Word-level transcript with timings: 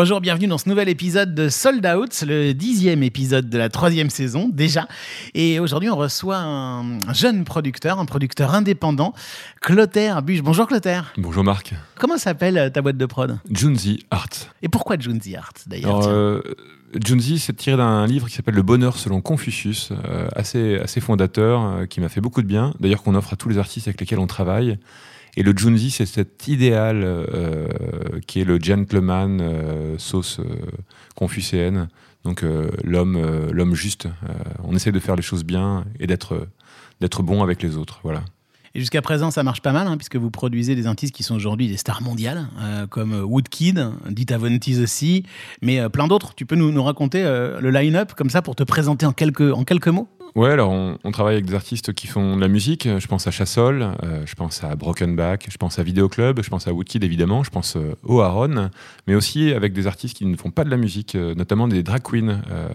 Bonjour, 0.00 0.20
bienvenue 0.20 0.46
dans 0.46 0.58
ce 0.58 0.68
nouvel 0.68 0.88
épisode 0.88 1.34
de 1.34 1.48
Sold 1.48 1.84
Out, 1.84 2.22
le 2.24 2.52
dixième 2.52 3.02
épisode 3.02 3.50
de 3.50 3.58
la 3.58 3.68
troisième 3.68 4.10
saison 4.10 4.48
déjà. 4.48 4.86
Et 5.34 5.58
aujourd'hui, 5.58 5.90
on 5.90 5.96
reçoit 5.96 6.36
un 6.36 7.00
jeune 7.12 7.42
producteur, 7.42 7.98
un 7.98 8.04
producteur 8.04 8.54
indépendant, 8.54 9.12
Clotaire 9.60 10.22
Buche. 10.22 10.42
Bonjour 10.42 10.68
Clotaire. 10.68 11.12
Bonjour 11.18 11.42
Marc. 11.42 11.74
Comment 11.98 12.16
s'appelle 12.16 12.58
euh, 12.58 12.70
ta 12.70 12.80
boîte 12.80 12.96
de 12.96 13.06
prod? 13.06 13.40
Junzi 13.50 14.06
Art. 14.12 14.28
Et 14.62 14.68
pourquoi 14.68 14.96
Junzi 15.00 15.34
Art 15.34 15.54
d'ailleurs? 15.66 16.06
Euh, 16.06 16.42
Junzi, 16.94 17.38
c'est 17.38 17.54
tiré 17.54 17.76
d'un 17.76 18.06
livre 18.06 18.28
qui 18.28 18.34
s'appelle 18.34 18.54
Le 18.54 18.62
bonheur 18.62 18.96
selon 18.96 19.20
Confucius, 19.20 19.90
euh, 19.90 20.28
assez, 20.34 20.78
assez 20.78 21.00
fondateur, 21.00 21.62
euh, 21.62 21.86
qui 21.86 22.00
m'a 22.00 22.08
fait 22.08 22.20
beaucoup 22.20 22.40
de 22.40 22.46
bien, 22.46 22.72
d'ailleurs 22.80 23.02
qu'on 23.02 23.14
offre 23.14 23.34
à 23.34 23.36
tous 23.36 23.48
les 23.48 23.58
artistes 23.58 23.88
avec 23.88 24.00
lesquels 24.00 24.18
on 24.18 24.26
travaille. 24.26 24.78
Et 25.36 25.42
le 25.42 25.52
Junzi, 25.56 25.90
c'est 25.90 26.06
cet 26.06 26.48
idéal 26.48 27.02
euh, 27.04 27.68
qui 28.26 28.40
est 28.40 28.44
le 28.44 28.58
gentleman 28.58 29.40
euh, 29.40 29.96
sauce 29.98 30.40
euh, 30.40 30.44
confucéenne, 31.14 31.88
donc 32.24 32.44
l'homme 32.84 33.48
l'homme 33.52 33.74
juste. 33.74 34.08
On 34.64 34.74
essaie 34.74 34.92
de 34.92 34.98
faire 34.98 35.16
les 35.16 35.22
choses 35.22 35.44
bien 35.44 35.84
et 35.98 36.06
d'être 36.06 36.48
d'être 37.00 37.22
bon 37.22 37.42
avec 37.42 37.62
les 37.62 37.76
autres. 37.76 38.00
Voilà. 38.02 38.22
Et 38.74 38.80
jusqu'à 38.80 39.00
présent, 39.00 39.30
ça 39.30 39.42
marche 39.42 39.62
pas 39.62 39.72
mal, 39.72 39.86
hein, 39.86 39.96
puisque 39.96 40.16
vous 40.16 40.30
produisez 40.30 40.74
des 40.74 40.86
artistes 40.86 41.14
qui 41.14 41.22
sont 41.22 41.34
aujourd'hui 41.34 41.68
des 41.68 41.76
stars 41.76 42.02
mondiales, 42.02 42.48
comme 42.90 43.14
Woodkid, 43.14 43.90
Dita 44.10 44.36
Von 44.36 44.58
Teese 44.58 44.80
aussi, 44.80 45.22
mais 45.62 45.88
plein 45.88 46.06
d'autres. 46.06 46.34
Tu 46.34 46.44
peux 46.44 46.56
nous, 46.56 46.82
raconter 46.82 47.22
le 47.22 47.70
line-up 47.70 48.12
comme 48.14 48.30
ça 48.30 48.42
pour 48.42 48.56
te 48.56 48.64
présenter 48.64 49.06
en 49.06 49.12
quelques, 49.12 49.52
en 49.52 49.64
quelques 49.64 49.88
mots? 49.88 50.08
Ouais, 50.34 50.50
alors 50.50 50.70
on, 50.70 51.10
travaille 51.10 51.34
avec 51.34 51.46
des 51.46 51.54
artistes 51.54 51.92
qui 51.92 52.06
font 52.06 52.36
de 52.36 52.40
la 52.40 52.48
musique. 52.48 52.88
Je 52.98 53.06
pense 53.06 53.26
à 53.26 53.30
Chassol, 53.30 53.82
euh, 53.82 54.22
je 54.24 54.34
pense 54.34 54.62
à 54.62 54.76
Broken 54.76 55.16
Back, 55.16 55.46
je 55.50 55.56
pense 55.56 55.78
à 55.78 55.82
Video 55.82 56.08
Club, 56.08 56.42
je 56.42 56.48
pense 56.50 56.68
à 56.68 56.72
Woodkid 56.72 57.02
évidemment, 57.02 57.42
je 57.42 57.50
pense 57.50 57.76
euh, 57.76 57.96
au 58.04 58.20
Aaron, 58.20 58.70
mais 59.06 59.14
aussi 59.14 59.52
avec 59.52 59.72
des 59.72 59.86
artistes 59.86 60.16
qui 60.16 60.26
ne 60.26 60.36
font 60.36 60.50
pas 60.50 60.64
de 60.64 60.70
la 60.70 60.76
musique, 60.76 61.14
euh, 61.14 61.34
notamment 61.34 61.66
des 61.66 61.82
drag 61.82 62.02
queens. 62.02 62.42
Euh, 62.50 62.68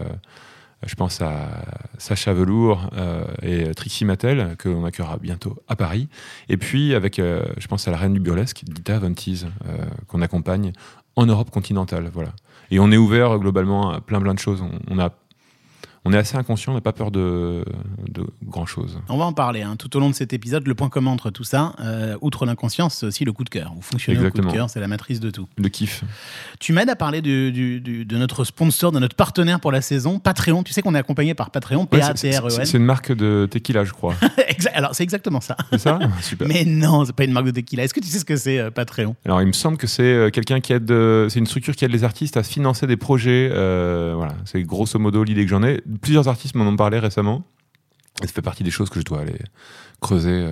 je 0.86 0.94
pense 0.94 1.20
à 1.20 1.64
Sacha 1.98 2.32
Velour 2.32 2.90
euh, 2.96 3.24
et 3.42 3.74
Trixie 3.74 4.04
Mattel, 4.04 4.56
que 4.58 4.68
l'on 4.68 4.84
accueillera 4.84 5.18
bientôt 5.18 5.56
à 5.68 5.76
Paris. 5.76 6.08
Et 6.48 6.56
puis, 6.56 6.94
avec, 6.94 7.18
euh, 7.18 7.44
je 7.56 7.66
pense 7.66 7.88
à 7.88 7.90
la 7.90 7.96
reine 7.96 8.12
du 8.12 8.20
burlesque, 8.20 8.62
Dita 8.64 9.00
euh, 9.00 9.08
qu'on 10.08 10.22
accompagne 10.22 10.72
en 11.16 11.26
Europe 11.26 11.50
continentale. 11.50 12.10
Voilà. 12.12 12.30
Et 12.70 12.78
on 12.78 12.90
est 12.90 12.96
ouvert 12.96 13.32
euh, 13.32 13.38
globalement 13.38 13.90
à 13.90 14.00
plein 14.00 14.20
plein 14.20 14.34
de 14.34 14.38
choses. 14.38 14.62
On 14.88 14.98
a, 14.98 15.10
on 16.04 16.12
est 16.12 16.16
assez 16.18 16.36
inconscient, 16.36 16.72
on 16.72 16.74
n'a 16.74 16.80
pas 16.80 16.92
peur 16.92 17.10
de, 17.10 17.64
de 18.08 18.24
grand 18.44 18.66
chose. 18.66 18.98
On 19.08 19.16
va 19.16 19.24
en 19.24 19.32
parler 19.32 19.62
hein, 19.62 19.76
tout 19.76 19.96
au 19.96 20.00
long 20.00 20.10
de 20.10 20.14
cet 20.14 20.32
épisode. 20.32 20.66
Le 20.66 20.74
point 20.74 20.88
commun 20.88 21.10
entre 21.10 21.30
tout 21.30 21.44
ça, 21.44 21.74
euh, 21.80 22.16
outre 22.20 22.44
l'inconscience, 22.46 22.96
c'est 22.96 23.06
aussi 23.06 23.24
le 23.24 23.32
coup 23.32 23.44
de 23.44 23.48
cœur. 23.50 23.72
Vous 23.74 23.82
fonctionnez 23.82 24.18
au 24.26 24.30
coup 24.30 24.40
de 24.40 24.50
cœur, 24.50 24.68
c'est 24.70 24.80
la 24.80 24.88
matrice 24.88 25.20
de 25.20 25.30
tout. 25.30 25.48
Le 25.56 25.68
kiff. 25.68 26.04
Tu 26.60 26.72
m'aides 26.72 26.90
à 26.90 26.96
parler 26.96 27.22
du- 27.22 27.52
du- 27.52 27.80
du- 27.80 28.04
de 28.04 28.16
notre 28.18 28.44
sponsor, 28.44 28.92
de 28.92 28.98
notre 28.98 29.16
partenaire 29.16 29.60
pour 29.60 29.72
la 29.72 29.80
saison, 29.80 30.18
Patreon. 30.18 30.62
Tu 30.62 30.72
sais 30.72 30.82
qu'on 30.82 30.94
est 30.94 30.98
accompagné 30.98 31.34
par 31.34 31.50
Patreon, 31.50 31.88
Ouais, 31.92 32.00
c'est- 32.02 32.16
c'est 32.16 32.30
P-A-T-R-E-N. 32.30 32.66
c'est 32.66 32.78
une 32.78 32.84
marque 32.84 33.12
de 33.12 33.46
tequila, 33.50 33.84
je 33.84 33.92
crois. 33.92 34.14
Alors, 34.74 34.94
c'est 34.94 35.02
exactement 35.04 35.40
ça. 35.40 35.56
C'est 35.70 35.78
ça 35.78 35.98
Super. 36.20 36.48
Mais 36.48 36.64
non, 36.64 37.04
c'est 37.04 37.14
pas 37.14 37.24
une 37.24 37.32
marque 37.32 37.46
de 37.46 37.50
tequila. 37.52 37.84
Est-ce 37.84 37.94
que 37.94 38.00
tu 38.00 38.08
sais 38.08 38.18
ce 38.18 38.24
que 38.24 38.36
c'est, 38.36 38.58
euh, 38.58 38.70
Patreon? 38.70 39.14
Alors, 39.24 39.40
il 39.42 39.46
me 39.46 39.52
semble 39.52 39.76
que 39.76 39.86
c'est 39.86 40.02
euh, 40.02 40.30
quelqu'un 40.30 40.60
qui 40.60 40.72
aide, 40.72 40.88
c'est 41.28 41.38
une 41.38 41.46
structure 41.46 41.74
qui 41.76 41.84
aide 41.84 41.90
les 41.92 42.04
artistes 42.04 42.36
à 42.36 42.42
financer 42.42 42.86
des 42.86 42.96
projets. 42.96 43.50
euh, 43.52 44.12
voilà, 44.16 44.34
c'est 44.44 44.62
grosso 44.62 44.98
modo 44.98 45.22
l'idée 45.24 45.44
que 45.44 45.50
j'en 45.50 45.62
ai. 45.62 45.82
Plusieurs 46.00 46.28
artistes 46.28 46.54
m'en 46.54 46.64
ont 46.64 46.76
parlé 46.76 46.98
récemment. 46.98 47.44
Et 48.22 48.26
ça 48.26 48.32
fait 48.32 48.42
partie 48.42 48.62
des 48.62 48.70
choses 48.70 48.90
que 48.90 49.00
je 49.00 49.04
dois 49.04 49.20
aller 49.20 49.38
creuser. 50.00 50.46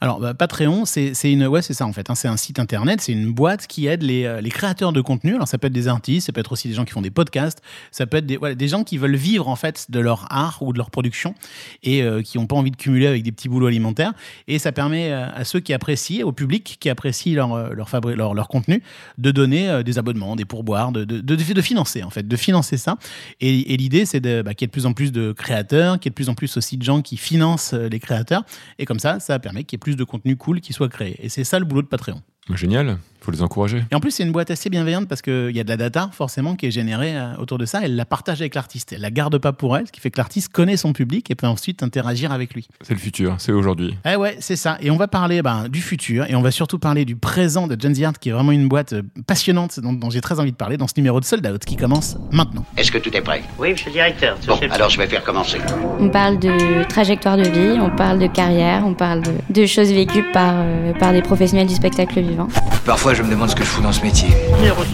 Alors, 0.00 0.20
bah, 0.20 0.34
Patreon, 0.34 0.84
c'est 0.84 1.12
une, 1.24 1.46
ouais, 1.46 1.62
c'est 1.62 1.74
ça 1.74 1.86
en 1.86 1.92
fait. 1.92 2.10
hein, 2.10 2.14
c'est 2.14 2.28
un 2.28 2.36
site 2.36 2.58
internet, 2.58 3.00
c'est 3.00 3.12
une 3.12 3.32
boîte 3.32 3.66
qui 3.66 3.86
aide 3.86 4.02
les, 4.02 4.24
euh, 4.24 4.40
les 4.40 4.50
créateurs 4.50 4.92
de 4.92 5.00
contenu. 5.00 5.34
Alors, 5.34 5.48
ça 5.48 5.58
peut 5.58 5.68
être 5.68 5.72
des 5.72 5.88
artistes, 5.88 6.26
ça 6.26 6.32
peut 6.32 6.40
être 6.40 6.52
aussi 6.52 6.68
des 6.68 6.74
gens 6.74 6.84
qui 6.84 6.92
font 6.92 7.00
des 7.00 7.10
podcasts, 7.10 7.62
ça 7.90 8.06
peut 8.06 8.18
être 8.18 8.26
des, 8.26 8.68
gens 8.68 8.84
qui 8.84 8.98
veulent 8.98 9.16
vivre 9.16 9.48
en 9.48 9.56
fait 9.56 9.90
de 9.90 10.00
leur 10.00 10.26
art 10.30 10.58
ou 10.60 10.72
de 10.72 10.78
leur 10.78 10.90
production 10.90 11.34
et 11.82 12.02
euh, 12.02 12.20
qui 12.20 12.36
n'ont 12.36 12.46
pas 12.46 12.56
envie 12.56 12.72
de 12.72 12.76
cumuler 12.76 13.06
avec 13.06 13.22
des 13.22 13.32
petits 13.32 13.48
boulots 13.48 13.68
alimentaires. 13.68 14.12
Et 14.48 14.58
ça 14.58 14.72
permet 14.72 15.12
euh, 15.12 15.28
à 15.32 15.44
ceux 15.44 15.60
qui 15.60 15.72
apprécient, 15.72 16.26
au 16.26 16.32
public 16.32 16.76
qui 16.80 16.90
apprécie 16.90 17.34
leur, 17.34 18.48
contenu, 18.48 18.82
de 19.18 19.30
donner 19.30 19.82
des 19.84 19.98
abonnements, 19.98 20.36
des 20.36 20.44
pourboires, 20.44 20.92
de, 20.92 21.62
financer 21.62 22.02
en 22.02 22.10
fait, 22.10 22.26
de 22.26 22.36
financer 22.36 22.76
ça. 22.76 22.98
Et, 23.40 23.76
l'idée, 23.76 24.04
c'est 24.04 24.20
bah, 24.20 24.54
qu'il 24.54 24.64
y 24.64 24.66
ait 24.66 24.68
de 24.68 24.72
plus 24.72 24.86
en 24.86 24.92
plus 24.92 25.12
de 25.12 25.32
créateurs, 25.32 25.98
qu'il 25.98 26.06
y 26.06 26.08
ait 26.08 26.10
de 26.10 26.14
plus 26.14 26.28
en 26.28 26.34
plus 26.34 26.56
aussi 26.56 26.76
de 26.76 26.82
gens 26.82 27.02
qui 27.02 27.16
financent 27.16 27.72
les 27.72 28.00
créateurs. 28.00 28.44
Et 28.78 28.84
comme 28.84 28.98
ça, 28.98 29.20
ça 29.20 29.38
permet 29.46 29.62
qu'il 29.62 29.76
y 29.76 29.78
ait 29.78 29.86
plus 29.86 29.94
de 29.94 30.02
contenu 30.02 30.36
cool 30.36 30.60
qui 30.60 30.72
soit 30.72 30.88
créé. 30.88 31.24
Et 31.24 31.28
c'est 31.28 31.44
ça 31.44 31.60
le 31.60 31.64
boulot 31.64 31.82
de 31.82 31.86
Patreon. 31.86 32.20
Génial, 32.54 32.98
faut 33.20 33.32
les 33.32 33.42
encourager. 33.42 33.82
Et 33.90 33.94
en 33.96 34.00
plus, 34.00 34.12
c'est 34.12 34.22
une 34.22 34.30
boîte 34.30 34.52
assez 34.52 34.70
bienveillante 34.70 35.08
parce 35.08 35.20
qu'il 35.20 35.50
y 35.50 35.58
a 35.58 35.64
de 35.64 35.68
la 35.68 35.76
data, 35.76 36.10
forcément, 36.12 36.54
qui 36.54 36.66
est 36.66 36.70
générée 36.70 37.16
euh, 37.16 37.34
autour 37.38 37.58
de 37.58 37.66
ça. 37.66 37.80
Elle 37.82 37.96
la 37.96 38.04
partage 38.04 38.40
avec 38.40 38.54
l'artiste. 38.54 38.92
Elle 38.92 39.00
la 39.00 39.10
garde 39.10 39.36
pas 39.38 39.52
pour 39.52 39.76
elle, 39.76 39.88
ce 39.88 39.92
qui 39.92 40.00
fait 40.00 40.12
que 40.12 40.18
l'artiste 40.18 40.52
connaît 40.52 40.76
son 40.76 40.92
public 40.92 41.28
et 41.28 41.34
peut 41.34 41.48
ensuite 41.48 41.82
interagir 41.82 42.30
avec 42.30 42.54
lui. 42.54 42.68
C'est 42.82 42.94
le 42.94 43.00
futur, 43.00 43.34
c'est 43.38 43.50
aujourd'hui. 43.50 43.96
Eh 44.08 44.14
ouais, 44.14 44.36
c'est 44.38 44.54
ça. 44.54 44.78
Et 44.80 44.92
on 44.92 44.96
va 44.96 45.08
parler 45.08 45.42
ben, 45.42 45.68
du 45.68 45.80
futur 45.80 46.24
et 46.30 46.36
on 46.36 46.40
va 46.40 46.52
surtout 46.52 46.78
parler 46.78 47.04
du 47.04 47.16
présent 47.16 47.66
de 47.66 47.76
Gen 47.80 47.96
Z 47.96 48.02
Art, 48.04 48.18
qui 48.20 48.28
est 48.28 48.32
vraiment 48.32 48.52
une 48.52 48.68
boîte 48.68 48.92
euh, 48.92 49.02
passionnante 49.26 49.80
dont, 49.80 49.92
dont 49.92 50.10
j'ai 50.10 50.20
très 50.20 50.38
envie 50.38 50.52
de 50.52 50.56
parler 50.56 50.76
dans 50.76 50.86
ce 50.86 50.94
numéro 50.96 51.18
de 51.18 51.24
Sold 51.24 51.44
Out 51.44 51.64
qui 51.64 51.74
commence 51.74 52.16
maintenant. 52.30 52.64
Est-ce 52.76 52.92
que 52.92 52.98
tout 52.98 53.14
est 53.16 53.22
prêt? 53.22 53.42
Oui, 53.58 53.72
monsieur 53.72 53.88
le 53.88 53.94
directeur. 53.94 54.38
Bon, 54.46 54.56
alors 54.70 54.88
je 54.88 54.98
vais 54.98 55.08
faire 55.08 55.24
commencer. 55.24 55.58
On 55.98 56.10
parle 56.10 56.38
de 56.38 56.86
trajectoire 56.88 57.36
de 57.36 57.48
vie, 57.48 57.80
on 57.80 57.90
parle 57.96 58.20
de 58.20 58.28
carrière, 58.28 58.86
on 58.86 58.94
parle 58.94 59.22
de, 59.22 59.32
de 59.50 59.66
choses 59.66 59.90
vécues 59.90 60.24
par, 60.32 60.54
euh, 60.58 60.92
par 60.92 61.12
des 61.12 61.22
professionnels 61.22 61.66
du 61.66 61.74
spectacle 61.74 62.20
vivant. 62.20 62.35
Parfois, 62.84 63.14
je 63.14 63.22
me 63.22 63.30
demande 63.30 63.48
ce 63.50 63.56
que 63.56 63.64
je 63.64 63.68
fous 63.68 63.82
dans 63.82 63.92
ce 63.92 64.02
métier. 64.02 64.28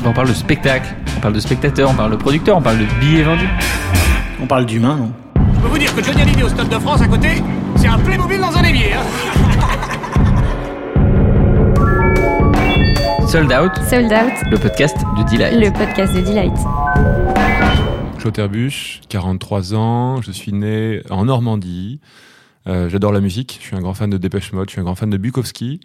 On 0.05 0.13
parle 0.13 0.29
de 0.29 0.35
spectacle, 0.35 0.95
on 1.17 1.21
parle 1.21 1.35
de 1.35 1.41
spectateur, 1.41 1.91
on 1.91 1.95
parle 1.95 2.13
de 2.13 2.17
producteur, 2.17 2.57
on 2.57 2.63
parle 2.63 2.79
de 2.79 2.87
billets 3.01 3.23
vendus. 3.23 3.49
On 4.41 4.47
parle 4.47 4.67
d'humain, 4.67 4.97
non? 4.97 5.13
Je 5.57 5.61
peux 5.61 5.69
vous 5.69 5.79
dire 5.79 5.95
que 5.95 6.03
Johnny 6.03 6.23
Hallyday 6.23 6.43
au 6.43 6.49
Stade 6.49 6.69
de 6.69 6.79
France 6.79 7.03
à 7.03 7.07
côté, 7.09 7.29
c'est 7.77 7.89
un 7.89 7.99
Playmobil 7.99 8.41
dans 8.41 8.57
un 8.57 8.65
évier. 8.65 8.93
Hein 8.95 9.03
Sold 13.29 13.51
Out, 13.53 13.73
Sold 13.89 14.13
Out, 14.13 14.33
le 14.51 14.59
podcast 14.59 14.97
de 15.17 15.23
Delight. 15.31 15.55
le 15.55 15.71
podcast 15.73 16.15
de 16.15 16.21
Delight. 16.21 16.53
Claude 18.19 18.51
Buche, 18.51 19.01
43 19.09 19.75
ans, 19.75 20.21
je 20.23 20.31
suis 20.33 20.53
né 20.53 21.03
en 21.11 21.25
Normandie. 21.25 22.01
Euh, 22.69 22.89
J'adore 22.89 23.13
la 23.13 23.21
musique, 23.21 23.59
je 23.61 23.67
suis 23.69 23.77
un 23.77 23.81
grand 23.81 23.95
fan 23.95 24.11
de 24.11 24.19
Dépêche 24.19 24.53
Mode, 24.53 24.69
je 24.69 24.73
suis 24.73 24.81
un 24.81 24.85
grand 24.85 24.95
fan 24.95 25.11
de 25.11 25.17
Bukowski. 25.17 25.81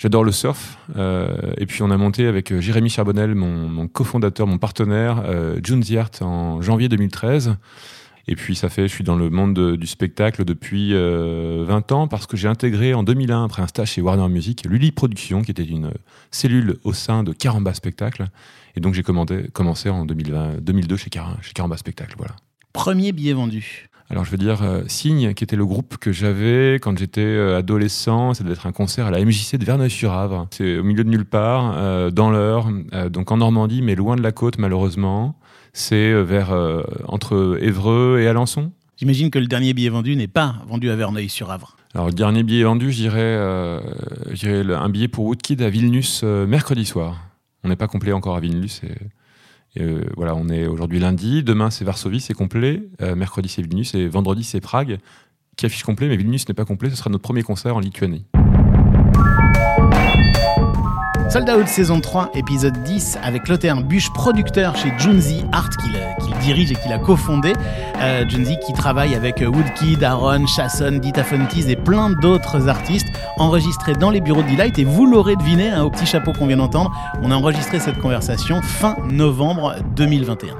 J'adore 0.00 0.24
le 0.24 0.32
surf. 0.32 0.78
euh, 0.96 1.52
et 1.58 1.66
puis 1.66 1.82
on 1.82 1.90
a 1.90 1.98
monté 1.98 2.26
avec 2.26 2.52
euh, 2.52 2.60
Jérémy 2.62 2.88
Charbonnel, 2.88 3.34
mon, 3.34 3.86
cofondateur, 3.86 4.46
mon 4.46 4.56
partenaire, 4.56 5.22
euh, 5.26 5.60
June 5.62 5.82
en 6.22 6.62
janvier 6.62 6.88
2013. 6.88 7.56
Et 8.26 8.34
puis 8.34 8.54
ça 8.56 8.70
fait, 8.70 8.88
je 8.88 8.94
suis 8.94 9.04
dans 9.04 9.16
le 9.16 9.28
monde 9.28 9.52
de- 9.52 9.76
du 9.76 9.86
spectacle 9.86 10.46
depuis 10.46 10.94
euh, 10.94 11.64
20 11.68 11.92
ans 11.92 12.08
parce 12.08 12.26
que 12.26 12.38
j'ai 12.38 12.48
intégré 12.48 12.94
en 12.94 13.02
2001, 13.02 13.44
après 13.44 13.60
un 13.60 13.66
stage 13.66 13.90
chez 13.90 14.00
Warner 14.00 14.28
Music, 14.32 14.64
Lully 14.66 14.90
Productions, 14.90 15.42
qui 15.42 15.50
était 15.50 15.64
une 15.64 15.92
cellule 16.30 16.78
au 16.84 16.94
sein 16.94 17.22
de 17.22 17.34
Caramba 17.34 17.74
Spectacle. 17.74 18.24
Et 18.76 18.80
donc 18.80 18.94
j'ai 18.94 19.02
commencé 19.02 19.90
en 19.90 20.06
2020, 20.06 20.62
2002 20.62 20.96
chez, 20.96 21.10
chez 21.42 21.52
Caramba 21.52 21.76
Spectacle. 21.76 22.14
Voilà. 22.16 22.36
Premier 22.72 23.12
billet 23.12 23.34
vendu. 23.34 23.89
Alors 24.10 24.24
je 24.24 24.30
veux 24.32 24.38
dire 24.38 24.62
euh, 24.62 24.82
Signe, 24.88 25.34
qui 25.34 25.44
était 25.44 25.54
le 25.56 25.64
groupe 25.64 25.96
que 25.96 26.10
j'avais 26.10 26.74
quand 26.82 26.98
j'étais 26.98 27.20
euh, 27.20 27.58
adolescent. 27.58 28.34
Ça 28.34 28.42
devait 28.42 28.54
être 28.54 28.66
un 28.66 28.72
concert 28.72 29.06
à 29.06 29.10
la 29.12 29.24
MJC 29.24 29.56
de 29.56 29.64
Verneuil-sur-Avre. 29.64 30.48
C'est 30.50 30.78
au 30.78 30.82
milieu 30.82 31.04
de 31.04 31.08
nulle 31.10 31.24
part, 31.24 31.74
euh, 31.76 32.10
dans 32.10 32.30
l'Eure, 32.30 32.68
euh, 32.92 33.08
donc 33.08 33.30
en 33.30 33.36
Normandie, 33.36 33.82
mais 33.82 33.94
loin 33.94 34.16
de 34.16 34.22
la 34.22 34.32
côte 34.32 34.58
malheureusement. 34.58 35.36
C'est 35.72 36.10
euh, 36.12 36.22
vers 36.22 36.50
euh, 36.50 36.82
entre 37.06 37.56
Évreux 37.62 38.18
et 38.20 38.26
Alençon. 38.26 38.72
J'imagine 38.96 39.30
que 39.30 39.38
le 39.38 39.46
dernier 39.46 39.72
billet 39.74 39.88
vendu 39.90 40.16
n'est 40.16 40.26
pas 40.28 40.56
vendu 40.68 40.90
à 40.90 40.96
Verneuil-sur-Avre. 40.96 41.76
Alors 41.94 42.08
le 42.08 42.12
dernier 42.12 42.42
billet 42.42 42.64
vendu, 42.64 42.92
euh, 43.14 43.80
le- 44.42 44.76
un 44.76 44.88
billet 44.88 45.08
pour 45.08 45.24
Woodkid 45.26 45.62
à 45.62 45.70
Vilnius 45.70 46.22
euh, 46.24 46.46
mercredi 46.46 46.84
soir. 46.84 47.16
On 47.62 47.68
n'est 47.68 47.76
pas 47.76 47.86
complet 47.88 48.12
encore 48.12 48.36
à 48.36 48.40
Vilnius. 48.40 48.82
Et, 48.84 48.88
euh, 49.78 50.04
voilà, 50.16 50.34
on 50.34 50.48
est 50.48 50.66
aujourd'hui 50.66 50.98
lundi. 50.98 51.42
Demain 51.42 51.70
c'est 51.70 51.84
Varsovie, 51.84 52.20
c'est 52.20 52.34
complet. 52.34 52.82
Euh, 53.00 53.14
mercredi 53.14 53.48
c'est 53.48 53.62
Vilnius 53.62 53.94
et 53.94 54.08
vendredi 54.08 54.44
c'est 54.44 54.60
Prague 54.60 54.98
qui 55.56 55.66
affiche 55.66 55.84
complet, 55.84 56.08
mais 56.08 56.16
Vilnius 56.16 56.48
n'est 56.48 56.54
pas 56.54 56.64
complet. 56.64 56.90
Ce 56.90 56.96
sera 56.96 57.10
notre 57.10 57.22
premier 57.22 57.42
concert 57.42 57.76
en 57.76 57.80
Lituanie. 57.80 58.24
Sold 61.30 61.48
Out 61.48 61.68
saison 61.68 62.00
3, 62.00 62.32
épisode 62.34 62.82
10, 62.82 63.20
avec 63.22 63.44
Clotaire 63.44 63.80
Buche, 63.84 64.12
producteur 64.12 64.74
chez 64.74 64.92
Junzi 64.98 65.44
Art, 65.52 65.70
qu'il 65.70 65.94
euh, 65.94 66.38
dirige 66.40 66.72
et 66.72 66.74
qu'il 66.74 66.92
a 66.92 66.98
cofondé. 66.98 67.52
Euh, 68.02 68.28
Junzi 68.28 68.56
qui 68.66 68.72
travaille 68.72 69.14
avec 69.14 69.40
euh, 69.40 69.46
Woodkid, 69.46 70.02
Aaron, 70.02 70.48
Chasson, 70.48 70.98
Dita 71.00 71.22
Von 71.22 71.46
Teese 71.46 71.68
et 71.68 71.76
plein 71.76 72.10
d'autres 72.10 72.66
artistes, 72.66 73.06
enregistrés 73.38 73.92
dans 73.92 74.10
les 74.10 74.20
bureaux 74.20 74.42
de 74.42 74.48
Delight. 74.48 74.80
Et 74.80 74.84
vous 74.84 75.06
l'aurez 75.06 75.36
deviné, 75.36 75.70
hein, 75.70 75.84
au 75.84 75.90
petit 75.90 76.04
chapeau 76.04 76.32
qu'on 76.32 76.48
vient 76.48 76.56
d'entendre, 76.56 76.90
on 77.22 77.30
a 77.30 77.36
enregistré 77.36 77.78
cette 77.78 77.98
conversation 77.98 78.60
fin 78.60 78.96
novembre 79.08 79.76
2021. 79.94 80.56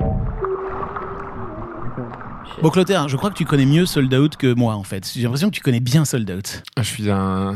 Bon, 2.63 2.69
Clotaire, 2.69 3.09
je 3.09 3.17
crois 3.17 3.31
que 3.31 3.37
tu 3.37 3.47
connais 3.47 3.65
mieux 3.65 3.87
Sold 3.87 4.13
Out 4.13 4.37
que 4.37 4.53
moi, 4.53 4.75
en 4.75 4.83
fait. 4.83 5.11
J'ai 5.15 5.23
l'impression 5.23 5.49
que 5.49 5.55
tu 5.55 5.63
connais 5.63 5.81
bien 5.81 6.05
Sold 6.05 6.31
Out. 6.31 6.63
Je 6.77 6.83
suis 6.83 7.11
un, 7.11 7.55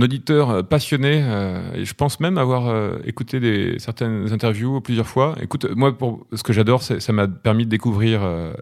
auditeur 0.00 0.50
euh, 0.50 0.62
passionné 0.62 1.22
euh, 1.24 1.74
et 1.74 1.84
je 1.84 1.92
pense 1.92 2.20
même 2.20 2.38
avoir 2.38 2.68
euh, 2.68 2.98
écouté 3.04 3.74
certaines 3.80 4.32
interviews 4.32 4.80
plusieurs 4.80 5.08
fois. 5.08 5.34
Écoute, 5.42 5.66
moi, 5.74 5.98
pour, 5.98 6.24
ce 6.32 6.44
que 6.44 6.52
j'adore, 6.52 6.84
ça 6.84 7.12
m'a 7.12 7.26
permis 7.26 7.64
de 7.64 7.70
découvrir 7.70 8.20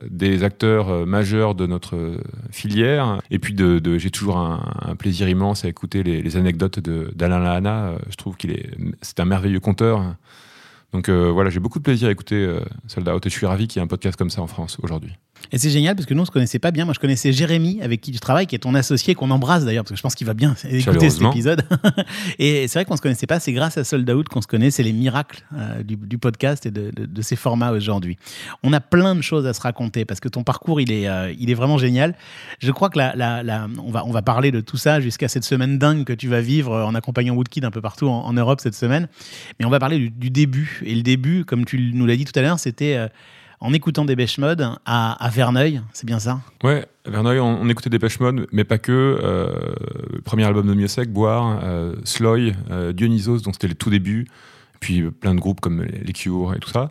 des 0.09 0.45
acteurs 0.45 1.07
majeurs 1.07 1.55
de 1.55 1.67
notre 1.67 2.17
filière. 2.51 3.21
Et 3.31 3.39
puis, 3.39 3.55
j'ai 3.99 4.11
toujours 4.11 4.39
un, 4.39 4.97
plaisir 4.97 5.29
immense 5.29 5.67
à 5.67 5.69
écouter 5.69 6.03
les, 6.03 6.37
anecdotes 6.39 6.81
d'Alain 6.81 7.41
Lahana. 7.41 7.93
Je 8.09 8.17
trouve 8.17 8.39
qu'il 8.39 8.53
est, 8.53 8.71
c'est 9.03 9.21
un 9.21 9.27
merveilleux 9.27 9.61
conteur. 9.61 10.03
Donc 10.93 11.11
voilà, 11.11 11.51
j'ai 11.51 11.61
beaucoup 11.61 11.81
de 11.81 11.85
plaisir 11.85 12.09
à 12.09 12.11
écouter 12.11 12.49
Sold 12.87 13.07
Out 13.11 13.27
et 13.27 13.29
je 13.29 13.35
suis 13.35 13.47
ravi 13.47 13.69
qu'il 13.69 13.81
y 13.81 13.83
ait 13.83 13.85
un 13.85 13.89
podcast 13.89 14.17
comme 14.17 14.31
ça 14.31 14.41
en 14.41 14.47
France 14.47 14.79
aujourd'hui. 14.83 15.13
Et 15.51 15.59
c'est 15.59 15.71
génial 15.71 15.95
parce 15.97 16.07
que 16.07 16.15
nous, 16.15 16.23
on 16.23 16.25
se 16.25 16.31
connaissait 16.31 16.59
pas 16.59 16.71
bien. 16.71 16.85
Moi, 16.85 16.95
je 16.95 16.99
connaissais 17.01 17.33
Jérémy, 17.33 17.81
avec 17.83 18.01
qui 18.01 18.11
tu 18.13 18.21
travailles, 18.21 18.47
qui 18.47 18.55
est 18.55 18.59
ton 18.61 18.75
associé, 18.75 19.15
qu'on 19.15 19.31
embrasse 19.31 19.65
d'ailleurs, 19.65 19.85
parce 19.85 19.91
que 19.93 19.97
je 19.97 20.03
pense 20.03 20.15
qu'il 20.15 20.27
va 20.27 20.35
bien 20.35 20.55
écouter 20.71 21.11
cet 21.11 21.23
épisode. 21.23 21.63
et 22.39 22.69
c'est 22.69 22.79
vrai 22.79 22.85
qu'on 22.85 22.97
se 22.97 23.03
connaissait 23.03 23.27
pas. 23.27 23.41
C'est 23.41 23.53
grâce 23.53 23.77
à 23.79 23.85
Sold 23.85 24.09
Out 24.11 24.29
qu'on 24.29 24.41
se 24.41 24.47
connaît. 24.47 24.71
C'est 24.71 24.83
les 24.83 24.93
miracles 24.93 25.43
euh, 25.57 25.83
du, 25.83 25.97
du 25.97 26.19
podcast 26.19 26.65
et 26.67 26.71
de, 26.71 26.91
de- 26.95 27.07
de 27.07 27.23
ces 27.23 27.37
formats 27.37 27.73
aujourd'hui. 27.73 28.17
On 28.63 28.73
a 28.73 28.81
plein 28.81 29.15
de 29.15 29.21
choses 29.23 29.47
à 29.47 29.53
se 29.53 29.61
raconter 29.61 30.05
parce 30.05 30.21
que 30.21 30.29
ton 30.29 30.43
parcours, 30.45 30.81
il 30.81 30.91
est, 30.93 31.09
euh, 31.09 31.33
il 31.39 31.51
est 31.51 31.55
vraiment 31.55 31.79
génial. 31.79 32.15
Je 32.61 32.71
crois 32.71 32.89
que 32.91 32.99
la, 32.99 33.15
la- 33.17 33.43
la- 33.43 33.67
on, 33.85 33.91
va, 33.91 34.05
on 34.07 34.11
va 34.13 34.23
parler 34.23 34.51
de 34.53 34.61
tout 34.61 34.77
ça 34.77 35.01
jusqu'à 35.01 35.29
cette 35.29 35.45
semaine 35.45 35.79
dingue 35.79 36.05
que 36.05 36.13
tu 36.13 36.29
vas 36.29 36.41
vivre 36.41 36.73
en 36.75 36.95
accompagnant 36.95 37.35
Woodkid 37.35 37.65
un 37.65 37.71
peu 37.71 37.81
partout 37.81 38.09
en, 38.09 38.21
en 38.25 38.33
Europe 38.33 38.61
cette 38.61 38.75
semaine. 38.75 39.09
Mais 39.59 39.67
on 39.67 39.71
va 39.71 39.79
parler 39.79 39.99
du, 39.99 40.11
du 40.11 40.31
début. 40.31 40.81
Et 40.85 40.95
le 40.95 41.03
début, 41.03 41.45
comme 41.45 41.65
tu 41.65 41.91
nous 41.95 42.07
l'as 42.07 42.17
dit 42.17 42.25
tout 42.25 42.39
à 42.39 42.43
l'heure, 42.43 42.59
c'était 42.59 42.95
euh, 42.97 43.09
en 43.63 43.73
écoutant 43.73 44.05
des 44.05 44.17
Mode 44.39 44.69
à, 44.85 45.13
à 45.25 45.29
Verneuil. 45.31 45.81
C'est 45.93 46.07
bien 46.07 46.19
ça? 46.19 46.41
Ouais, 46.65 46.85
à 47.07 47.11
Verneuil, 47.11 47.39
on, 47.39 47.61
on 47.63 47.69
écoutait 47.69 47.91
des 47.91 47.99
Mode, 48.21 48.47
mais 48.53 48.65
pas 48.65 48.79
que. 48.79 48.93
Euh, 48.93 49.53
premier 50.25 50.45
album 50.45 50.67
de 50.67 50.75
Miosek, 50.75 51.11
Boire, 51.13 51.61
euh, 51.63 51.95
Sloy, 52.05 52.55
euh, 52.71 52.93
Dionysos, 52.93 53.39
donc 53.43 53.55
c'était 53.55 53.69
les 53.69 53.75
tout 53.75 53.91
débuts, 53.91 54.27
puis 54.81 55.03
plein 55.11 55.35
de 55.35 55.41
groupes 55.41 55.61
comme 55.61 55.83
les 55.83 56.13
Cure 56.13 56.55
et 56.57 56.59
tout 56.59 56.71
ça. 56.71 56.91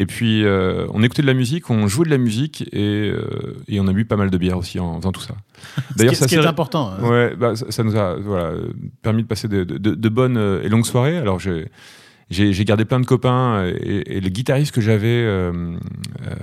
Et 0.00 0.06
puis, 0.06 0.44
euh, 0.44 0.86
on 0.94 1.02
écoutait 1.02 1.22
de 1.22 1.26
la 1.26 1.34
musique, 1.34 1.70
on 1.70 1.88
jouait 1.88 2.04
de 2.04 2.10
la 2.10 2.18
musique 2.18 2.62
et, 2.72 3.10
euh, 3.12 3.56
et 3.66 3.80
on 3.80 3.88
a 3.88 3.92
bu 3.92 4.04
pas 4.04 4.14
mal 4.16 4.30
de 4.30 4.38
bière 4.38 4.56
aussi 4.56 4.78
en 4.78 4.98
faisant 4.98 5.10
tout 5.10 5.20
ça. 5.20 5.34
ce 5.98 6.04
qui, 6.04 6.14
ce 6.14 6.24
qui 6.24 6.34
c'est 6.36 6.40
est 6.40 6.46
important. 6.46 6.92
Ouais, 7.02 7.34
bah, 7.36 7.56
ça, 7.56 7.66
ça 7.70 7.82
nous 7.82 7.96
a 7.96 8.14
voilà, 8.16 8.52
permis 9.02 9.24
de 9.24 9.28
passer 9.28 9.48
de, 9.48 9.64
de- 9.64 9.76
de 9.96 10.08
bonnes 10.08 10.60
et 10.62 10.68
longues 10.68 10.86
soirées. 10.86 11.16
Alors, 11.18 11.40
j'ai. 11.40 11.66
J'ai 12.30 12.64
gardé 12.64 12.84
plein 12.84 13.00
de 13.00 13.06
copains 13.06 13.56
euh, 13.56 13.78
et, 13.80 14.16
et 14.16 14.20
le 14.20 14.28
guitariste 14.28 14.74
que 14.74 14.82
j'avais 14.82 15.06
euh, 15.06 15.50
euh, 16.26 16.34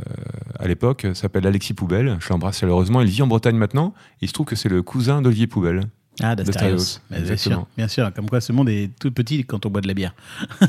à 0.58 0.68
l'époque 0.68 1.06
s'appelle 1.14 1.46
Alexis 1.46 1.76
Poubelle. 1.76 2.18
Je 2.20 2.30
l'embrasse 2.30 2.60
chaleureusement. 2.60 3.02
Il 3.02 3.08
vit 3.08 3.22
en 3.22 3.28
Bretagne 3.28 3.56
maintenant. 3.56 3.94
Il 4.22 4.28
se 4.28 4.34
trouve 4.34 4.48
que 4.48 4.56
c'est 4.56 4.70
le 4.70 4.82
cousin 4.82 5.22
d'Olivier 5.22 5.48
Poubelle. 5.48 5.82
Ah, 6.24 6.34
d'Astérios. 6.36 7.00
Bien 7.12 7.36
sûr, 7.38 7.68
bien 7.78 7.88
sûr. 7.90 8.14
Comme 8.14 8.30
quoi, 8.30 8.40
ce 8.40 8.54
monde 8.54 8.70
est 8.70 8.90
tout 9.00 9.12
petit 9.12 9.44
quand 9.44 9.66
on 9.66 9.70
boit 9.70 9.82
de 9.82 9.88
la 9.88 9.94
bière. 9.94 10.14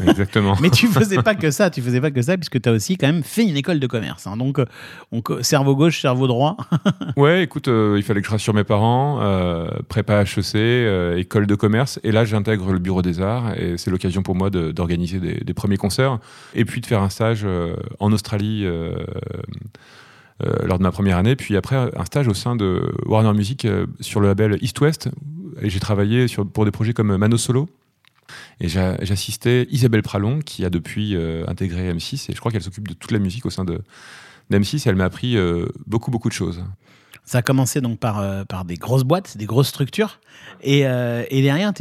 Exactement. 0.07 0.57
Mais 0.61 0.71
tu 0.71 0.89
faisais 0.89 1.23
pas 1.23 1.35
que 1.37 1.51
ça. 1.53 1.71
Tu 1.71 1.81
faisais 1.83 2.01
pas 2.01 2.11
que 2.11 2.21
ça, 2.21 2.37
puisque 2.37 2.61
tu 2.61 2.69
as 2.69 2.73
aussi 2.73 2.97
quand 2.97 3.07
même 3.07 3.23
fait 3.23 3.45
une 3.45 3.57
école 3.57 3.79
de 3.79 3.87
commerce. 3.87 4.27
hein. 4.27 4.37
Donc, 4.37 4.59
euh, 4.59 4.65
on 5.13 5.23
cerveau 5.43 5.77
gauche, 5.77 6.01
cerveau 6.01 6.27
droit. 6.27 6.57
Ouais, 7.17 7.45
écoute, 7.45 7.69
euh, 7.69 7.95
il 7.97 8.03
fallait 8.03 8.21
que 8.21 8.27
je 8.27 8.33
rassure 8.33 8.53
mes 8.55 8.65
parents. 8.65 9.21
Euh, 9.23 9.69
prépa 9.89 10.23
HEC, 10.23 10.55
euh, 10.57 11.17
école 11.17 11.47
de 11.47 11.55
commerce. 11.55 11.99
Et 12.03 12.11
là, 12.13 12.25
j'intègre 12.25 12.73
le 12.73 12.79
bureau 12.79 13.01
des 13.03 13.21
arts. 13.21 13.55
Et 13.59 13.79
c'est 13.79 13.91
l'occasion 13.91 14.23
pour 14.23 14.35
moi 14.35 14.51
de- 14.51 14.73
d'organiser 14.73 15.21
des, 15.21 15.41
des 15.45 15.55
premiers 15.55 15.77
concerts. 15.79 16.19
Et 16.55 16.65
puis 16.65 16.81
de 16.81 16.87
faire 16.87 17.01
un 17.03 17.09
stage 17.11 17.47
en 18.01 18.13
Australie. 18.13 18.67
Euh, 20.45 20.67
lors 20.67 20.79
de 20.79 20.83
ma 20.83 20.91
première 20.93 21.17
année, 21.17 21.37
puis 21.37 21.57
après 21.57 21.77
un 21.77 22.05
stage 22.05 22.29
au 22.29 22.35
sein 22.35 22.57
de 22.57 22.93
Warner 23.07 23.33
Music 23.33 23.65
euh, 23.65 23.87
sur 24.01 24.21
le 24.21 24.29
label 24.29 24.59
East 24.63 24.81
West, 24.81 25.09
et 25.63 25.71
j'ai 25.71 25.81
travaillé 25.81 26.27
pour 26.53 26.65
des 26.65 26.71
projets 26.71 26.93
comme 26.93 27.17
Mano 27.17 27.37
Solo, 27.37 27.69
et 28.61 28.69
j'a- 28.69 29.03
j'assistais 29.03 29.67
Isabelle 29.71 30.03
Pralon, 30.03 30.41
qui 30.41 30.65
a 30.65 30.71
depuis 30.71 31.15
euh, 31.17 31.45
intégré 31.49 31.93
M6, 31.93 32.31
et 32.31 32.35
je 32.35 32.41
crois 32.41 32.53
qu'elle 32.53 32.63
s'occupe 32.63 32.89
de 32.89 32.95
toute 32.95 33.13
la 33.13 33.19
musique 33.19 33.47
au 33.47 33.51
sein 33.51 33.65
de 33.65 33.81
d'M6, 34.51 34.87
et 34.87 34.91
elle 34.91 34.97
m'a 34.97 35.07
appris 35.07 35.37
beaucoup, 35.87 36.11
beaucoup 36.13 36.29
de 36.29 36.35
choses. 36.35 36.63
Ça 37.27 37.39
a 37.39 37.43
commencé 37.43 37.81
donc 37.81 37.99
par, 37.99 38.21
euh, 38.21 38.45
par 38.45 38.65
des 38.65 38.77
grosses 38.77 39.03
boîtes, 39.03 39.37
des 39.37 39.47
grosses 39.47 39.67
structures. 39.69 40.21
Et, 40.63 40.87
euh, 40.87 41.25
derrière, 41.31 41.73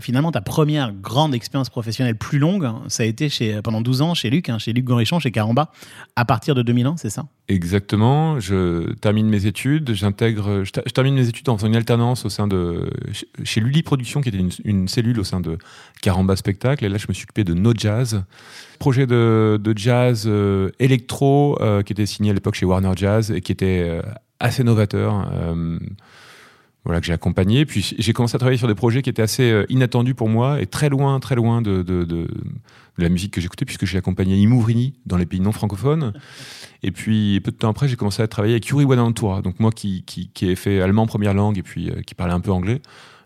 finalement, 0.00 0.32
ta 0.32 0.40
première 0.40 0.92
grande 0.92 1.34
expérience 1.34 1.68
professionnelle 1.68 2.16
plus 2.16 2.38
longue, 2.38 2.64
hein, 2.64 2.82
ça 2.88 3.02
a 3.02 3.06
été 3.06 3.28
chez, 3.28 3.60
pendant 3.62 3.82
12 3.82 4.00
ans 4.00 4.14
chez 4.14 4.30
Luc, 4.30 4.48
hein, 4.48 4.58
chez 4.58 4.72
Luc 4.72 4.84
Gorichon, 4.84 5.18
chez 5.18 5.30
Caramba, 5.30 5.70
à 6.16 6.24
partir 6.24 6.54
de 6.54 6.62
2000 6.62 6.86
ans, 6.86 6.96
c'est 6.96 7.10
ça? 7.10 7.26
Exactement. 7.48 8.40
Je 8.40 8.94
termine 8.94 9.28
mes 9.28 9.44
études. 9.44 9.92
J'intègre. 9.92 10.64
Je, 10.64 10.70
ter- 10.70 10.82
je 10.86 10.92
termine 10.92 11.14
mes 11.14 11.28
études 11.28 11.46
en 11.50 11.58
faisant 11.58 11.68
une 11.68 11.76
alternance 11.76 12.24
au 12.24 12.30
sein 12.30 12.46
de 12.46 12.90
chez- 13.42 13.60
Lully 13.60 13.82
Productions, 13.82 14.22
qui 14.22 14.30
était 14.30 14.42
une, 14.64 14.88
cellule 14.88 15.20
au 15.20 15.24
sein 15.24 15.40
de 15.40 15.58
Caramba 16.00 16.36
Spectacle. 16.36 16.86
Et 16.86 16.88
là, 16.88 16.96
je 16.96 17.04
me 17.06 17.12
suis 17.12 17.24
occupé 17.24 17.44
de 17.44 17.52
No 17.52 17.72
Jazz, 17.76 18.24
projet 18.78 19.06
de, 19.06 19.60
jazz 19.76 20.24
euh, 20.26 20.70
électro 20.78 21.58
euh, 21.60 21.82
qui 21.82 21.92
était 21.92 22.06
signé 22.06 22.30
à 22.30 22.34
l'époque 22.34 22.54
chez 22.54 22.64
Warner 22.64 22.92
Jazz 22.96 23.30
et 23.30 23.42
qui 23.42 23.52
était 23.52 23.82
euh, 23.86 24.00
assez 24.44 24.62
novateur. 24.62 25.28
euh, 25.32 25.78
voilà 26.84 27.00
que 27.00 27.06
j'ai 27.06 27.12
accompagné. 27.12 27.64
Puis 27.64 27.94
j'ai 27.98 28.12
commencé 28.12 28.36
à 28.36 28.38
travailler 28.38 28.58
sur 28.58 28.68
des 28.68 28.74
projets 28.74 29.02
qui 29.02 29.10
étaient 29.10 29.22
assez 29.22 29.50
euh, 29.50 29.64
inattendus 29.70 30.14
pour 30.14 30.28
moi 30.28 30.60
et 30.60 30.66
très 30.66 30.88
loin, 30.90 31.18
très 31.18 31.34
loin 31.34 31.62
de, 31.62 31.82
de, 31.82 32.28
la 32.98 33.08
musique 33.08 33.32
que 33.32 33.40
j'écoutais, 33.40 33.64
puisque 33.64 33.86
j'ai 33.86 33.98
accompagné 33.98 34.36
Imouvrini 34.36 34.94
dans 35.06 35.16
les 35.16 35.26
pays 35.26 35.40
non 35.40 35.50
francophones. 35.50 36.12
Et 36.82 36.90
puis, 36.92 37.40
peu 37.42 37.50
de 37.50 37.56
temps 37.56 37.70
après, 37.70 37.88
j'ai 37.88 37.96
commencé 37.96 38.22
à 38.22 38.28
travailler 38.28 38.54
avec 38.54 38.66
Yuri 38.66 38.84
Buenaventura. 38.84 39.40
Donc, 39.42 39.58
moi 39.60 39.72
qui, 39.72 40.04
qui, 40.04 40.28
qui 40.28 40.48
ai 40.48 40.54
fait 40.56 40.80
allemand 40.80 41.06
première 41.06 41.34
langue 41.34 41.58
et 41.58 41.62
puis 41.62 41.90
euh, 41.90 42.02
qui 42.02 42.14
parlait 42.14 42.34
un 42.34 42.40
peu 42.40 42.52
anglais, 42.52 42.82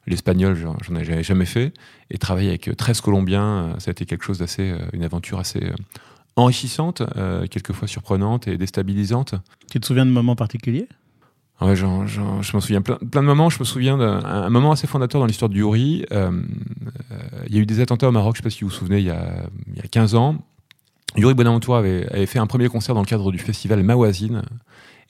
l'espagnol, 0.06 0.56
j'en 0.56 0.94
ai 0.94 1.22
jamais- 1.22 1.44
fait. 1.44 1.74
Et 2.10 2.18
travailler 2.18 2.48
avec 2.50 2.68
euh, 2.68 2.74
13 2.74 3.00
Colombiens, 3.00 3.74
ça 3.78 3.90
a 3.90 3.92
été 3.92 4.06
quelque 4.06 4.24
chose 4.24 4.38
d'assez, 4.38 4.72
une 4.92 5.02
aventure 5.02 5.38
assez 5.38 5.60
enrichissante, 6.36 7.02
quelquefois 7.50 7.88
surprenante 7.88 8.46
et 8.46 8.56
déstabilisante. 8.56 9.34
Tu 9.70 9.80
te 9.80 9.86
souviens 9.86 10.06
de 10.06 10.10
moments 10.12 10.36
particuliers? 10.36 10.86
Ouais, 11.60 11.74
j'en- 11.74 12.06
j'en- 12.06 12.40
je 12.40 12.52
m'en 12.52 12.60
souviens 12.60 12.82
plein, 12.82 12.98
de 13.02 13.18
moments. 13.20 13.50
Je 13.50 13.58
me 13.58 13.64
souviens 13.64 13.96
d'un 13.98 14.24
un 14.24 14.48
moment 14.50 14.70
assez 14.70 14.86
fondateur 14.86 15.20
dans 15.20 15.26
l'histoire 15.26 15.48
du 15.48 15.58
Yuri. 15.58 16.04
Euh, 16.12 16.30
euh, 17.10 17.16
Il 17.48 17.54
y 17.54 17.58
a 17.58 17.62
eu 17.62 17.66
des 17.66 17.80
attentats 17.80 18.08
au 18.08 18.12
Maroc, 18.12 18.36
je 18.36 18.40
ne 18.40 18.42
sais 18.44 18.54
pas 18.54 18.56
si 18.56 18.62
vous 18.64 18.70
vous 18.70 18.74
souvenez, 18.76 18.98
il 18.98 19.06
y 19.06 19.10
a, 19.10 19.42
il 19.68 19.76
y 19.76 19.80
a 19.80 19.88
15 19.88 20.14
ans. 20.14 20.36
Yuri 21.16 21.34
Bonaventura 21.34 21.78
avait, 21.78 22.26
fait 22.26 22.38
un 22.38 22.46
premier 22.46 22.68
concert 22.68 22.94
dans 22.94 23.00
le 23.00 23.06
cadre 23.06 23.32
du 23.32 23.38
festival 23.38 23.82
Mawazine. 23.82 24.42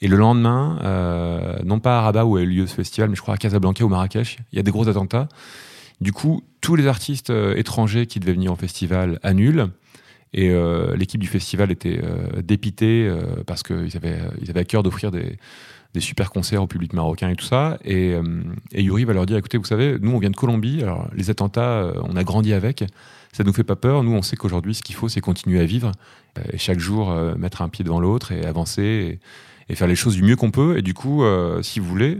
Et 0.01 0.07
le 0.07 0.15
lendemain, 0.15 0.79
euh, 0.83 1.57
non 1.65 1.79
pas 1.79 1.99
à 1.99 2.01
Rabat 2.01 2.25
où 2.25 2.37
a 2.37 2.41
eu 2.41 2.45
lieu 2.45 2.65
ce 2.67 2.73
festival, 2.73 3.09
mais 3.09 3.15
je 3.15 3.21
crois 3.21 3.33
à 3.33 3.37
Casablanca 3.37 3.83
ou 3.83 3.89
Marrakech, 3.89 4.39
il 4.51 4.55
y 4.55 4.59
a 4.59 4.63
des 4.63 4.71
gros 4.71 4.87
attentats. 4.87 5.27
Du 6.01 6.13
coup, 6.13 6.41
tous 6.61 6.75
les 6.77 6.87
artistes 6.87 7.31
étrangers 7.55 8.07
qui 8.07 8.19
devaient 8.21 8.33
venir 8.33 8.53
au 8.53 8.55
festival 8.55 9.19
annulent. 9.21 9.67
Et 10.33 10.51
l'équipe 10.95 11.19
du 11.19 11.27
festival 11.27 11.69
était 11.71 11.99
euh, 12.03 12.41
dépitée 12.41 13.11
parce 13.45 13.61
qu'ils 13.63 13.97
avaient, 13.97 14.19
ils 14.41 14.49
avaient 14.49 14.59
à 14.61 14.63
cœur 14.65 14.83
d'offrir 14.83 15.11
des, 15.11 15.37
des 15.93 15.99
super 15.99 16.29
concerts 16.29 16.61
au 16.61 16.67
public 16.67 16.93
marocain 16.93 17.29
et 17.29 17.35
tout 17.35 17.45
ça. 17.45 17.77
Et, 17.83 18.13
euh, 18.13 18.43
et 18.71 18.83
Yuri 18.83 19.05
va 19.05 19.13
leur 19.13 19.25
dire 19.25 19.37
écoutez, 19.37 19.57
vous 19.57 19.65
savez, 19.65 19.97
nous, 19.99 20.11
on 20.11 20.19
vient 20.19 20.29
de 20.29 20.35
Colombie, 20.35 20.83
alors 20.83 21.07
les 21.15 21.29
attentats, 21.29 21.81
euh, 21.81 21.93
on 22.03 22.15
a 22.15 22.23
grandi 22.23 22.53
avec, 22.53 22.83
ça 23.31 23.43
nous 23.43 23.53
fait 23.53 23.63
pas 23.63 23.75
peur. 23.75 24.03
Nous, 24.03 24.13
on 24.13 24.21
sait 24.21 24.35
qu'aujourd'hui, 24.35 24.75
ce 24.75 24.83
qu'il 24.83 24.95
faut, 24.95 25.09
c'est 25.09 25.21
continuer 25.21 25.59
à 25.59 25.65
vivre 25.65 25.91
euh, 26.37 26.41
et 26.53 26.57
chaque 26.57 26.79
jour 26.79 27.13
mettre 27.37 27.61
un 27.61 27.69
pied 27.69 27.83
devant 27.83 27.99
l'autre 27.99 28.31
et 28.31 28.45
avancer 28.45 29.19
et, 29.69 29.75
faire 29.75 29.87
les 29.87 29.95
choses 29.95 30.15
du 30.15 30.23
mieux 30.23 30.35
qu'on 30.35 30.49
peut. 30.49 30.79
Et 30.79 30.81
du 30.81 30.95
coup, 30.95 31.23
si 31.61 31.79
vous 31.79 31.85
voulez, 31.85 32.17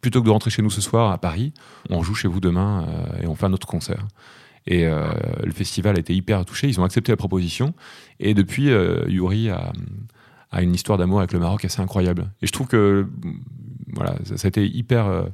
plutôt 0.00 0.22
que 0.22 0.24
de 0.24 0.30
rentrer 0.30 0.48
chez 0.48 0.62
nous 0.62 0.70
ce 0.70 0.80
soir 0.80 1.12
à 1.12 1.18
Paris, 1.18 1.52
on 1.90 2.02
joue 2.02 2.14
chez 2.14 2.26
vous 2.26 2.40
demain 2.40 2.86
et 3.20 3.26
on 3.26 3.34
fait 3.34 3.44
un 3.44 3.52
autre 3.52 3.66
concert. 3.66 4.06
Et 4.66 4.86
le 4.86 5.52
festival 5.52 5.96
a 5.96 5.98
été 5.98 6.14
hyper 6.14 6.42
touché. 6.46 6.68
Ils 6.68 6.80
ont 6.80 6.84
accepté 6.84 7.12
la 7.12 7.18
proposition. 7.18 7.74
Et 8.18 8.32
depuis, 8.32 8.70
Yuri 9.08 9.50
a, 9.50 9.74
a 10.56 10.62
une 10.62 10.74
histoire 10.74 10.98
d'amour 10.98 11.18
avec 11.20 11.32
le 11.32 11.38
Maroc 11.38 11.64
assez 11.64 11.80
incroyable. 11.80 12.30
Et 12.42 12.46
je 12.46 12.52
trouve 12.52 12.66
que 12.66 13.06
voilà, 13.94 14.16
ça, 14.24 14.36
ça 14.36 14.46
a 14.46 14.48
été 14.48 14.66
hyper, 14.66 15.06
euh, 15.06 15.24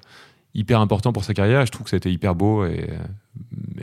hyper 0.55 0.81
important 0.81 1.13
pour 1.13 1.25
sa 1.25 1.35
carrière. 1.35 1.65
Je 1.67 1.73
trouve 1.73 1.85
que 1.85 1.91
ça 1.91 1.97
a 1.97 1.99
été 1.99 2.11
hyper 2.13 2.35
beau 2.35 2.65
et, 2.65 2.87
euh, 2.91 2.99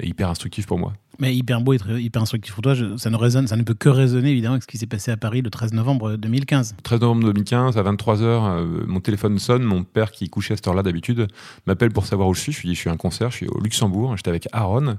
et 0.01 0.07
hyper 0.07 0.29
instructif 0.29 0.65
pour 0.67 0.77
moi. 0.79 0.93
Mais 1.21 1.35
hyper 1.35 1.59
beau 1.61 1.73
et 1.73 1.77
très- 1.79 2.01
hyper 2.01 2.21
instructif 2.21 2.53
pour 2.53 2.61
toi. 2.61 2.73
je- 2.75 2.95
ça, 2.97 3.09
ne 3.09 3.17
résonne, 3.17 3.47
ça 3.47 3.57
ne 3.57 3.63
peut 3.63 3.73
que 3.73 3.89
résonner 3.89 4.31
évidemment 4.31 4.53
avec 4.53 4.63
ce 4.63 4.67
qui 4.67 4.77
s'est 4.77 4.85
passé 4.87 5.11
à 5.11 5.17
Paris 5.17 5.41
le 5.41 5.49
13 5.49 5.73
novembre 5.73 6.15
2015. 6.15 6.75
13 6.83 7.01
novembre 7.01 7.23
2015, 7.25 7.77
à 7.77 7.83
23h, 7.83 8.65
mon 8.87 8.99
téléphone 9.01 9.37
sonne. 9.39 9.63
Mon 9.63 9.83
père, 9.83 10.11
qui 10.11 10.29
couchait 10.29 10.53
à 10.53 10.57
cette 10.57 10.67
heure-là 10.67 10.83
d'habitude, 10.83 11.27
m'appelle 11.67 11.91
pour 11.91 12.05
savoir 12.05 12.29
où 12.29 12.33
je 12.33 12.39
suis. 12.41 12.51
Je 12.53 12.61
lui 12.61 12.69
dis 12.69 12.75
Je 12.75 12.79
suis 12.79 12.89
à 12.89 12.93
un 12.93 12.97
concert, 12.97 13.31
je 13.31 13.37
suis 13.37 13.47
au 13.47 13.59
Luxembourg. 13.59 14.15
J'étais 14.15 14.29
avec 14.29 14.47
Aaron. 14.53 14.97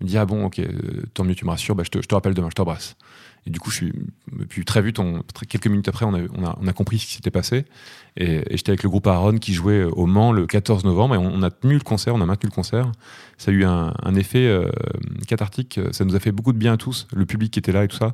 Il 0.00 0.04
me 0.04 0.08
dit 0.08 0.18
Ah 0.18 0.24
bon, 0.26 0.46
ok, 0.46 0.58
euh, 0.58 0.72
tant 1.14 1.22
mieux, 1.24 1.34
tu 1.36 1.44
me 1.44 1.50
rassures. 1.50 1.74
Bah, 1.76 1.82
je, 1.84 1.90
te, 1.90 2.02
je 2.02 2.06
te 2.08 2.14
rappelle 2.14 2.34
demain, 2.34 2.48
je 2.50 2.54
t'embrasse. 2.54 2.96
Et 3.46 3.50
du 3.50 3.58
coup, 3.58 3.70
je 3.70 3.76
suis, 3.76 3.92
puis 4.48 4.64
très 4.64 4.82
vite, 4.82 4.98
quelques 5.48 5.66
minutes 5.66 5.88
après, 5.88 6.04
on 6.04 6.14
a, 6.14 6.72
compris 6.72 6.98
ce 6.98 7.06
qui 7.06 7.14
s'était 7.14 7.30
passé. 7.30 7.64
Et, 8.16 8.42
j'étais 8.50 8.70
avec 8.70 8.82
le 8.82 8.88
groupe 8.90 9.06
Aaron 9.06 9.38
qui 9.38 9.54
jouait 9.54 9.84
au 9.84 10.06
Mans 10.06 10.32
le 10.32 10.46
14 10.46 10.84
novembre. 10.84 11.14
Et 11.14 11.18
on, 11.18 11.42
a 11.42 11.50
tenu 11.50 11.74
le 11.74 11.80
concert, 11.80 12.14
on 12.14 12.20
a 12.20 12.26
maintenu 12.26 12.50
le 12.50 12.54
concert. 12.54 12.92
Ça 13.38 13.50
a 13.50 13.54
eu 13.54 13.64
un, 13.64 13.94
un 14.02 14.14
effet 14.14 14.46
euh, 14.46 14.70
cathartique. 15.26 15.80
Ça 15.92 16.04
nous 16.04 16.14
a 16.14 16.20
fait 16.20 16.32
beaucoup 16.32 16.52
de 16.52 16.58
bien 16.58 16.74
à 16.74 16.76
tous, 16.76 17.06
le 17.14 17.24
public 17.24 17.52
qui 17.52 17.58
était 17.58 17.72
là 17.72 17.84
et 17.84 17.88
tout 17.88 17.96
ça. 17.96 18.12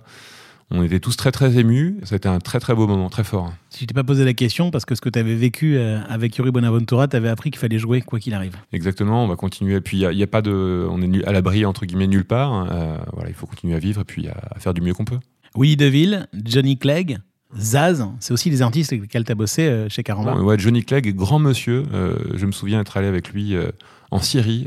On 0.70 0.82
était 0.82 0.99
tous 0.99 1.16
très 1.16 1.30
très 1.30 1.58
émus. 1.58 1.96
C'était 2.02 2.28
un 2.28 2.40
très 2.40 2.58
très 2.58 2.75
beau 2.75 2.87
moment, 2.87 3.08
très 3.08 3.23
fort. 3.23 3.52
Si 3.70 3.82
je 3.82 3.87
t'ai 3.87 3.94
pas 3.94 4.02
posé 4.02 4.25
la 4.25 4.35
question, 4.35 4.70
parce 4.70 4.85
que 4.85 4.94
ce 4.94 5.00
que 5.00 5.08
tu 5.08 5.18
avais 5.18 5.37
vécu 5.37 5.76
euh, 5.76 6.00
avec 6.08 6.37
Yuri 6.37 6.50
Bonaventura, 6.50 7.06
tu 7.06 7.16
avais 7.16 7.28
appris 7.28 7.50
qu'il 7.50 7.61
fallait 7.61 7.78
jouer 7.78 8.00
quoi 8.00 8.18
qu'il 8.18 8.35
arrive. 8.35 8.56
Exactement, 8.73 9.25
on 9.25 9.28
va 9.28 9.37
continuer. 9.37 9.76
Et 9.76 9.80
puis, 9.80 9.99
il 9.99 10.08
n'y 10.08 10.23
a, 10.23 10.25
a, 10.25 10.26
pas 10.26 10.42
de. 10.42 10.87
On 10.90 11.00
est 11.00 11.25
à 11.25 11.32
l'abri, 11.32 11.64
entre 11.64 11.87
guillemets, 11.87 12.08
nulle 12.08 12.25
part. 12.25 12.68
Euh, 12.70 12.99
voilà, 13.12 13.30
il 13.30 13.35
faut 13.35 13.46
continuer 13.46 13.75
à 13.76 13.78
vivre 13.78 14.00
et 14.00 14.04
puis 14.04 14.28
à, 14.28 14.37
à 14.50 14.58
faire 14.58 14.75
du 14.75 14.80
mieux 14.80 14.94
qu'on 14.94 15.04
peut. 15.04 15.20
Willy 15.56 15.76
DeVille, 15.76 16.26
Johnny 16.44 16.78
Clegg, 16.78 17.18
Zaz, 17.58 18.04
c'est 18.20 18.32
aussi 18.32 18.50
des 18.50 18.62
artistes 18.62 18.92
avec 18.92 19.02
lesquels 19.02 19.25
tu 19.25 19.32
as 19.32 19.37
bossé 19.37 19.62
euh, 19.62 19.88
chez 19.88 20.02
Caramba. 20.02 20.35
Ouais, 20.35 20.42
ouais, 20.42 20.58
Johnny 20.58 20.85
Clegg, 20.85 21.14
grand 21.14 21.38
monsieur. 21.38 21.85
Euh, 21.92 22.16
je 22.35 22.44
me 22.46 22.52
souviens 22.52 22.80
être 22.80 22.96
allé 22.96 23.06
avec 23.06 23.30
lui 23.30 23.54
euh, 23.54 23.70
en 24.11 24.20
Syrie. 24.20 24.66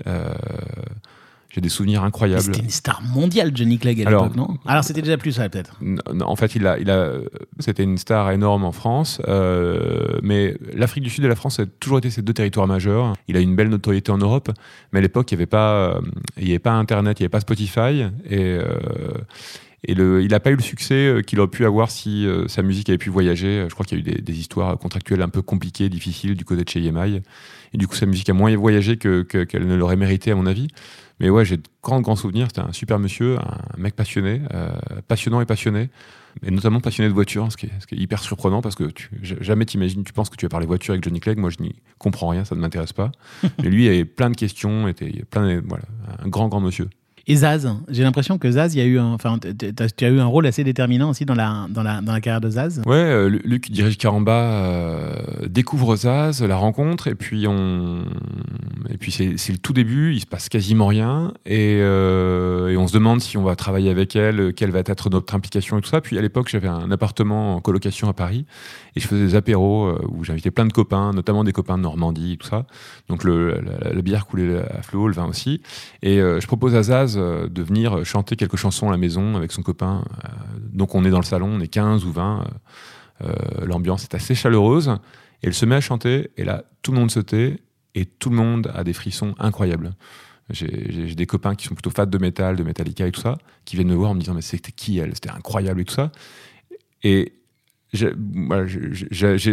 J'ai 1.52 1.62
des 1.62 1.70
souvenirs 1.70 2.04
incroyables. 2.04 2.44
C'était 2.44 2.60
une 2.60 2.70
star 2.70 3.02
mondiale, 3.02 3.52
Johnny 3.56 3.80
Clegg, 3.80 4.02
à 4.06 4.10
l'époque, 4.22 4.36
non? 4.36 4.58
Alors, 4.68 4.84
c'était 4.84 5.02
déjà 5.02 5.18
plus 5.18 5.32
ça, 5.32 5.50
peut-être. 5.50 5.80
En 6.22 6.36
fait, 6.36 6.54
il 6.56 6.68
a, 6.68 6.78
il 6.78 6.92
a, 6.92 7.14
c'était 7.58 7.82
une 7.84 7.98
star 7.98 8.30
énorme 8.30 8.64
en 8.66 8.72
France, 8.72 9.20
euh, 9.28 10.20
mais 10.22 10.56
l'Afrique 10.76 11.04
du 11.04 11.10
Sud 11.10 11.24
et 11.26 11.28
la 11.28 11.36
France 11.36 11.58
ont 11.60 11.68
toujours 11.80 11.98
été 11.98 12.12
ces 12.12 12.22
deux 12.22 12.34
territoires 12.34 12.68
majeurs. 12.68 13.14
Il 13.28 13.36
a 13.36 13.40
une 13.40 13.56
belle 13.56 13.70
notoriété 13.70 14.12
en 14.12 14.20
Europe, 14.20 14.52
mais 14.94 15.00
à 15.00 15.02
l'époque, 15.02 15.32
il 15.32 15.36
n'y 15.36 15.40
avait 15.40 15.48
pas, 15.48 15.74
euh, 15.96 16.02
il 16.38 16.48
y 16.48 16.52
avait 16.52 16.60
pas 16.60 16.74
Internet, 16.74 17.20
il 17.20 17.24
n'y 17.24 17.26
avait 17.26 17.30
pas 17.32 17.40
Spotify, 17.40 18.04
et, 18.30 18.38
euh, 18.40 18.64
et 19.86 19.96
le, 19.96 20.22
il 20.22 20.30
n'a 20.30 20.40
pas 20.40 20.52
eu 20.52 20.56
le 20.56 20.62
succès 20.62 21.22
qu'il 21.26 21.40
aurait 21.40 21.50
pu 21.50 21.66
avoir 21.66 21.90
si 21.90 22.28
euh, 22.28 22.48
sa 22.48 22.62
musique 22.62 22.90
avait 22.90 22.98
pu 23.00 23.10
voyager. 23.10 23.66
Je 23.68 23.74
crois 23.74 23.86
qu'il 23.88 23.98
y 23.98 24.02
a 24.02 24.06
eu 24.08 24.16
des, 24.16 24.22
des 24.22 24.40
histoires 24.40 24.78
contractuelles 24.78 25.22
un 25.24 25.30
peu 25.30 25.42
compliquées, 25.42 25.90
difficiles 25.90 26.36
du 26.36 26.46
côté 26.46 26.64
de 26.64 26.70
chez 26.70 26.86
EMI, 26.86 27.22
et 27.74 27.78
du 27.78 27.88
coup, 27.88 27.96
sa 27.96 28.06
musique 28.06 28.30
a 28.30 28.34
moins 28.34 28.56
voyagé 28.56 28.98
que, 28.98 29.24
que- 29.24 29.44
qu'elle 29.46 29.66
ne 29.68 29.76
l'aurait 29.76 29.96
mérité, 29.96 30.30
à 30.32 30.36
mon 30.36 30.46
avis. 30.46 30.68
Mais 31.20 31.30
ouais, 31.30 31.44
j'ai 31.46 31.58
de 31.58 31.64
grands, 31.84 32.02
grands 32.02 32.16
souvenirs. 32.16 32.48
C'était 32.50 32.62
un 32.62 32.72
super 32.74 33.00
monsieur, 33.00 33.38
un 33.40 33.78
mec 33.78 33.96
passionné, 33.96 34.42
euh, 34.54 34.70
passionnant 35.08 35.42
et 35.42 35.46
passionné, 35.46 35.90
et 36.44 36.52
notamment 36.52 36.80
passionné 36.80 37.10
de 37.10 37.14
voitures, 37.14 37.52
ce 37.52 37.58
qui 37.58 37.66
est, 37.66 37.72
ce 37.80 37.88
qui 37.88 37.96
est 37.96 37.98
hyper 37.98 38.22
surprenant 38.22 38.62
parce 38.62 38.76
que 38.76 38.86
tu, 38.86 39.10
jamais 39.22 39.66
t'imagines, 39.66 40.04
tu 40.04 40.14
penses 40.14 40.30
que 40.30 40.38
tu 40.38 40.46
vas 40.46 40.50
parler 40.50 40.66
voiture 40.66 40.94
avec 40.94 41.04
Johnny 41.04 41.20
Clegg. 41.20 41.38
Moi, 41.38 41.50
je 41.50 41.62
n'y 41.62 41.76
comprends 41.98 42.30
rien, 42.30 42.46
ça 42.46 42.56
ne 42.56 42.62
m'intéresse 42.62 42.94
pas. 42.94 43.12
Mais 43.64 43.70
lui, 43.70 43.86
il 43.86 43.90
avait 43.90 44.06
plein 44.06 44.30
de 44.30 44.36
questions, 44.38 44.88
était 44.88 45.24
plein, 45.30 45.48
de- 45.56 45.64
voilà, 45.68 45.84
un 46.24 46.28
grand, 46.30 46.48
grand 46.48 46.62
monsieur. 46.62 46.88
Et 47.32 47.36
Zaz, 47.36 47.72
j'ai 47.90 48.02
l'impression 48.02 48.40
que 48.40 48.50
Zaz, 48.50 48.74
il 48.74 49.00
enfin, 49.00 49.38
tu 49.38 50.06
as 50.06 50.10
eu 50.10 50.20
un 50.20 50.26
rôle 50.26 50.48
assez 50.48 50.64
déterminant 50.64 51.12
aussi 51.12 51.26
dans 51.26 51.36
la, 51.36 51.68
dans 51.70 51.84
la, 51.84 52.02
dans 52.02 52.12
la 52.12 52.22
carrière 52.22 52.42
de 52.42 52.50
Zaz. 52.50 52.82
Ouais, 52.88 52.96
euh, 52.96 53.30
Lu- 53.30 53.42
Luc 53.46 53.70
dirige 53.70 54.00
Caramba 54.00 54.34
euh, 54.34 55.16
découvre 55.48 55.96
Zaz, 55.96 56.42
la 56.42 56.56
rencontre, 56.56 57.08
et 57.08 57.14
puis 57.14 57.46
on, 57.48 58.00
puis 59.00 59.12
c'est 59.12 59.52
le 59.52 59.60
tout 59.60 59.74
début, 59.74 60.16
il 60.16 60.22
se 60.22 60.26
passe 60.26 60.50
quasiment 60.50 60.88
rien, 60.88 61.32
et, 61.46 61.78
euh, 61.82 62.70
et 62.70 62.78
on 62.78 62.88
se 62.88 62.94
demande 62.94 63.22
si 63.22 63.38
on 63.38 63.44
va 63.44 63.56
travailler 63.56 63.92
avec 63.92 64.16
elle, 64.16 64.52
quelle 64.56 64.72
va 64.72 64.80
être 64.80 65.12
notre 65.12 65.36
implication 65.36 65.78
et 65.78 65.82
tout 65.82 65.90
ça. 65.90 66.02
Puis 66.02 66.18
à 66.18 66.22
l'époque, 66.22 66.50
j'avais 66.50 66.68
un 66.68 66.90
appartement 66.90 67.58
en 67.58 67.62
colocation 67.62 68.10
à 68.10 68.14
Paris, 68.14 68.48
et 68.96 69.00
je 69.02 69.08
faisais 69.08 69.22
des 69.24 69.36
apéros 69.36 69.94
où 70.10 70.24
j'invitais 70.24 70.50
plein 70.50 70.66
de 70.66 70.74
copains, 70.74 71.14
notamment 71.14 71.44
des 71.44 71.52
copains 71.52 71.78
de 71.78 71.84
Normandie 71.84 72.34
et 72.34 72.38
tout 72.38 72.48
ça. 72.48 72.66
Donc 73.08 73.24
le, 73.24 73.62
la, 73.84 73.94
la 73.94 74.02
bière 74.02 74.26
coulait 74.26 74.58
à 74.58 74.82
flot, 74.82 75.08
le 75.08 75.14
vin 75.14 75.28
aussi. 75.28 75.62
Et 76.02 76.18
je 76.18 76.48
propose 76.48 76.74
à 76.74 76.82
Zaz 76.82 77.19
de 77.20 77.62
venir 77.64 78.06
chanter 78.06 78.36
quelques 78.36 78.56
chansons 78.56 78.88
à 78.88 78.92
la 78.92 78.98
maison 78.98 79.36
avec 79.36 79.52
son 79.52 79.62
copain. 79.62 80.04
Euh, 80.24 80.30
donc 80.72 80.96
on 80.96 81.04
est 81.06 81.10
dans 81.10 81.20
le 81.20 81.26
salon, 81.26 81.48
on 81.48 81.60
est 81.60 81.68
15 81.68 82.06
ou 82.06 82.12
20. 82.12 82.46
euh, 83.24 83.28
euh, 83.28 83.66
L'ambiance 83.66 84.04
est 84.04 84.16
assez 84.16 84.36
chaleureuse. 84.36 84.90
Et 85.42 85.48
elle 85.48 85.54
se 85.54 85.66
met 85.66 85.76
à 85.76 85.82
chanter, 85.82 86.32
et 86.36 86.44
là, 86.44 86.66
tout 86.82 86.92
le 86.92 87.00
monde 87.00 87.12
se 87.12 87.20
tait, 87.22 87.60
et 87.96 88.06
tout 88.06 88.30
le 88.30 88.36
monde 88.36 88.72
a 88.76 88.84
des 88.84 88.94
frissons 88.94 89.36
incroyables. 89.40 89.92
J'ai 90.50 91.16
des 91.16 91.26
copains 91.28 91.54
qui 91.56 91.68
sont 91.68 91.76
plutôt 91.76 91.92
fans 91.92 92.08
de 92.08 92.18
métal, 92.18 92.56
de 92.56 92.64
Metallica 92.64 93.06
et 93.06 93.12
tout 93.12 93.22
ça, 93.22 93.38
qui 93.66 93.76
viennent 93.76 93.90
me 93.90 93.96
voir 93.96 94.12
en 94.12 94.16
me 94.16 94.20
disant 94.20 94.34
Mais 94.34 94.42
c'était 94.42 94.72
qui 94.72 94.98
elle? 94.98 95.14
C'était 95.14 95.30
incroyable 95.30 95.80
et 95.82 95.86
tout 95.86 95.94
ça. 95.94 96.12
Et 97.04 97.34
j'ai 97.94 98.12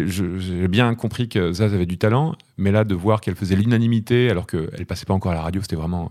j'ai 0.06 0.68
bien 0.68 0.94
compris 0.94 1.28
que 1.28 1.52
Zaz 1.52 1.74
avait 1.74 1.86
du 1.86 1.98
talent, 1.98 2.34
mais 2.56 2.72
là, 2.72 2.84
de 2.84 2.94
voir 2.94 3.20
qu'elle 3.20 3.34
faisait 3.36 3.56
l'unanimité 3.56 4.30
alors 4.30 4.46
qu'elle 4.46 4.86
passait 4.86 5.06
pas 5.06 5.14
encore 5.14 5.32
à 5.32 5.34
la 5.34 5.42
radio, 5.42 5.60
c'était 5.62 5.76
vraiment 5.76 6.06
euh, 6.06 6.08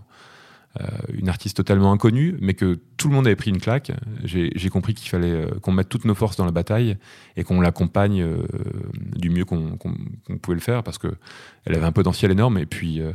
une 1.12 1.28
artiste 1.28 1.56
totalement 1.56 1.92
inconnue, 1.92 2.36
mais 2.40 2.54
que 2.54 2.78
tout 2.96 3.08
le 3.08 3.14
monde 3.14 3.26
avait 3.26 3.36
pris 3.36 3.50
une 3.50 3.60
claque. 3.60 3.92
J'ai 4.24 4.68
compris 4.68 4.94
qu'il 4.94 5.08
fallait 5.08 5.30
euh, 5.30 5.46
qu'on 5.62 5.72
mette 5.72 5.88
toutes 5.88 6.04
nos 6.04 6.14
forces 6.14 6.36
dans 6.36 6.44
la 6.44 6.52
bataille 6.52 6.96
et 7.36 7.44
qu'on 7.44 7.60
l'accompagne 7.60 8.22
euh, 8.22 8.42
du 9.16 9.30
mieux 9.30 9.44
qu'on 9.44 9.78
pouvait 10.42 10.54
le 10.54 10.60
faire 10.60 10.82
parce 10.82 10.98
que 10.98 11.08
elle 11.64 11.74
avait 11.74 11.86
un 11.86 11.92
potentiel 11.92 12.30
énorme. 12.30 12.58
Et 12.58 12.66
puis, 12.66 13.00
euh, 13.00 13.12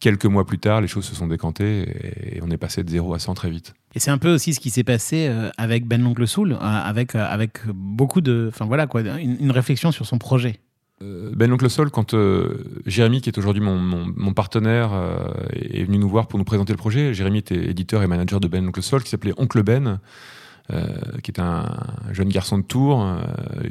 quelques 0.00 0.26
mois 0.26 0.44
plus 0.44 0.58
tard, 0.58 0.80
les 0.80 0.88
choses 0.88 1.06
se 1.06 1.14
sont 1.14 1.26
décantées 1.26 2.36
et, 2.36 2.42
on 2.42 2.50
est 2.50 2.58
passé 2.58 2.84
de 2.84 2.90
0 2.90 3.14
à 3.14 3.18
100 3.18 3.34
très 3.34 3.50
vite. 3.50 3.74
Et 3.94 4.00
c'est 4.00 4.10
un 4.10 4.18
peu 4.18 4.32
aussi 4.34 4.52
ce 4.52 4.60
qui 4.60 4.70
s'est 4.70 4.84
passé 4.84 5.28
euh, 5.28 5.50
avec 5.56 5.86
Ben 5.86 6.02
l'oncle 6.02 6.26
Soul, 6.26 6.52
euh, 6.52 6.58
avec, 6.60 7.14
euh, 7.14 7.46
beaucoup 7.74 8.20
de, 8.20 8.50
enfin 8.52 8.66
voilà 8.66 8.86
quoi, 8.86 9.00
une 9.00 9.50
réflexion 9.50 9.92
sur 9.92 10.04
son 10.06 10.18
projet. 10.18 10.60
Euh, 11.02 11.32
Ben 11.34 11.50
l'oncle 11.50 11.68
Sol, 11.68 11.90
quand 11.90 12.14
euh, 12.14 12.64
Jérémy, 12.86 13.20
qui 13.20 13.28
est 13.28 13.38
aujourd'hui 13.38 13.62
mon, 13.62 13.78
mon- 13.78 14.32
partenaire, 14.32 14.90
euh, 14.92 15.16
est 15.52 15.84
venu 15.84 15.98
nous 15.98 16.08
voir 16.08 16.28
pour 16.28 16.38
nous 16.38 16.44
présenter 16.44 16.72
le 16.72 16.76
projet, 16.78 17.14
Jérémy 17.14 17.38
était 17.38 17.70
éditeur 17.70 18.02
et 18.02 18.06
manager 18.06 18.40
de 18.40 18.48
Ben 18.48 18.64
l'oncle 18.64 18.82
Sol, 18.82 19.02
qui 19.02 19.10
s'appelait 19.10 19.34
Oncle 19.36 19.62
Ben, 19.62 20.00
qui 21.22 21.30
est 21.30 21.40
un 21.40 21.76
jeune 22.12 22.30
garçon 22.30 22.56
de 22.56 22.62
Tours, 22.62 23.06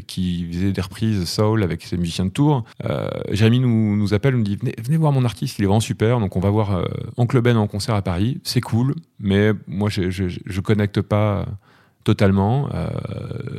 qui 0.06 0.46
faisait 0.51 0.72
des 0.72 0.82
reprises 0.82 1.27
soul 1.27 1.63
avec 1.63 1.82
ses 1.82 1.98
musiciens 1.98 2.25
de 2.25 2.30
Tours. 2.30 2.65
Jérémy 3.32 3.62
nous, 3.62 4.13
appelle, 4.13 4.36
nous 4.36 4.44
dit 4.44 4.58
venez, 4.58 4.75
venez 4.80 4.98
voir 4.98 5.12
mon 5.12 5.25
artiste, 5.25 5.58
il 5.58 5.63
est 5.63 5.65
vraiment 5.65 5.80
super. 5.80 6.20
Donc 6.20 6.36
on 6.36 6.39
va 6.39 6.51
voir 6.51 6.88
Oncle 7.18 7.42
Ben 7.42 7.58
en 7.58 7.65
concert 7.65 7.96
à 7.96 8.03
Paris, 8.03 8.39
c'est 8.44 8.62
cool, 8.62 8.94
mais 9.20 9.53
moi 9.65 9.89
je, 9.89 10.12
je, 10.12 10.25
je 10.27 10.62
connecte 10.62 11.01
pas 11.01 11.48
totalement. 12.03 12.69
Euh, 12.74 12.89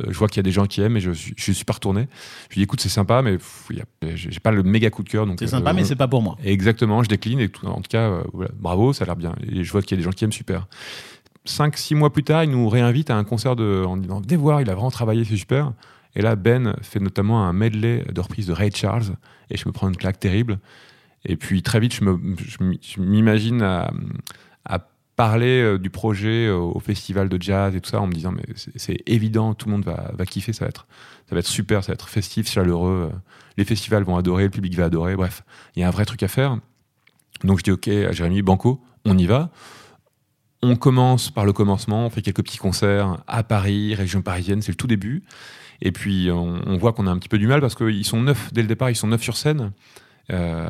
je 0.09 0.17
vois 0.17 0.27
qu'il 0.27 0.37
y 0.37 0.39
a 0.39 0.43
des 0.43 0.51
gens 0.51 0.65
qui 0.65 0.81
aiment 0.81 0.97
et 0.97 0.99
je 0.99 1.11
suis, 1.11 1.33
je 1.37 1.51
suis 1.51 1.65
pas 1.65 1.73
retourné. 1.73 2.07
Je 2.49 2.55
lui 2.55 2.59
dis 2.59 2.63
écoute, 2.63 2.79
c'est 2.81 2.89
sympa, 2.89 3.21
mais 3.21 3.37
j'ai 4.15 4.39
pas 4.39 4.51
le 4.51 4.63
méga 4.63 4.89
coup 4.89 5.03
de 5.03 5.09
cœur. 5.09 5.25
C'est 5.39 5.45
euh, 5.45 5.47
sympa, 5.47 5.73
mais 5.73 5.81
on- 5.81 5.85
c'est 5.85 5.95
pas 5.95 6.07
pour 6.07 6.21
moi. 6.21 6.37
Exactement, 6.43 7.01
je 7.03 7.09
décline 7.09 7.39
et 7.39 7.49
tout, 7.49 7.65
en 7.67 7.75
tout 7.81 7.89
cas, 7.89 8.09
euh, 8.09 8.23
voilà, 8.33 8.51
bravo, 8.57 8.93
ça 8.93 9.03
a 9.03 9.05
l'air 9.07 9.15
bien. 9.15 9.35
Et 9.51 9.63
je 9.63 9.71
vois 9.71 9.81
qu'il 9.81 9.91
y 9.91 9.93
a 9.95 9.97
des 9.97 10.03
gens 10.03 10.11
qui 10.11 10.23
aiment 10.25 10.31
super. 10.31 10.67
Cinq, 11.45 11.77
six 11.77 11.93
mois 11.95 12.11
plus 12.11 12.23
tard, 12.23 12.43
il 12.43 12.49
nous 12.51 12.67
réinvite 12.69 13.09
à 13.11 13.17
un 13.17 13.23
concert 13.23 13.55
de, 13.55 13.83
en 13.85 13.97
disant 13.97 14.19
venez 14.21 14.35
voir, 14.35 14.61
il 14.61 14.69
a 14.69 14.73
vraiment 14.73 14.91
travaillé, 14.91 15.23
c'est 15.25 15.37
super. 15.37 15.73
Et 16.15 16.21
là, 16.21 16.35
Ben 16.35 16.75
fait 16.81 16.99
notamment 16.99 17.45
un 17.45 17.53
medley 17.53 18.03
de 18.11 18.21
reprise 18.21 18.47
de 18.47 18.53
Ray 18.53 18.71
Charles 18.73 19.15
et 19.51 19.57
je 19.57 19.67
me 19.67 19.73
prends 19.73 19.89
une 19.89 19.97
claque 19.97 20.19
terrible. 20.19 20.59
Et 21.25 21.35
puis 21.35 21.61
très 21.61 21.79
vite, 21.79 21.93
je 21.93 22.99
m'imagine 23.01 23.61
à, 23.61 23.91
à 24.65 24.79
parler 25.15 25.61
euh, 25.61 25.77
du 25.79 25.89
projet 25.89 26.49
au, 26.49 26.73
au 26.75 26.79
festival 26.79 27.29
de 27.29 27.41
jazz 27.41 27.75
et 27.75 27.81
tout 27.81 27.89
ça 27.89 28.01
en 28.01 28.07
me 28.07 28.13
disant 28.13 28.31
mais 28.31 28.43
c'est 28.75 28.97
évident, 29.05 29.53
tout 29.53 29.67
le 29.67 29.73
monde 29.73 29.85
va, 29.85 30.11
va 30.17 30.25
kiffer, 30.25 30.53
ça 30.53 30.65
va 30.65 30.69
être 30.69 30.87
ça 31.29 31.35
va 31.35 31.39
être 31.39 31.47
super, 31.47 31.83
ça 31.83 31.91
va 31.91 31.93
être 31.93 32.09
festif, 32.09 32.49
chaleureux. 32.49 33.09
euh, 33.11 33.17
Les 33.57 33.65
festivals 33.65 34.03
vont 34.03 34.17
adorer, 34.17 34.43
le 34.43 34.49
public 34.49 34.75
va 34.75 34.85
adorer. 34.85 35.15
Bref, 35.15 35.43
il 35.75 35.79
y 35.79 35.83
a 35.83 35.87
un 35.87 35.91
vrai 35.91 36.05
truc 36.05 36.21
à 36.23 36.27
faire. 36.27 36.57
Donc 37.43 37.59
je 37.59 37.63
dis 37.63 37.71
ok 37.71 37.87
à 37.87 38.11
Jérémy 38.11 38.41
Banco, 38.41 38.81
on 39.05 39.17
y 39.17 39.25
va. 39.25 39.49
On 40.61 40.75
commence 40.75 41.29
par 41.31 41.45
le 41.45 41.53
commencement, 41.53 42.05
on 42.05 42.09
fait 42.09 42.21
quelques 42.21 42.43
petits 42.43 42.57
concerts 42.57 43.17
à 43.27 43.43
Paris, 43.43 43.93
région 43.95 44.21
parisienne, 44.21 44.61
c'est 44.61 44.71
le 44.71 44.77
tout 44.77 44.87
début. 44.87 45.23
Et 45.81 45.91
puis 45.91 46.29
on, 46.31 46.61
on 46.65 46.77
voit 46.77 46.93
qu'on 46.93 47.07
a 47.07 47.11
un 47.11 47.17
petit 47.17 47.29
peu 47.29 47.37
du 47.37 47.47
mal 47.47 47.59
parce 47.61 47.75
qu'ils 47.75 48.05
sont 48.05 48.21
neuf 48.21 48.51
dès 48.53 48.61
le 48.61 48.67
départ, 48.67 48.89
ils 48.89 48.95
sont 48.95 49.07
neuf 49.07 49.21
sur 49.21 49.35
scène. 49.37 49.71
Euh, 50.31 50.67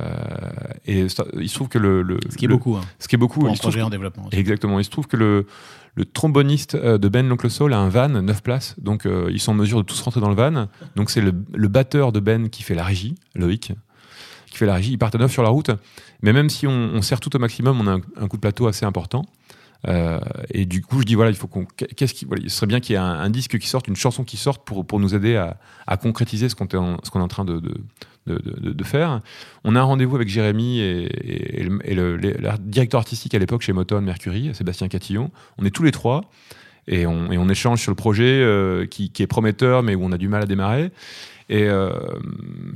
et 0.85 1.07
ça- 1.09 1.25
il 1.39 1.47
se 1.49 1.55
trouve 1.55 1.69
que 1.69 1.77
le, 1.79 2.01
le- 2.01 2.19
Ce 2.29 2.35
qui 2.35 2.45
est 2.45 2.47
le- 2.47 2.55
beaucoup 2.55 2.75
hein, 2.75 2.81
ce 2.99 3.07
qui 3.07 3.15
est 3.15 3.17
beaucoup, 3.17 3.39
pour 3.41 3.49
un 3.49 3.53
il 3.53 3.57
projet 3.59 3.81
en 3.81 3.89
développement. 3.89 4.27
aussi. 4.27 4.37
Exactement. 4.37 4.79
Il 4.79 4.85
se 4.85 4.89
trouve 4.89 5.07
que 5.07 5.15
le, 5.17 5.45
le 5.95 6.05
tromboniste 6.05 6.75
euh, 6.75 6.97
de 6.97 7.07
Ben 7.07 7.27
l'Oncle 7.27 7.49
Soul 7.49 7.73
a 7.73 7.79
un 7.79 7.89
van, 7.89 8.09
9 8.09 8.43
places. 8.43 8.75
Donc, 8.79 9.05
euh, 9.05 9.29
ils 9.31 9.39
sont 9.39 9.51
en 9.53 9.55
mesure 9.55 9.77
de 9.77 9.85
tous 9.85 9.99
rentrer 10.01 10.19
dans 10.21 10.29
le 10.29 10.35
van. 10.35 10.67
Donc, 10.95 11.09
c'est 11.09 11.21
le, 11.21 11.33
le 11.53 11.67
batteur 11.69 12.11
de 12.11 12.19
Ben 12.19 12.49
qui 12.49 12.63
fait 12.63 12.75
la 12.75 12.83
régie, 12.83 13.15
Loïc, 13.33 13.71
qui 14.51 14.57
fait 14.57 14.65
la 14.65 14.73
régie. 14.75 14.91
Ils 14.91 14.97
partent 14.97 15.15
à 15.15 15.19
9 15.19 15.31
sur 15.31 15.43
la 15.43 15.49
route. 15.49 15.71
Mais 16.21 16.33
même 16.33 16.49
si 16.49 16.67
on, 16.67 16.71
on 16.93 17.01
serre 17.01 17.19
tout 17.21 17.33
au 17.35 17.39
maximum, 17.39 17.79
on 17.79 17.87
a 17.87 17.91
un, 17.93 18.01
un 18.21 18.27
coup 18.27 18.35
de 18.37 18.41
plateau 18.41 18.67
assez 18.67 18.85
important. 18.85 19.25
Euh, 19.87 20.19
et 20.49 20.65
du 20.65 20.81
coup, 20.81 20.99
je 20.99 21.05
dis 21.05 21.13
voilà, 21.15 21.29
il 21.31 21.37
faut 21.37 21.47
qu'on. 21.47 21.65
Qu'est-ce 21.65 22.13
qui, 22.15 22.25
voilà, 22.25 22.41
il 22.43 22.49
serait 22.49 22.65
bien 22.65 22.79
qu'il 22.79 22.93
y 22.93 22.95
ait 22.95 22.99
un, 22.99 23.05
un 23.05 23.29
disque 23.29 23.59
qui 23.59 23.67
sorte, 23.67 23.87
une 23.87 23.95
chanson 23.95 24.23
qui 24.23 24.35
sorte 24.35 24.65
pour, 24.65 24.85
pour 24.85 24.99
nous 24.99 25.13
aider 25.13 25.35
à, 25.35 25.57
à 25.85 25.95
concrétiser 25.97 26.49
ce 26.49 26.55
qu'on 26.55 26.65
est, 26.65 26.69
qu'on 27.09 27.19
est 27.19 27.23
en 27.23 27.27
train 27.27 27.45
de, 27.45 27.59
de, 27.59 27.75
de, 28.27 28.83
faire. 28.83 29.21
On 29.63 29.75
a 29.75 29.79
un 29.79 29.83
rendez-vous 29.83 30.15
avec 30.15 30.27
Jérémy 30.29 30.79
et, 30.79 31.63
le- 31.63 32.17
le 32.17 32.37
directeur 32.59 32.99
artistique 32.99 33.33
à 33.35 33.39
l'époque 33.39 33.61
chez 33.61 33.73
Motown 33.73 34.03
Mercury, 34.03 34.53
Sébastien 34.53 34.87
Catillon. 34.87 35.31
On 35.57 35.65
est 35.65 35.71
tous 35.71 35.83
les 35.83 35.91
trois 35.91 36.21
et 36.87 37.05
on, 37.07 37.31
et 37.31 37.37
on 37.37 37.49
échange 37.49 37.81
sur 37.81 37.91
le 37.91 37.95
projet 37.95 38.23
euh, 38.41 38.85
qui, 38.85 39.09
qui 39.09 39.23
est 39.23 39.27
prometteur 39.27 39.83
mais 39.83 39.95
où 39.95 40.03
on 40.03 40.11
a 40.11 40.17
du 40.17 40.27
mal 40.27 40.43
à 40.43 40.45
démarrer. 40.45 40.91
Et 41.47 41.65
euh, 41.65 41.91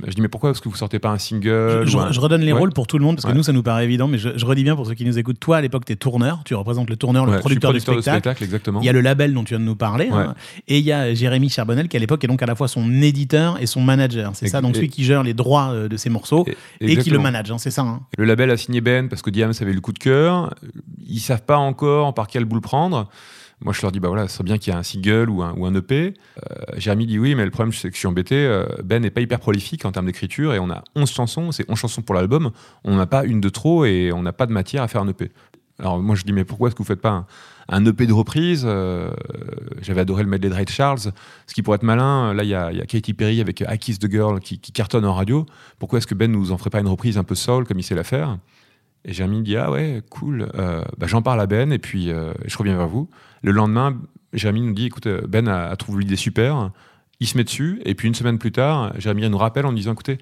je 0.06 0.12
dis 0.12 0.20
mais 0.20 0.28
pourquoi 0.28 0.50
est-ce 0.50 0.60
que 0.60 0.68
vous 0.68 0.76
sortez 0.76 1.00
pas 1.00 1.10
un 1.10 1.18
single 1.18 1.82
Je, 1.86 1.96
ou 1.96 2.00
un- 2.00 2.12
je 2.12 2.20
redonne 2.20 2.42
les 2.42 2.52
Ouais. 2.52 2.58
rôles 2.60 2.72
pour 2.72 2.86
tout 2.86 2.98
le 2.98 3.04
monde 3.04 3.16
parce 3.16 3.24
que 3.24 3.30
Ouais. 3.32 3.36
nous 3.36 3.42
ça 3.42 3.52
nous 3.52 3.64
paraît 3.64 3.82
évident, 3.84 4.06
mais 4.06 4.16
je, 4.16 4.28
je 4.38 4.46
redis 4.46 4.62
bien 4.62 4.76
pour 4.76 4.86
ceux 4.86 4.94
qui 4.94 5.04
nous 5.04 5.18
écoutent. 5.18 5.40
Toi 5.40 5.56
à 5.56 5.60
l'époque 5.60 5.84
t'es 5.84 5.96
tourneur, 5.96 6.42
tu 6.44 6.54
représentes 6.54 6.88
le 6.88 6.94
tourneur, 6.94 7.24
Ouais, 7.26 7.32
le 7.34 7.40
producteur, 7.40 7.70
producteur 7.70 7.96
de 7.96 8.00
spectacle. 8.00 8.44
exactement. 8.44 8.80
Il 8.80 8.86
y 8.86 8.88
a 8.88 8.92
le 8.92 9.00
label 9.00 9.34
dont 9.34 9.42
tu 9.42 9.54
viens 9.54 9.58
de 9.58 9.64
nous 9.64 9.74
parler, 9.74 10.08
hein. 10.12 10.36
et 10.68 10.78
il 10.78 10.84
y 10.84 10.92
a 10.92 11.12
Jérémy 11.12 11.48
Charbonnel 11.48 11.88
qui 11.88 11.96
à 11.96 12.00
l'époque 12.00 12.22
est 12.22 12.28
donc 12.28 12.42
à 12.42 12.46
la 12.46 12.54
fois 12.54 12.68
son 12.68 13.02
éditeur 13.02 13.60
et 13.60 13.66
son 13.66 13.80
manager. 13.80 14.30
C'est 14.34 14.46
ça, 14.46 14.60
donc 14.60 14.72
et- 14.72 14.74
celui 14.76 14.88
qui 14.88 15.02
gère 15.02 15.24
les 15.24 15.34
droits 15.34 15.70
euh, 15.72 15.88
de 15.88 15.96
ses 15.96 16.08
morceaux 16.10 16.46
Et- 16.80 16.92
et, 16.92 16.96
qui 16.96 17.10
le 17.10 17.18
manage, 17.18 17.50
hein, 17.50 17.58
c'est 17.58 17.72
ça. 17.72 17.82
hein. 17.82 18.02
Le 18.18 18.24
label 18.24 18.52
a 18.52 18.56
signé 18.56 18.80
Ben 18.80 19.08
parce 19.08 19.22
que 19.22 19.30
Diams 19.30 19.52
avait 19.60 19.72
le 19.72 19.80
coup 19.80 19.92
de 19.92 19.98
cœur. 19.98 20.54
Ils 21.08 21.18
savent 21.18 21.42
pas 21.44 21.56
encore 21.56 22.14
par 22.14 22.28
quel 22.28 22.44
bout 22.44 22.54
le 22.54 22.60
prendre. 22.60 23.08
Moi, 23.62 23.74
je 23.74 23.82
leur 23.82 23.92
dis, 23.92 24.00
bah 24.00 24.08
voilà, 24.08 24.26
ce 24.26 24.34
serait 24.34 24.44
bien 24.44 24.56
qu'il 24.56 24.72
y 24.72 24.76
ait 24.76 24.78
un 24.78 24.82
single 24.82 25.28
ou 25.28 25.42
un, 25.42 25.74
EP. 25.74 26.14
Euh, 26.38 26.64
Jérémy 26.78 27.06
dit 27.06 27.18
oui, 27.18 27.34
mais 27.34 27.44
le 27.44 27.50
problème, 27.50 27.72
c'est 27.72 27.88
que 27.88 27.94
je 27.94 27.98
suis 27.98 28.08
embêté. 28.08 28.34
euh, 28.36 28.64
Ben 28.82 29.02
n'est 29.02 29.10
pas 29.10 29.20
hyper 29.20 29.38
prolifique 29.38 29.84
en 29.84 29.92
termes 29.92 30.06
d'écriture 30.06 30.54
et 30.54 30.58
on 30.58 30.70
a 30.70 30.82
11 30.96 31.10
chansons, 31.10 31.52
c'est 31.52 31.68
11 31.70 31.78
chansons 31.78 32.02
pour 32.02 32.14
l'album. 32.14 32.52
On 32.84 32.96
n'a 32.96 33.06
pas 33.06 33.24
une 33.24 33.40
de 33.40 33.48
trop 33.50 33.84
et 33.84 34.12
on 34.14 34.22
n'a 34.22 34.32
pas 34.32 34.46
de 34.46 34.52
matière 34.52 34.82
à 34.82 34.88
faire 34.88 35.02
un 35.02 35.08
EP. 35.08 35.30
Alors 35.78 35.98
moi, 35.98 36.14
je 36.14 36.24
dis, 36.24 36.32
mais 36.32 36.44
pourquoi 36.44 36.68
est-ce 36.68 36.74
que 36.76 36.82
vous 36.82 36.86
faites 36.86 37.00
pas 37.00 37.26
un, 37.68 37.86
EP 37.86 38.06
de 38.06 38.12
reprise? 38.12 38.64
Euh, 38.66 39.10
J'avais 39.82 40.02
adoré 40.02 40.22
le 40.22 40.28
medley 40.28 40.48
de 40.48 40.54
Ray 40.54 40.66
Charles. 40.66 41.12
Ce 41.46 41.54
qui 41.54 41.62
pourrait 41.62 41.76
être 41.76 41.82
malin, 41.82 42.34
là, 42.34 42.44
il 42.44 42.48
y 42.48 42.54
a, 42.54 42.70
Katy 42.86 43.14
Perry 43.14 43.40
avec 43.40 43.60
I 43.60 43.78
Kiss 43.78 43.98
the 43.98 44.10
Girl 44.10 44.40
qui, 44.40 44.58
cartonne 44.58 45.04
en 45.04 45.14
radio. 45.14 45.46
Pourquoi 45.78 45.98
est-ce 45.98 46.06
que 46.06 46.14
Ben 46.14 46.30
nous 46.30 46.52
en 46.52 46.58
ferait 46.58 46.70
pas 46.70 46.80
une 46.80 46.88
reprise 46.88 47.18
un 47.18 47.24
peu 47.24 47.34
soul 47.34 47.64
comme 47.66 47.78
il 47.78 47.82
sait 47.82 47.94
la 47.94 48.04
faire? 48.04 48.38
Et 49.04 49.12
Jérémy 49.12 49.42
dit, 49.42 49.56
ah 49.56 49.70
ouais, 49.70 50.02
cool. 50.10 50.50
Euh, 50.54 50.84
bah, 50.98 51.06
J'en 51.06 51.22
parle 51.22 51.40
à 51.40 51.46
Ben 51.46 51.72
et 51.72 51.78
puis 51.78 52.10
euh, 52.10 52.32
je 52.46 52.56
reviens 52.58 52.76
vers 52.76 52.88
vous. 52.88 53.08
Le 53.42 53.52
lendemain, 53.52 54.00
Jérémy 54.32 54.60
nous 54.60 54.74
dit 54.74 54.86
écoute, 54.86 55.06
euh, 55.06 55.22
Ben 55.26 55.48
a, 55.48 55.74
trouvé 55.76 56.00
l'idée 56.00 56.16
super, 56.16 56.70
il 57.18 57.26
se 57.26 57.36
met 57.36 57.44
dessus, 57.44 57.80
et 57.84 57.94
puis 57.94 58.08
une 58.08 58.14
semaine 58.14 58.38
plus 58.38 58.52
tard, 58.52 58.92
Jérémy 58.98 59.28
nous 59.28 59.38
rappelle 59.38 59.66
en 59.66 59.70
nous 59.70 59.78
disant 59.78 59.92
écoutez, 59.92 60.18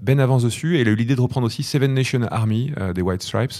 Ben 0.00 0.20
avance 0.20 0.42
dessus, 0.42 0.76
et 0.76 0.80
il 0.80 0.88
a 0.88 0.90
eu 0.90 0.96
l'idée 0.96 1.14
de 1.14 1.20
reprendre 1.20 1.46
aussi 1.46 1.62
Seven 1.62 1.92
Nation 1.92 2.22
Army 2.30 2.72
des 2.94 3.02
White 3.02 3.22
Stripes. 3.22 3.52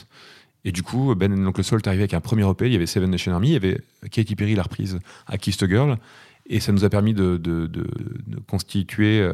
Et 0.64 0.73
du 0.73 0.83
coup, 0.83 1.14
Ben 1.14 1.35
donc 1.44 1.59
le 1.59 1.62
Soul 1.62 1.80
est 1.80 1.87
arrivé 1.87 2.02
avec 2.02 2.14
un 2.14 2.21
premier 2.21 2.49
EP, 2.49 2.66
il 2.66 2.73
y 2.73 2.76
avait 2.76 2.87
Seven 2.87 3.11
Nation 3.11 3.33
Army, 3.35 3.49
il 3.49 3.52
y 3.52 3.56
avait 3.56 3.80
Katy 4.11 4.35
Perry, 4.35 4.54
la 4.54 4.62
reprise 4.62 4.99
à 5.26 5.37
Kiss 5.37 5.59
the 5.59 5.68
Girl, 5.68 5.99
et 6.47 6.59
ça 6.59 6.73
nous 6.73 6.85
a 6.85 6.88
permis 6.88 7.14
de, 7.14 7.40
constituer 8.49 9.30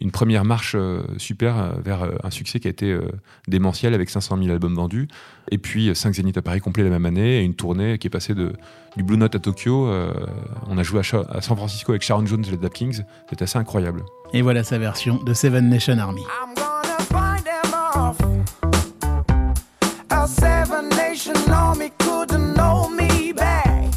une 0.00 0.10
première 0.10 0.44
marche 0.44 0.74
euh, 0.74 1.02
super 1.18 1.56
euh, 1.58 1.72
vers 1.84 2.02
euh, 2.02 2.16
un 2.22 2.30
succès 2.30 2.58
qui 2.60 2.66
a 2.66 2.70
été 2.70 2.90
euh, 2.90 3.08
démentiel 3.48 3.94
avec 3.94 4.10
500 4.10 4.38
000 4.38 4.50
albums 4.50 4.74
vendus. 4.74 5.08
Et 5.50 5.58
puis 5.58 5.94
5 5.94 6.14
Zénith 6.14 6.36
à 6.36 6.42
Paris 6.42 6.60
complet 6.60 6.82
la 6.84 6.90
même 6.90 7.06
année 7.06 7.40
et 7.40 7.42
une 7.42 7.54
tournée 7.54 7.98
qui 7.98 8.06
est 8.06 8.10
passée 8.10 8.34
de, 8.34 8.52
du 8.96 9.02
Blue 9.02 9.16
Note 9.16 9.34
à 9.34 9.38
Tokyo. 9.38 9.86
Euh, 9.88 10.12
on 10.68 10.78
a 10.78 10.82
joué 10.82 11.00
à, 11.00 11.40
San 11.40 11.56
Francisco 11.56 11.92
avec 11.92 12.02
Sharon 12.02 12.26
Jones 12.26 12.44
et 12.46 12.50
les 12.50 12.56
Dap 12.56 12.72
Kings. 12.72 13.02
C'était 13.28 13.44
assez 13.44 13.58
incroyable. 13.58 14.02
Et 14.32 14.42
voilà 14.42 14.64
sa 14.64 14.78
version 14.78 15.22
de 15.22 15.34
Seven 15.34 15.68
Nation 15.68 15.98
Army. 15.98 16.22
I'm 16.22 16.54
gonna 16.54 16.98
find 17.10 17.44
them 17.44 17.74
off. 17.94 18.18
A 20.10 20.26
seven 20.26 20.88
nation 20.90 21.34
army 21.52 21.90
couldn't 21.98 22.56
hold 22.58 22.92
me 22.92 23.32
back. 23.32 23.90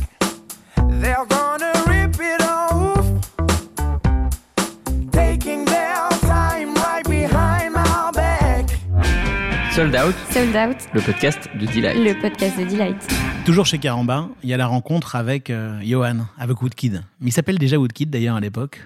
They're 1.02 1.26
gonna 1.30 1.47
Sold 9.78 9.96
Out, 9.96 10.16
Sold 10.32 10.56
Out, 10.56 10.78
le 10.96 11.02
podcast 11.02 11.48
de 11.54 11.68
Delight. 11.68 11.98
le 12.04 12.20
podcast 12.20 12.58
de 12.60 12.66
Delight. 12.66 12.98
Toujours 13.46 13.68
chez 13.68 13.78
Caramba, 13.78 14.28
il 14.42 14.50
y 14.50 14.54
a 14.54 14.58
la 14.58 14.66
rencontre 14.66 15.16
avec 15.16 15.52
euh, 15.52 15.80
Johan, 15.84 16.26
avec 16.40 16.60
Woodkid. 16.64 17.04
Mais 17.22 17.28
il 17.28 17.32
s'appelle 17.32 17.60
déjà 17.60 17.78
Woodkid 17.78 18.10
d'ailleurs 18.10 18.36
à 18.38 18.40
l'époque. 18.40 18.80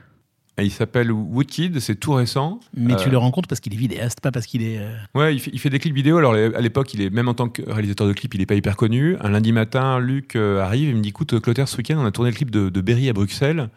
Et 0.58 0.64
il 0.66 0.70
s'appelle 0.72 1.10
Woodkid, 1.14 1.80
c'est 1.80 1.96
tout 1.96 2.12
récent. 2.12 2.60
Mais 2.76 2.98
tu 2.98 3.08
Euh, 3.08 3.12
le 3.12 3.18
rencontres 3.18 3.48
parce 3.48 3.62
qu'il 3.62 3.74
est 3.74 3.78
vidéaste, 3.78 4.20
pas 4.20 4.32
parce 4.32 4.46
qu'il 4.46 4.64
est. 4.64 4.80
euh, 4.80 4.94
Ouais, 5.16 5.34
il 5.34 5.40
fait, 5.40 5.52
il 5.54 5.60
fait 5.60 5.70
des 5.70 5.80
clips 5.80 5.96
vidéo. 5.96 6.18
Alors 6.18 6.34
à 6.34 6.60
l'époque, 6.62 6.94
il 6.94 7.02
est 7.02 7.10
même 7.10 7.30
en 7.30 7.34
tant 7.34 7.48
que 7.48 7.62
réalisateur 7.70 8.06
de 8.08 8.12
clips, 8.14 8.34
il 8.36 8.42
est 8.42 8.46
pas 8.46 8.56
hyper 8.56 8.76
connu. 8.76 9.16
Un 9.22 9.30
lundi 9.30 9.54
matin, 9.54 9.98
Luc 10.00 10.36
arrive 10.36 10.90
et 10.90 10.94
me 10.94 11.00
dit 11.02 11.10
écoute, 11.10 11.40
Clotaire, 11.40 11.70
ce 11.70 11.78
week-end, 11.78 11.96
on 12.00 12.06
a 12.06 12.12
tourné 12.12 12.32
le 12.32 12.36
clip 12.36 12.52
de, 12.52 12.68
de 12.70 12.82
Berry 12.82 13.08
à 13.10 13.14
Bruxelles. 13.14 13.70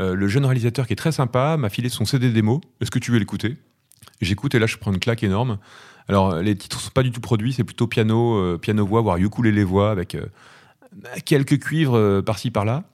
Euh, 0.00 0.14
le 0.14 0.28
jeune 0.28 0.44
réalisateur 0.44 0.86
qui 0.86 0.92
est 0.92 0.96
très 0.96 1.12
sympa 1.12 1.56
m'a 1.56 1.70
filé 1.70 1.88
son 1.88 2.04
CD 2.04 2.30
démo. 2.30 2.60
Est-ce 2.80 2.90
que 2.90 2.98
tu 3.00 3.10
veux 3.10 3.18
l'écouter? 3.18 3.56
J'écoute 4.20 4.54
et 4.54 4.58
là, 4.58 4.66
je 4.66 4.76
prends 4.76 4.92
une 4.92 4.98
claque 4.98 5.22
énorme. 5.22 5.58
Alors 6.08 6.36
les 6.36 6.56
titres 6.56 6.80
sont 6.80 6.90
pas 6.90 7.02
du 7.02 7.12
tout 7.12 7.20
produits, 7.20 7.52
c'est 7.52 7.64
plutôt 7.64 7.86
piano, 7.86 8.36
euh, 8.36 8.58
piano 8.58 8.86
voix, 8.86 9.02
voire 9.02 9.18
ukulélé 9.18 9.62
voix 9.62 9.90
avec 9.90 10.14
euh, 10.14 10.24
quelques 11.26 11.60
cuivres 11.60 11.96
euh, 11.96 12.22
par-ci 12.22 12.50
par-là. 12.50 12.84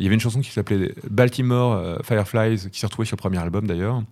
Il 0.00 0.04
y 0.04 0.06
avait 0.08 0.14
une 0.14 0.20
chanson 0.20 0.40
qui 0.40 0.50
s'appelait 0.50 0.92
Baltimore 1.08 2.00
Fireflies, 2.02 2.68
qui 2.72 2.80
s'est 2.80 2.86
retrouvée 2.86 3.06
sur 3.06 3.14
le 3.14 3.20
premier 3.20 3.38
album 3.38 3.68
d'ailleurs. 3.68 4.02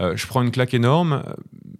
Je 0.00 0.26
prends 0.26 0.42
une 0.42 0.50
claque 0.50 0.74
énorme. 0.74 1.22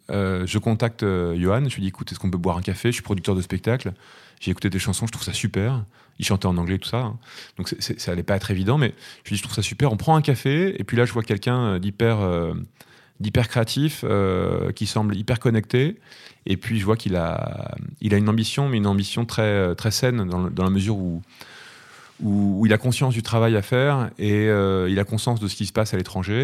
Je 0.08 0.58
contacte 0.58 1.00
Johan. 1.02 1.68
Je 1.68 1.75
lui 1.75 1.82
dis 1.82 1.88
écoute, 1.88 2.12
est-ce 2.12 2.20
qu'on 2.20 2.30
peut 2.30 2.38
boire 2.38 2.56
un 2.56 2.62
café? 2.62 2.90
Je 2.90 2.94
suis 2.94 3.02
producteur 3.02 3.35
de 3.35 3.42
spectacle. 3.42 3.94
J'ai 4.38 4.52
écouté 4.52 4.70
tes 4.70 4.78
chansons, 4.78 5.08
je 5.08 5.12
trouve 5.12 5.25
ça 5.25 5.32
super. 5.32 5.85
Il 6.20 6.25
chantait 6.25 6.46
en 6.46 6.56
anglais, 6.56 6.78
tout 6.78 6.88
ça. 6.88 6.99
hein. 6.99 7.18
Donc 7.58 7.75
ça 7.80 8.12
allait 8.12 8.23
pas 8.23 8.37
être 8.37 8.52
évident, 8.52 8.78
mais 8.78 8.94
je 9.25 9.30
lui 9.30 9.35
dis 9.35 9.38
je 9.38 9.42
trouve 9.42 9.56
ça 9.56 9.62
super. 9.62 9.90
On 9.92 9.96
prend 9.96 10.14
un 10.14 10.23
café, 10.23 10.80
et 10.80 10.85
puis 10.85 10.96
là, 10.96 11.04
je 11.04 11.12
vois 11.12 11.25
quelqu'un 11.25 11.80
d'hyper. 11.80 12.18
D'hyper 13.20 13.48
créatif, 13.48 14.05
euh, 14.07 14.72
qui 14.72 14.87
semble 14.87 15.16
hyper 15.16 15.40
connecté, 15.40 15.96
et 16.44 16.57
puis 16.57 16.79
je 16.79 16.85
vois 16.85 16.96
qu'il 16.96 17.16
a, 17.16 17.74
il 18.00 18.12
a 18.14 18.16
une 18.18 18.29
ambition, 18.29 18.68
mais 18.68 18.76
une 18.76 18.87
ambition 18.87 19.24
très, 19.24 19.74
très 19.74 19.90
saine 19.90 20.29
dans, 20.29 20.42
le- 20.44 20.50
dans 20.50 20.64
la 20.64 20.70
mesure 20.70 20.96
où, 20.96 21.22
où, 22.22 22.61
où 22.61 22.66
il 22.66 22.72
a 22.72 22.79
conscience 22.79 23.12
du 23.14 23.22
travail 23.22 23.57
à 23.57 23.62
faire 23.62 24.11
et 24.18 24.48
euh, 24.48 24.88
il 24.88 24.98
a 24.98 25.05
conscience 25.05 25.38
de 25.40 25.48
ce 25.48 25.57
qui 25.57 25.66
se 25.66 25.72
passe 25.72 25.92
à 25.92 25.96
l'étranger 25.98 26.35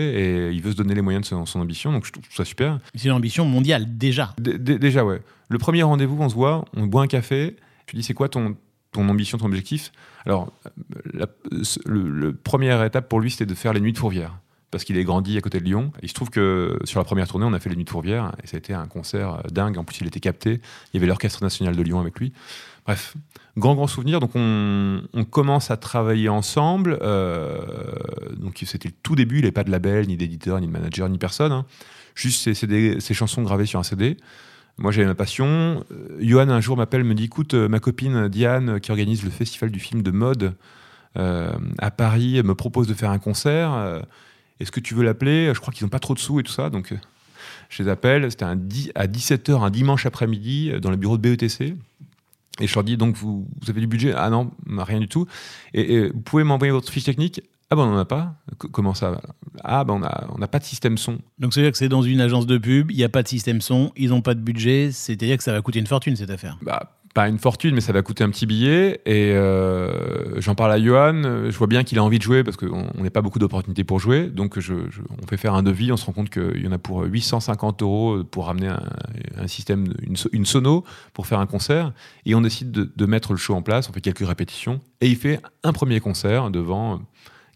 et 0.49 0.51
il 0.51 0.61
veut 0.61 0.73
se 0.73 0.77
donner 0.77 0.95
les 0.95 1.01
moyens 1.03 1.23
de 1.23 1.27
son, 1.29 1.47
son 1.47 1.61
ambition. 1.61 1.93
Donc 1.93 2.05
je 2.07 2.13
trouve 2.13 2.25
ça 2.31 2.45
super. 2.45 2.79
C'est 2.95 3.05
une 3.07 3.13
ambition 3.15 3.45
mondiale 3.47 3.97
déjà. 3.97 4.35
Dé- 4.39 4.59
dé- 4.59 4.79
déjà, 4.79 5.05
ouais. 5.05 5.23
Le 5.49 5.59
premier 5.59 5.83
rendez-vous, 5.83 6.17
on 6.21 6.29
se 6.29 6.35
voit, 6.35 6.65
on 6.77 6.87
boit 6.87 7.03
un 7.03 7.07
café. 7.07 7.57
Je 7.87 7.93
lui 7.93 7.99
dis, 8.01 8.05
c'est 8.05 8.15
quoi 8.15 8.29
ton, 8.29 8.57
ton 8.93 9.09
ambition, 9.09 9.39
ton 9.39 9.47
objectif? 9.47 9.93
Alors, 10.27 10.53
la, 11.15 11.27
le 11.87 12.33
première 12.35 12.83
étape 12.85 13.09
pour 13.09 13.21
lui, 13.21 13.31
c'était 13.31 13.47
de 13.47 13.55
faire 13.55 13.73
les 13.73 13.81
Nuits 13.81 13.93
de 13.93 13.99
Fourvière. 13.99 14.37
Parce 14.73 14.85
qu'il 14.85 14.97
est 14.97 15.05
grandi 15.05 15.37
à 15.37 15.41
côté 15.41 15.61
de 15.61 15.65
Lyon. 15.65 15.93
Il 16.03 16.09
se 16.09 16.15
trouve 16.15 16.31
que 16.31 16.79
sur 16.85 16.99
la 16.99 17.05
première 17.05 17.29
tournée, 17.29 17.45
on 17.45 17.53
a 17.53 17.61
fait 17.61 17.69
les 17.69 17.77
Nuits 17.77 17.85
de 17.85 17.91
Fourvière 17.91 18.33
et 18.43 18.47
ça 18.49 18.57
a 18.57 18.59
été 18.59 18.73
un 18.73 18.87
concert 18.87 19.35
euh, 19.35 19.49
dingue. 19.53 19.79
En 19.79 19.85
plus, 19.85 20.01
il 20.01 20.07
était 20.07 20.19
capté. 20.19 20.61
Il 20.93 20.97
y 20.97 20.97
avait 20.97 21.07
l'Orchestre 21.07 21.43
National 21.43 21.77
de 21.77 21.83
Lyon 21.83 22.01
avec 22.01 22.19
lui. 22.19 22.33
Bref, 22.85 23.15
grand, 23.57 23.75
grand 23.75 23.87
souvenir. 23.87 24.19
Donc, 24.21 24.33
on, 24.35 25.25
commence 25.31 25.71
à 25.71 25.77
travailler 25.77 26.29
ensemble. 26.29 26.99
Euh, 27.03 27.61
donc, 28.37 28.63
c'était 28.67 28.89
le 28.89 28.95
tout 29.03 29.15
début. 29.15 29.37
Il 29.37 29.43
n'avait 29.43 29.53
pas 29.53 29.65
de 29.65 29.71
label, 29.71 30.07
ni 30.07 30.17
d'éditeur, 30.17 30.61
ni 30.61 30.67
de 30.67 30.73
manager, 30.73 31.09
ni 31.09 31.19
personne. 31.19 31.53
hein. 31.53 31.65
Juste 32.15 32.53
ces, 32.53 33.15
chansons 33.15 33.43
gravées 33.43 33.67
sur 33.67 33.79
un 33.79 33.85
CD. 33.85 34.17
Moi, 34.79 34.91
j'avais 34.91 35.07
ma 35.07 35.15
passion. 35.15 35.85
Euh, 35.93 36.19
Johan, 36.21 36.49
un 36.49 36.61
jour, 36.61 36.77
m'appelle, 36.77 37.05
me 37.05 37.15
dit 37.15 37.25
Écoute, 37.25 37.55
euh, 37.55 37.69
ma 37.69 37.79
copine 37.79 38.29
Diane, 38.29 38.81
qui 38.81 38.91
organise 38.91 39.23
le 39.23 39.31
festival 39.31 39.71
du 39.71 39.81
film 39.81 40.03
de 40.03 40.11
mode 40.11 40.55
à 41.15 41.91
Paris, 41.91 42.43
me 42.43 42.55
propose 42.55 42.89
de 42.89 42.95
faire 42.95 43.11
un 43.11 43.19
concert. 43.19 44.03
Est-ce 44.61 44.71
que 44.73 44.81
tu 44.81 44.95
veux 44.95 45.03
l'appeler? 45.03 45.53
Je 45.55 45.61
crois 45.61 45.73
qu'ils 45.73 45.85
n'ont 45.85 45.91
pas 45.91 45.99
trop 45.99 46.15
de 46.15 46.19
sous 46.19 46.41
et 46.41 46.43
tout 46.43 46.53
ça. 46.53 46.71
Donc, 46.71 46.93
euh, 46.93 46.97
je 47.69 47.83
les 47.83 47.89
appelle. 47.89 48.31
C'était 48.31 48.45
à 48.45 49.07
17h, 49.07 49.63
un 49.63 49.71
dimanche 49.71 50.07
après-midi, 50.07 50.71
euh, 50.71 50.81
dans 50.81 50.91
le 50.91 50.97
bureau 50.97 51.19
de 51.19 51.23
BETC. 51.23 51.75
Et 52.61 52.67
je 52.67 52.75
leur 52.75 52.85
dis 52.85 52.97
Donc, 52.97 53.17
vous, 53.17 53.49
vous 53.61 53.71
avez 53.71 53.81
du 53.81 53.87
budget? 53.87 54.13
Ah 54.17 54.31
non, 54.31 54.51
rien 54.69 55.01
du 55.01 55.09
tout. 55.09 55.27
Et, 55.75 55.95
et 55.95 56.09
vous 56.11 56.21
pouvez 56.21 56.45
m'envoyer 56.45 56.71
votre 56.71 56.93
fiche 56.93 57.05
technique? 57.05 57.41
Ah 57.71 57.75
ben, 57.75 57.85
on 57.85 57.93
n'en 57.93 57.99
a 57.99 58.05
pas. 58.05 58.35
Comment 58.59 58.93
ça? 58.93 59.19
Ah 59.65 59.83
ben, 59.85 59.95
on 59.95 59.99
n'a 60.01 60.27
on 60.35 60.37
n'a 60.37 60.47
pas 60.47 60.59
de 60.59 60.65
système 60.65 60.99
son. 60.99 61.21
Donc 61.39 61.55
c'est-à-dire 61.55 61.73
que 61.73 61.79
c'est 61.79 61.89
dans 61.89 62.03
une 62.03 62.21
agence 62.21 62.45
de 62.47 62.59
pub, 62.59 62.91
il 62.91 62.99
n'y 62.99 63.03
a 63.03 63.09
pas 63.09 63.23
de 63.23 63.29
système 63.29 63.63
son, 63.63 63.93
ils 63.97 64.11
n'ont 64.11 64.21
pas 64.21 64.35
de 64.35 64.41
budget, 64.41 64.91
c'est-à-dire 64.93 65.39
que 65.39 65.43
ça 65.43 65.53
va 65.53 65.63
coûter 65.63 65.79
une 65.79 65.87
fortune 65.87 66.15
cette 66.15 66.29
affaire? 66.29 66.59
bah, 66.61 67.01
pas 67.15 67.29
une 67.29 67.39
fortune, 67.39 67.75
mais 67.75 67.83
ça 67.83 67.93
va 67.93 68.01
coûter 68.03 68.25
un 68.25 68.31
petit 68.31 68.47
billet. 68.47 69.01
Et 69.05 69.33
euh, 69.33 70.41
j'en 70.41 70.55
parle 70.55 70.73
à 70.73 70.83
Johan. 70.83 71.23
Je 71.51 71.57
vois 71.57 71.67
bien 71.67 71.85
qu'il 71.85 71.99
a 71.99 72.05
envie 72.05 72.19
de 72.19 72.23
jouer 72.23 72.43
parce 72.43 72.57
qu'on 72.57 72.87
on 72.97 73.03
n'a 73.03 73.11
pas 73.11 73.21
beaucoup 73.21 73.39
d'opportunités 73.39 73.85
pour 73.85 73.99
jouer. 73.99 74.29
Donc 74.29 74.59
on 74.59 75.27
fait 75.27 75.37
faire 75.37 75.55
un 75.55 75.63
devis. 75.63 75.93
On 75.93 75.97
se 75.97 76.07
rend 76.07 76.13
compte 76.13 76.31
qu'il 76.31 76.63
y 76.63 76.67
en 76.67 76.73
a 76.73 76.79
pour 76.79 77.03
850 77.03 77.83
euros 77.83 78.25
pour 78.25 78.47
ramener 78.47 78.69
un, 79.37 79.47
système, 79.47 79.93
une, 80.03 80.17
so- 80.17 80.31
une 80.33 80.47
sono 80.47 80.85
pour 81.13 81.27
faire 81.27 81.41
un 81.41 81.47
concert. 81.47 81.93
Et 82.25 82.35
on 82.35 82.41
décide 82.41 82.71
de, 82.71 83.07
mettre 83.07 83.33
le 83.33 83.39
show 83.39 83.55
en 83.55 83.63
place. 83.63 83.91
On 83.91 83.93
fait 83.93 84.01
quelques 84.01 84.27
répétitions. 84.27 84.81
Et 85.03 85.09
il 85.09 85.17
fait 85.17 85.41
un 85.65 85.73
premier 85.73 86.01
concert 86.01 86.51
devant 86.51 87.03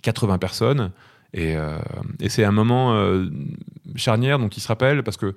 80 0.03 0.37
personnes. 0.39 0.91
Et, 1.33 1.57
euh, 1.57 1.79
et 2.21 2.29
c'est 2.29 2.45
un 2.45 2.53
moment 2.53 2.95
euh, 2.95 3.27
charnière 3.95 4.39
dont 4.39 4.49
il 4.49 4.61
se 4.61 4.69
rappelle 4.69 5.03
parce 5.03 5.17
que 5.17 5.35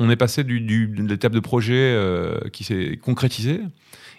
on 0.00 0.10
est 0.10 0.16
passé 0.16 0.42
du, 0.42 0.60
du- 0.60 0.88
de 0.88 1.06
l'étape 1.06 1.32
de 1.32 1.40
projet 1.40 1.74
euh, 1.94 2.40
qui 2.52 2.64
s'est 2.64 2.98
concrétisée. 3.00 3.60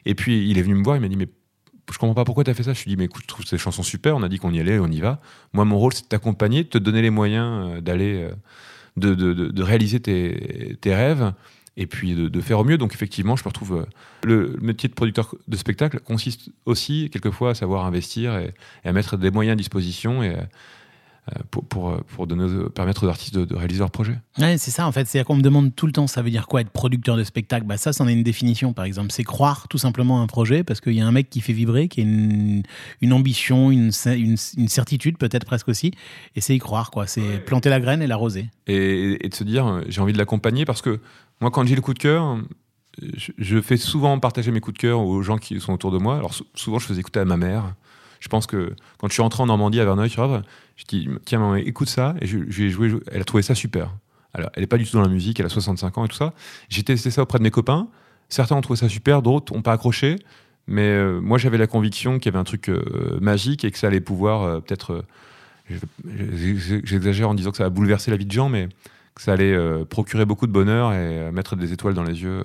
Et 0.06 0.16
puis 0.16 0.48
il 0.50 0.58
est 0.58 0.62
venu 0.62 0.76
me 0.76 0.84
voir, 0.84 0.96
il 0.96 1.02
m'a 1.02 1.08
dit 1.10 1.18
mais 1.18 1.28
je 1.92 1.98
comprends 1.98 2.14
pas 2.14 2.24
pourquoi 2.24 2.44
tu 2.44 2.52
as 2.52 2.54
fait 2.54 2.64
ça. 2.64 2.74
Je 2.74 2.84
lui 2.84 2.92
ai 2.92 2.96
dit 2.96 2.98
mais 2.98 3.06
écoute, 3.06 3.24
je 3.24 3.28
trouve 3.28 3.46
ces 3.46 3.58
chansons 3.58 3.84
super. 3.84 4.16
On 4.16 4.24
a 4.24 4.30
dit 4.30 4.38
qu'on 4.38 4.54
y 4.54 4.60
allait, 4.60 4.80
on 4.80 4.88
y 4.88 5.02
va. 5.02 5.20
Moi 5.54 5.66
mon 5.66 5.78
rôle 5.78 5.94
c'est 5.94 6.04
de 6.04 6.08
t'accompagner, 6.08 6.64
de 6.64 6.70
te 6.70 6.78
donner 6.78 7.02
les 7.02 7.10
moyens 7.10 7.76
euh, 7.76 7.82
d'aller, 7.82 8.30
euh, 8.30 8.32
de, 8.96 9.64
réaliser 9.64 10.00
tes, 10.00 10.78
rêves 10.86 11.34
et 11.78 11.88
puis 11.88 12.14
de, 12.14 12.42
faire 12.42 12.60
au 12.60 12.64
mieux. 12.64 12.78
Donc 12.78 12.94
effectivement, 12.94 13.36
je 13.36 13.44
me 13.44 13.50
retrouve. 13.50 13.88
le 14.24 14.56
métier 14.62 14.88
de 14.88 14.94
producteur 14.94 15.34
de 15.48 15.58
spectacle 15.58 16.00
consiste 16.00 16.52
aussi 16.66 17.10
quelquefois 17.12 17.52
à 17.52 17.56
savoir 17.56 17.86
investir 17.86 18.38
et, 18.38 18.54
et 18.86 18.90
à 18.90 18.94
mettre 18.94 19.18
des 19.18 19.32
moyens 19.32 19.54
à 19.54 19.58
disposition 19.58 20.22
et 20.22 20.36
pour, 21.52 21.64
pour, 21.66 21.90
euh, 21.92 22.02
pour 22.16 22.26
donner- 22.28 22.68
permettre 22.74 23.06
aux 23.06 23.10
artistes 23.10 23.36
de, 23.36 23.46
de 23.46 23.56
réaliser 23.56 23.80
leurs 23.80 23.92
projets. 23.92 24.18
Ouais, 24.40 24.58
c'est 24.58 24.72
ça 24.72 24.88
en 24.88 24.92
fait, 24.92 25.06
c'est 25.08 25.24
qu'on 25.24 25.36
me 25.36 25.42
demande 25.42 25.76
tout 25.76 25.86
le 25.86 25.92
temps 25.92 26.08
ça 26.08 26.22
veut 26.22 26.32
dire 26.32 26.48
quoi 26.48 26.62
être 26.62 26.72
producteur 26.72 27.16
de 27.16 27.24
spectacle? 27.24 27.66
Bah 27.66 27.78
ça, 27.78 27.94
c'en 27.94 28.08
est 28.08 28.14
une 28.14 28.24
définition 28.24 28.74
par 28.74 28.86
exemple, 28.86 29.12
c'est 29.12 29.24
croire 29.24 29.68
tout 29.68 29.78
simplement 29.78 30.20
à 30.20 30.24
un 30.24 30.28
projet 30.28 30.64
parce 30.64 30.82
qu'il 30.82 30.94
y 30.94 31.02
a 31.02 31.06
un 31.08 31.12
mec 31.12 31.30
qui 31.30 31.40
fait 31.42 31.54
vibrer, 31.54 31.88
qui 31.88 32.02
a 32.02 32.04
une, 32.04 32.64
une 33.02 33.14
ambition, 33.14 33.72
une, 33.72 33.90
cer- 33.90 34.18
une, 34.20 34.36
une 34.58 34.68
certitude 34.68 35.18
peut-être 35.18 35.46
presque 35.46 35.68
aussi, 35.70 35.92
et 36.36 36.42
c'est 36.42 36.56
y 36.56 36.60
croire 36.60 36.90
quoi, 36.92 37.06
c'est 37.08 37.40
planter 37.46 37.70
la 37.70 37.80
graine 37.80 38.02
et 38.02 38.08
l'arroser. 38.08 38.50
et, 38.68 39.24
et 39.26 39.30
de 39.30 39.36
se 39.36 39.44
dire 39.44 39.68
euh, 39.68 39.82
j'ai 39.90 40.02
envie 40.02 40.14
de 40.14 40.18
l'accompagner 40.18 40.66
parce 40.66 40.82
que 40.82 41.00
moi 41.40 41.52
quand 41.52 41.66
j'ai 41.68 41.76
le 41.76 41.82
coup 41.82 41.94
de 41.94 42.00
cœur 42.00 42.38
je, 43.02 43.32
je 43.38 43.62
fais 43.62 43.78
souvent 43.78 44.20
partager 44.20 44.52
mes 44.52 44.60
coups 44.60 44.74
de 44.76 44.80
cœur 44.82 45.00
aux 45.00 45.22
gens 45.22 45.38
qui 45.38 45.60
sont 45.62 45.72
autour 45.74 45.92
de 45.92 45.98
moi. 45.98 46.18
Alors 46.18 46.34
sou- 46.34 46.46
souvent, 46.56 46.78
je 46.78 46.86
faisais 46.86 47.00
écouter 47.00 47.22
à 47.22 47.26
ma 47.26 47.38
mère. 47.38 47.74
Je 48.22 48.30
pense 48.30 48.48
que 48.48 48.74
quand 49.00 49.08
je 49.08 49.14
suis 49.14 49.22
rentré 49.22 49.44
en 49.44 49.48
Normandie 49.48 49.80
à 49.82 49.86
Verneuil-sur-Avre, 49.86 50.44
je 50.78 50.86
dis 50.86 51.10
tiens 51.26 51.40
maman, 51.40 51.56
écoute 51.56 51.90
ça. 51.90 52.16
Et 52.22 52.28
je, 52.28 52.38
joué. 52.70 52.94
Elle 53.12 53.20
a 53.22 53.26
trouvé 53.26 53.44
ça 53.44 53.54
super. 53.56 53.90
Alors, 54.34 54.50
elle 54.54 54.62
n'est 54.64 54.68
pas 54.68 54.78
du 54.78 54.86
tout 54.86 54.96
dans 54.96 55.02
la 55.02 55.10
musique. 55.10 55.40
Elle 55.42 55.46
a 55.48 55.50
65 55.50 55.98
ans 55.98 56.06
et 56.06 56.08
tout 56.08 56.16
ça. 56.16 56.34
J'ai 56.70 56.84
testé 56.84 57.12
ça 57.12 57.24
auprès 57.24 57.40
de 57.40 57.44
mes 57.44 57.52
copains. 57.52 57.88
Certains 58.30 58.56
ont 58.56 58.62
trouvé 58.62 58.78
ça 58.80 58.88
super, 58.88 59.22
d'autres 59.22 59.54
n'ont 59.54 59.62
pas 59.62 59.74
accroché. 59.74 60.16
Mais 60.68 60.84
euh, 60.88 61.20
moi, 61.20 61.38
j'avais 61.38 61.58
la 61.58 61.68
conviction 61.68 62.18
qu'il 62.20 62.28
y 62.28 62.30
avait 62.34 62.40
un 62.40 62.46
truc 62.46 62.70
euh, 62.70 63.18
magique 63.20 63.66
et 63.66 63.72
que 63.72 63.78
ça 63.78 63.88
allait 63.88 64.00
pouvoir 64.00 64.44
euh, 64.44 64.60
peut-être. 64.62 65.04
je- 65.70 65.76
je- 66.56 66.80
J'exagère 66.84 67.28
en 67.30 67.34
disant 67.34 67.52
que 67.52 67.58
ça 67.58 67.64
va 67.64 67.70
bouleverser 67.70 68.12
la 68.12 68.18
vie 68.18 68.26
de 68.26 68.32
gens, 68.32 68.48
mais 68.50 68.70
que 69.16 69.22
ça 69.22 69.34
allait 69.34 69.58
procurer 69.90 70.26
beaucoup 70.26 70.48
de 70.48 70.52
bonheur 70.54 70.94
et 70.94 71.32
mettre 71.32 71.56
des 71.58 71.74
étoiles 71.74 71.94
dans 71.96 72.04
les 72.04 72.22
yeux 72.24 72.44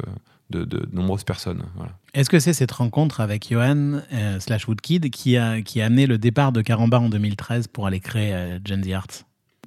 de, 0.50 0.64
de 0.64 0.88
nombreuses 0.92 1.24
personnes. 1.24 1.62
Voilà. 1.76 1.92
Est-ce 2.14 2.30
que 2.30 2.38
c'est 2.38 2.52
cette 2.52 2.70
rencontre 2.72 3.20
avec 3.20 3.48
Johan 3.50 4.00
euh, 4.12 4.38
slash 4.40 4.68
Woodkid 4.68 5.11
qui 5.11 5.37
a, 5.37 5.61
qui 5.62 5.80
a 5.82 5.87
amené 5.87 6.06
le 6.06 6.18
départ 6.18 6.52
de 6.52 6.62
Caramba 6.62 7.00
en 7.00 7.09
2013 7.09 7.66
pour 7.68 7.87
aller 7.87 8.00
créer 8.00 8.32
euh, 8.35 8.59
Gen 8.64 8.82
Z 8.85 8.92
Arts? 8.92 9.06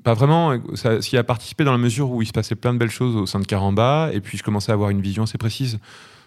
Pas 0.04 0.14
vraiment. 0.14 0.58
Ça, 0.76 1.02
ça 1.02 1.10
y 1.12 1.18
a 1.18 1.24
participé 1.24 1.66
dans 1.66 1.74
la 1.74 1.78
mesure 1.78 2.10
où 2.12 2.22
il 2.22 2.26
se 2.26 2.32
passait 2.32 2.56
plein 2.56 2.74
de 2.74 2.80
belles 2.80 2.90
choses 2.90 3.16
au 3.18 3.26
sein 3.26 3.40
de 3.42 3.46
Caramba, 3.46 4.10
et 4.14 4.22
puis 4.22 4.38
je 4.38 4.44
commençais 4.44 4.72
à 4.72 4.74
avoir 4.76 4.90
une 4.92 5.02
vision 5.02 5.24
assez 5.24 5.38
précise 5.38 5.78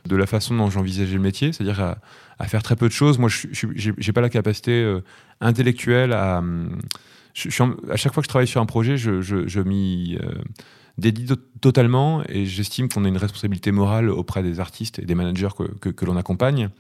de 0.07 0.17
la 0.17 0.27
façon 0.27 0.55
dont 0.57 0.69
j'envisageais 0.69 1.15
le 1.15 1.21
métier, 1.21 1.53
c'est-à-dire 1.53 1.81
à, 1.81 1.97
à 2.38 2.47
faire 2.49 2.62
très 2.62 2.77
peu 2.77 2.87
de 2.88 2.93
choses. 2.93 3.19
Moi, 3.19 3.31
je 3.31 3.47
j'ai 3.73 4.12
pas 4.12 4.21
la 4.21 4.29
capacité 4.29 4.73
euh, 4.83 5.01
intellectuelle 5.41 6.12
à. 6.12 6.38
hum, 6.38 6.79
je- 7.35 7.49
je 7.49 7.62
à 7.91 7.97
chaque 7.97 8.12
fois 8.12 8.21
que 8.23 8.27
je 8.27 8.29
travaille 8.29 8.47
sur 8.47 8.61
un 8.61 8.67
projet, 8.67 8.99
je, 8.99 9.23
je, 9.23 9.49
je 9.49 9.61
m'y 9.61 10.19
dédie 10.99 11.27
to- 11.27 11.37
totalement, 11.61 12.23
et 12.29 12.47
j'estime 12.47 12.89
qu'on 12.89 13.05
a 13.05 13.09
une 13.09 13.17
responsabilité 13.17 13.73
morale 13.73 14.11
auprès 14.11 14.43
des 14.43 14.61
artistes 14.61 14.99
et 14.99 15.05
des 15.05 15.15
managers 15.15 15.49
que, 15.81 15.89
que, 15.91 16.05
l'on 16.05 16.17
accompagne. 16.17 16.71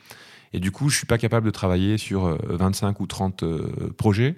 Et 0.52 0.60
du 0.60 0.70
coup, 0.70 0.88
je 0.88 0.96
suis 0.96 1.06
pas 1.06 1.18
capable 1.18 1.46
de 1.46 1.50
travailler 1.50 1.98
sur 1.98 2.26
euh, 2.26 2.36
25 2.50 3.00
ou 3.00 3.06
30 3.06 3.42
euh, 3.42 3.92
projets. 3.96 4.36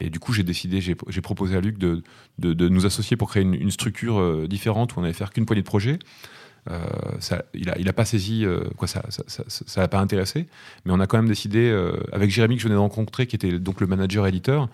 Et 0.00 0.10
du 0.10 0.18
coup, 0.18 0.32
j'ai 0.32 0.42
décidé, 0.42 0.80
j'ai 0.80 1.20
proposé 1.20 1.56
à 1.56 1.60
Luc 1.60 1.78
de, 1.78 2.02
de, 2.38 2.68
nous 2.68 2.86
associer 2.86 3.16
pour 3.16 3.30
créer 3.30 3.44
une, 3.44 3.70
structure 3.70 4.18
euh, 4.18 4.48
différente 4.48 4.96
où 4.96 5.00
on 5.00 5.04
allait 5.04 5.12
faire 5.12 5.30
qu'une 5.30 5.46
poignée 5.46 5.62
de 5.62 5.66
projets. 5.66 6.00
Euh, 6.70 6.80
ça, 7.20 7.44
il 7.54 7.70
a, 7.70 7.78
il 7.78 7.88
a 7.88 7.92
pas 7.92 8.04
saisi, 8.04 8.44
euh, 8.44 8.64
quoi, 8.76 8.88
ça, 8.88 9.02
ça 9.08 9.80
l'a 9.80 9.88
pas 9.88 10.00
intéressé, 10.00 10.46
mais 10.84 10.92
on 10.92 10.98
a 10.98 11.06
quand 11.06 11.18
même 11.18 11.28
décidé, 11.28 11.70
euh, 11.70 11.96
avec 12.12 12.30
Jérémy 12.30 12.56
que 12.56 12.62
je 12.62 12.66
venais 12.66 12.76
de 12.76 12.80
rencontrer, 12.80 13.26
qui 13.26 13.36
était 13.36 13.58
donc 13.58 13.80
le 13.80 13.86
manager 13.86 14.26
éditeur 14.26 14.64
euh, 14.64 14.66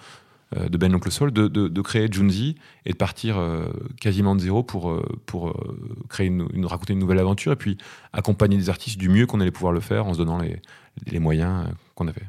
de 0.56 0.78
Ben 0.78 0.90
L'Oncle 0.90 1.10
Soul, 1.10 1.30
de, 1.30 1.46
de, 1.48 1.68
de 1.68 1.80
créer 1.82 2.08
Junzi 2.10 2.56
et 2.86 2.92
de 2.92 2.96
partir 2.96 3.38
euh, 3.38 3.66
quasiment 4.00 4.34
de 4.34 4.40
zéro 4.40 4.62
pour, 4.62 4.90
euh, 4.90 5.02
pour 5.26 5.48
euh, 5.48 5.54
créer 6.08 6.26
une, 6.28 6.46
une- 6.54 6.64
raconter 6.66 6.94
une 6.94 6.98
nouvelle 7.00 7.18
aventure 7.18 7.52
et 7.52 7.56
puis 7.56 7.76
accompagner 8.12 8.56
des 8.56 8.70
artistes 8.70 8.98
du 8.98 9.08
mieux 9.10 9.26
qu'on 9.26 9.40
allait 9.40 9.50
pouvoir 9.50 9.72
le 9.72 9.80
faire 9.80 10.06
en 10.06 10.14
se 10.14 10.18
donnant 10.18 10.38
les, 10.38 10.60
les 11.06 11.18
moyens 11.18 11.66
euh, 11.66 11.70
qu'on 11.94 12.08
avait. 12.08 12.26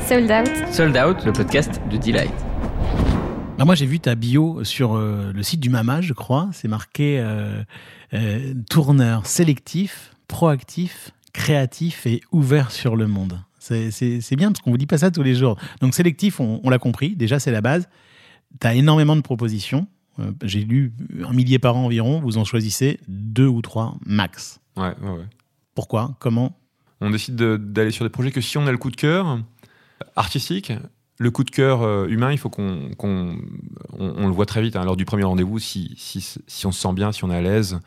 Sold 0.00 0.30
Out. 0.30 0.72
Sold 0.72 0.96
Out, 0.96 1.24
le 1.26 1.32
podcast 1.32 1.80
de 1.90 1.96
Delight. 1.98 2.32
Bah, 3.58 3.64
moi, 3.64 3.74
j'ai 3.74 3.86
vu 3.86 4.00
ta 4.00 4.14
bio 4.14 4.64
sur 4.64 4.94
euh, 4.96 5.32
le 5.34 5.42
site 5.42 5.60
du 5.60 5.70
Mama, 5.70 6.00
je 6.00 6.12
crois. 6.12 6.48
C'est 6.52 6.68
marqué 6.68 7.18
euh, 7.20 7.62
euh, 8.14 8.54
tourneur 8.70 9.26
sélectif, 9.26 10.12
proactif, 10.28 11.10
créatif 11.32 12.06
et 12.06 12.20
ouvert 12.32 12.70
sur 12.70 12.96
le 12.96 13.06
monde. 13.06 13.40
C'est- 13.74 14.36
bien 14.36 14.50
parce 14.52 14.60
qu'on 14.60 14.70
vous 14.70 14.78
dit 14.78 14.86
pas 14.86 14.98
ça 14.98 15.10
tous 15.10 15.22
les 15.22 15.34
jours. 15.34 15.56
Donc 15.80 15.94
sélectif, 15.94 16.40
on, 16.40 16.60
on 16.62 16.70
l'a 16.70 16.78
compris. 16.78 17.16
Déjà, 17.16 17.38
c'est 17.38 17.50
la 17.52 17.60
base. 17.60 17.88
Tu 18.60 18.66
as 18.66 18.74
énormément 18.74 19.16
de 19.16 19.20
propositions. 19.22 19.86
Euh, 20.18 20.32
j'ai 20.42 20.60
lu 20.64 20.92
un 21.28 21.32
millier 21.32 21.58
par 21.58 21.76
an 21.76 21.84
environ. 21.86 22.20
Vous 22.20 22.38
en 22.38 22.44
choisissez 22.44 23.00
deux 23.08 23.46
ou 23.46 23.60
trois 23.62 23.96
max. 24.06 24.60
Ouais, 24.76 24.94
ouais, 25.02 25.10
ouais. 25.10 25.26
Pourquoi? 25.74 26.16
Comment? 26.20 26.56
On 27.00 27.10
décide 27.10 27.36
de- 27.36 27.56
d'aller 27.56 27.90
sur 27.90 28.04
des 28.04 28.08
projets 28.10 28.30
que 28.30 28.40
si 28.40 28.56
on 28.56 28.66
a 28.66 28.72
le 28.72 28.78
coup 28.78 28.90
de 28.90 28.96
cœur 28.96 29.38
artistique, 30.14 30.72
le 31.18 31.30
coup 31.30 31.44
de 31.44 31.50
cœur 31.50 31.82
euh, 31.82 32.06
humain, 32.08 32.32
il 32.32 32.38
faut 32.38 32.48
qu'on 32.50 32.90
qu'on- 32.96 33.36
on, 33.98 34.14
on 34.16 34.26
le 34.26 34.32
voit 34.32 34.46
très 34.46 34.62
vite 34.62 34.76
hein, 34.76 34.84
lors 34.84 34.96
du 34.96 35.04
premier 35.04 35.24
rendez-vous, 35.24 35.58
si, 35.58 35.94
si, 35.96 36.20
si 36.46 36.66
on 36.66 36.72
se 36.72 36.80
sent 36.80 36.92
bien, 36.94 37.12
si 37.12 37.24
on 37.24 37.30
est 37.30 37.36
à 37.36 37.40
l'aise, 37.42 37.78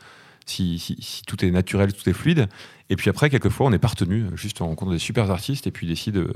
si, 0.50 1.22
tout 1.26 1.44
est 1.44 1.50
naturel, 1.50 1.92
tout 1.92 2.08
est 2.08 2.12
fluide. 2.12 2.48
Et 2.90 2.96
puis 2.96 3.08
après, 3.10 3.30
quelquefois, 3.30 3.66
on 3.66 3.72
est 3.72 3.78
partenu, 3.78 4.24
juste 4.34 4.60
on 4.60 4.66
rencontre 4.66 4.92
des 4.92 4.98
super 4.98 5.30
artistes 5.30 5.66
et 5.66 5.70
puis 5.70 5.86
décide, 5.86 6.16
euh, 6.16 6.32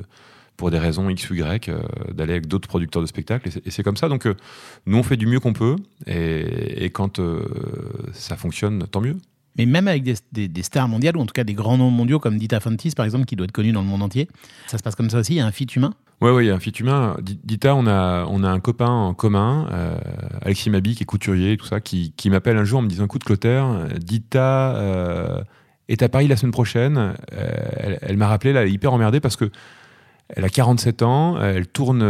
pour 0.57 0.71
des 0.71 0.79
raisons 0.79 1.09
X 1.11 1.29
ou 1.31 1.35
Y, 1.35 1.69
euh, 1.69 1.83
d'aller 2.13 2.33
avec 2.33 2.47
d'autres 2.47 2.69
producteurs 2.69 3.03
de 3.03 3.07
spectacles. 3.07 3.49
Et 3.65 3.71
c'est- 3.71 3.83
comme 3.83 3.97
ça. 3.97 4.09
Donc, 4.09 4.27
euh, 4.27 4.35
nous, 4.87 4.97
on 4.97 5.03
fait 5.03 5.17
du 5.17 5.27
mieux 5.27 5.41
qu'on 5.41 5.53
peut. 5.53 5.77
Et, 6.07 6.91
quand 6.91 7.21
ça 8.13 8.37
fonctionne, 8.37 8.87
tant 8.87 9.01
mieux. 9.01 9.17
Mais 9.57 9.67
même 9.67 9.87
avec 9.89 10.03
des 10.03 10.63
stars 10.63 10.89
mondiales, 10.89 11.17
ou 11.17 11.21
en 11.21 11.27
tout 11.27 11.33
cas 11.33 11.45
des 11.45 11.55
grands 11.55 11.79
noms 11.79 11.91
mondiaux 11.91 12.19
comme 12.19 12.39
Dita 12.39 12.61
Fontis, 12.61 12.93
par 12.97 13.05
exemple, 13.05 13.25
qui 13.25 13.37
doit 13.37 13.45
être 13.45 13.53
connu 13.53 13.73
dans 13.73 13.83
le 13.83 13.87
monde 13.89 14.03
entier, 14.03 14.29
ça 14.67 14.79
se 14.79 14.83
passe 14.83 14.95
comme 14.95 15.11
ça 15.11 15.19
aussi. 15.19 15.35
Il 15.35 15.37
y 15.37 15.41
a 15.41 15.47
un 15.47 15.53
fit 15.53 15.67
humain. 15.77 15.95
Il 16.23 16.47
y 16.47 16.51
a 16.51 16.55
un 16.55 16.59
fit 16.59 16.71
humain. 16.71 17.17
Di- 17.21 17.39
Dita, 17.45 17.75
on 17.75 17.87
a, 17.87 18.25
on 18.27 18.43
a 18.45 18.49
un 18.49 18.61
copain 18.61 18.89
en 18.89 19.13
commun, 19.13 19.69
euh, 19.73 19.99
Alexis 20.41 20.71
Mabi, 20.71 20.95
qui 20.95 21.03
est 21.03 21.07
couturier 21.07 21.53
et 21.53 21.57
tout 21.59 21.67
ça, 21.67 21.81
qui, 21.81 22.13
qui 22.17 22.31
m'appelle 22.31 22.57
un 22.57 22.65
jour 22.65 22.79
en 22.79 22.83
me 22.83 22.89
disant 22.89 23.05
Écoute, 23.05 23.25
Clotaire, 23.25 23.89
Dita 23.99 24.75
euh, 24.77 25.43
est 25.89 26.03
à 26.03 26.09
Paris 26.09 26.27
la 26.27 26.37
semaine 26.37 26.53
prochaine. 26.53 27.15
Euh, 27.35 27.97
elle 28.01 28.17
m'a 28.17 28.29
rappelé, 28.29 28.51
elle 28.53 28.69
est 28.69 28.73
hyper 28.73 28.93
emmerdée 28.95 29.21
parce 29.21 29.37
que 29.37 29.51
elle 30.31 30.45
a 30.47 30.49
47 30.49 31.03
ans, 31.03 31.39
elle 31.43 31.67
tourne 31.67 32.03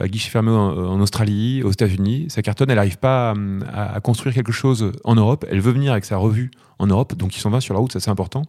à 0.00 0.08
guichet 0.08 0.30
fermé 0.30 0.50
en, 0.50 0.98
Australie, 0.98 1.62
aux 1.62 1.70
États-Unis. 1.70 2.24
Sa 2.30 2.40
cartonne, 2.40 2.70
elle 2.70 2.76
n'arrive 2.76 2.96
pas 2.96 3.32
hum, 3.32 3.62
à, 3.70 3.94
à 3.96 4.00
construire 4.00 4.34
quelque 4.34 4.52
chose 4.52 4.92
en 5.04 5.14
Europe. 5.16 5.44
Elle 5.50 5.60
veut 5.60 5.72
venir 5.72 5.92
avec 5.92 6.06
sa 6.06 6.16
revue 6.16 6.50
en 6.78 6.86
Europe, 6.86 7.14
donc 7.14 7.36
ils 7.36 7.40
s'en 7.40 7.50
va 7.50 7.60
sur 7.60 7.74
la 7.74 7.80
route, 7.80 7.92
ça 7.92 8.00
c'est 8.00 8.10
important. 8.10 8.44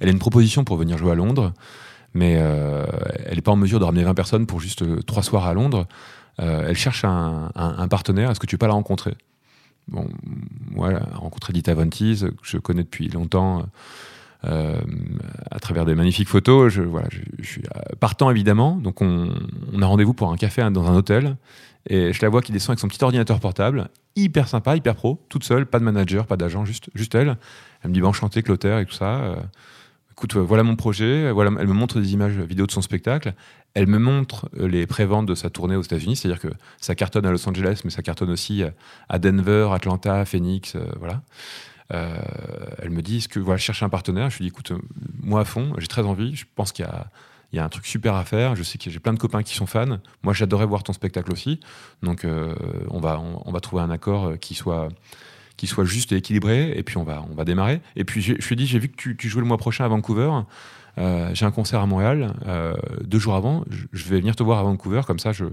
Elle 0.00 0.08
a 0.08 0.12
une 0.12 0.18
proposition 0.18 0.64
pour 0.64 0.78
venir 0.78 0.96
jouer 0.96 1.12
à 1.12 1.14
Londres 1.14 1.52
mais 2.16 2.36
euh, 2.38 2.86
elle 3.26 3.36
n'est 3.36 3.42
pas 3.42 3.52
en 3.52 3.56
mesure 3.56 3.78
de 3.78 3.84
ramener 3.84 4.02
20 4.02 4.14
personnes 4.14 4.46
pour 4.46 4.58
juste 4.58 4.80
euh, 4.80 5.02
trois 5.02 5.22
soirs 5.22 5.44
à 5.44 5.52
Londres. 5.52 5.86
Euh, 6.40 6.66
elle 6.66 6.76
cherche 6.76 7.04
un, 7.04 7.50
partenaire. 7.90 8.30
Est-ce 8.30 8.40
que 8.40 8.46
tu 8.46 8.54
veux 8.54 8.58
pas 8.58 8.66
la 8.66 8.72
rencontrer? 8.72 9.14
Bon, 9.86 10.08
voilà, 10.74 11.00
rencontrer 11.14 11.52
Dita 11.52 11.74
Vontis, 11.74 12.20
que 12.20 12.32
je 12.42 12.56
connais 12.56 12.82
depuis 12.82 13.08
longtemps 13.08 13.66
euh, 14.44 14.80
à 15.50 15.60
travers 15.60 15.84
des 15.84 15.94
magnifiques 15.94 16.28
photos. 16.28 16.72
Je, 16.72 16.82
suis 17.42 17.62
partant 18.00 18.30
évidemment. 18.30 18.76
Donc 18.76 19.02
on, 19.02 19.28
on 19.74 19.82
a 19.82 19.86
rendez-vous 19.86 20.14
pour 20.14 20.32
un 20.32 20.36
café 20.36 20.62
hein, 20.62 20.70
dans 20.70 20.90
un 20.90 20.96
hôtel. 20.96 21.36
Et 21.88 22.14
je 22.14 22.22
la 22.22 22.30
vois 22.30 22.40
qui 22.40 22.50
descend 22.50 22.70
avec 22.70 22.80
son 22.80 22.88
petit 22.88 23.04
ordinateur 23.04 23.38
portable, 23.40 23.88
hyper 24.16 24.48
sympa, 24.48 24.74
hyper 24.74 24.96
pro, 24.96 25.22
toute 25.28 25.44
seule, 25.44 25.66
pas 25.66 25.78
de 25.78 25.84
manager, 25.84 26.26
pas 26.26 26.36
d'agent, 26.36 26.64
juste, 26.64 26.88
juste 26.94 27.14
elle. 27.14 27.36
Elle 27.82 27.90
me 27.90 27.94
dit 27.94 28.00
bah, 28.00 28.08
enchanté 28.08 28.42
Clotaire 28.42 28.78
et 28.78 28.86
tout 28.86 28.94
ça. 28.94 29.36
Écoute, 30.18 30.34
euh, 30.36 30.40
voilà 30.40 30.62
mon 30.62 30.76
projet, 30.76 31.24
elle 31.24 31.34
me 31.34 31.74
montre 31.74 32.00
des 32.00 32.14
images 32.14 32.38
vidéo 32.38 32.66
de 32.66 32.72
son 32.72 32.80
spectacle, 32.80 33.34
elle 33.74 33.86
me 33.86 33.98
montre 33.98 34.48
euh, 34.58 34.66
les 34.66 34.86
préventes 34.86 35.26
de 35.26 35.34
sa 35.34 35.50
tournée 35.50 35.76
aux 35.76 35.82
États-Unis, 35.82 36.16
c'est-à-dire 36.16 36.40
que 36.40 36.48
ça 36.80 36.94
cartonne 36.94 37.26
à 37.26 37.30
Los 37.30 37.46
Angeles, 37.46 37.82
mais 37.84 37.90
ça 37.90 38.00
cartonne 38.00 38.30
aussi 38.30 38.62
euh, 38.62 38.70
à 39.10 39.18
Denver, 39.18 39.68
Atlanta, 39.74 40.24
Phoenix, 40.24 40.74
voilà. 40.98 41.20
Elle 41.90 42.90
me 42.90 43.02
dit, 43.02 43.28
que 43.28 43.38
voilà, 43.38 43.58
je 43.58 43.64
cherche 43.64 43.82
un 43.82 43.90
partenaire? 43.90 44.30
Je 44.30 44.38
lui 44.38 44.44
dis, 44.44 44.48
écoute, 44.48 44.72
moi 45.22 45.42
à 45.42 45.44
fond, 45.44 45.74
j'ai 45.76 45.86
très 45.86 46.02
envie, 46.02 46.34
je 46.34 46.46
pense 46.54 46.72
qu'il 46.72 46.86
y 47.52 47.58
a, 47.58 47.64
un 47.64 47.68
truc 47.68 47.84
super 47.84 48.14
à 48.14 48.24
faire, 48.24 48.56
je 48.56 48.62
sais 48.62 48.78
que 48.78 48.90
j'ai 48.90 48.98
plein 48.98 49.12
de 49.12 49.18
copains 49.18 49.42
qui 49.42 49.54
sont 49.54 49.66
fans, 49.66 49.98
moi 50.22 50.32
j'adorais 50.32 50.66
voir 50.66 50.82
ton 50.82 50.94
spectacle 50.94 51.30
aussi, 51.30 51.60
donc 52.02 52.26
on, 52.88 53.00
va, 53.00 53.60
trouver 53.60 53.82
un 53.82 53.90
accord 53.90 54.38
qui 54.40 54.54
soit 54.54 54.88
qui 55.56 55.66
soit 55.66 55.84
juste 55.84 56.12
et 56.12 56.16
équilibré, 56.16 56.72
et 56.76 56.82
puis 56.82 56.96
on 56.98 57.04
va, 57.04 57.24
on 57.30 57.34
va 57.34 57.44
démarrer. 57.44 57.80
Et 57.96 58.04
puis 58.04 58.20
j'ai- 58.20 58.36
je 58.40 58.46
lui 58.48 58.52
ai 58.54 58.56
dit, 58.56 58.66
j'ai 58.66 58.78
vu 58.78 58.88
que 58.88 58.96
tu, 58.96 59.16
tu 59.16 59.28
jouais 59.28 59.40
le 59.42 59.46
mois 59.48 59.56
prochain 59.58 59.84
à 59.84 59.88
Vancouver, 59.88 60.30
euh, 60.98 61.30
j'ai 61.34 61.44
un 61.46 61.50
concert 61.50 61.80
à 61.80 61.86
Montréal, 61.86 62.34
euh, 62.46 62.74
deux 63.04 63.18
jours 63.18 63.34
avant, 63.34 63.64
je, 63.70 63.84
je 63.92 64.04
vais 64.08 64.18
venir 64.20 64.36
te 64.36 64.42
voir 64.42 64.58
à 64.58 64.62
Vancouver, 64.62 65.02
comme 65.06 65.18
ça 65.18 65.32
je, 65.32 65.44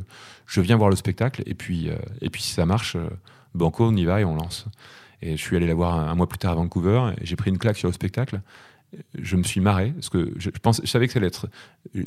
je 0.47 0.61
viens 0.61 0.75
voir 0.77 0.89
le 0.89 0.95
spectacle, 0.95 1.43
et 1.45 1.53
puis, 1.53 1.89
euh, 1.89 1.95
et 2.21 2.29
puis 2.29 2.41
si 2.41 2.51
ça 2.53 2.65
marche, 2.65 2.97
banco, 3.55 3.85
on 3.87 3.95
y 3.95 4.05
va 4.05 4.19
et 4.21 4.25
on 4.25 4.35
lance. 4.35 4.65
Et 5.23 5.37
je 5.37 5.41
suis 5.41 5.55
allé 5.55 5.67
la 5.67 5.73
voir 5.73 5.95
un, 5.95 6.13
mois 6.15 6.27
plus 6.27 6.37
tard 6.37 6.51
à 6.51 6.55
Vancouver, 6.55 7.13
j'ai 7.21 7.37
pris 7.37 7.49
une 7.49 7.57
claque 7.57 7.77
sur 7.77 7.87
le 7.87 7.93
spectacle. 7.93 8.41
Je 9.17 9.37
me 9.37 9.43
suis 9.43 9.61
marré, 9.61 9.91
parce 9.91 10.09
que 10.09 10.33
je, 10.37 10.49
je 10.51 10.71
je 10.83 10.87
savais 10.87 11.07
que 11.07 11.13
ça 11.13 11.19
allait 11.19 11.27
être 11.27 11.47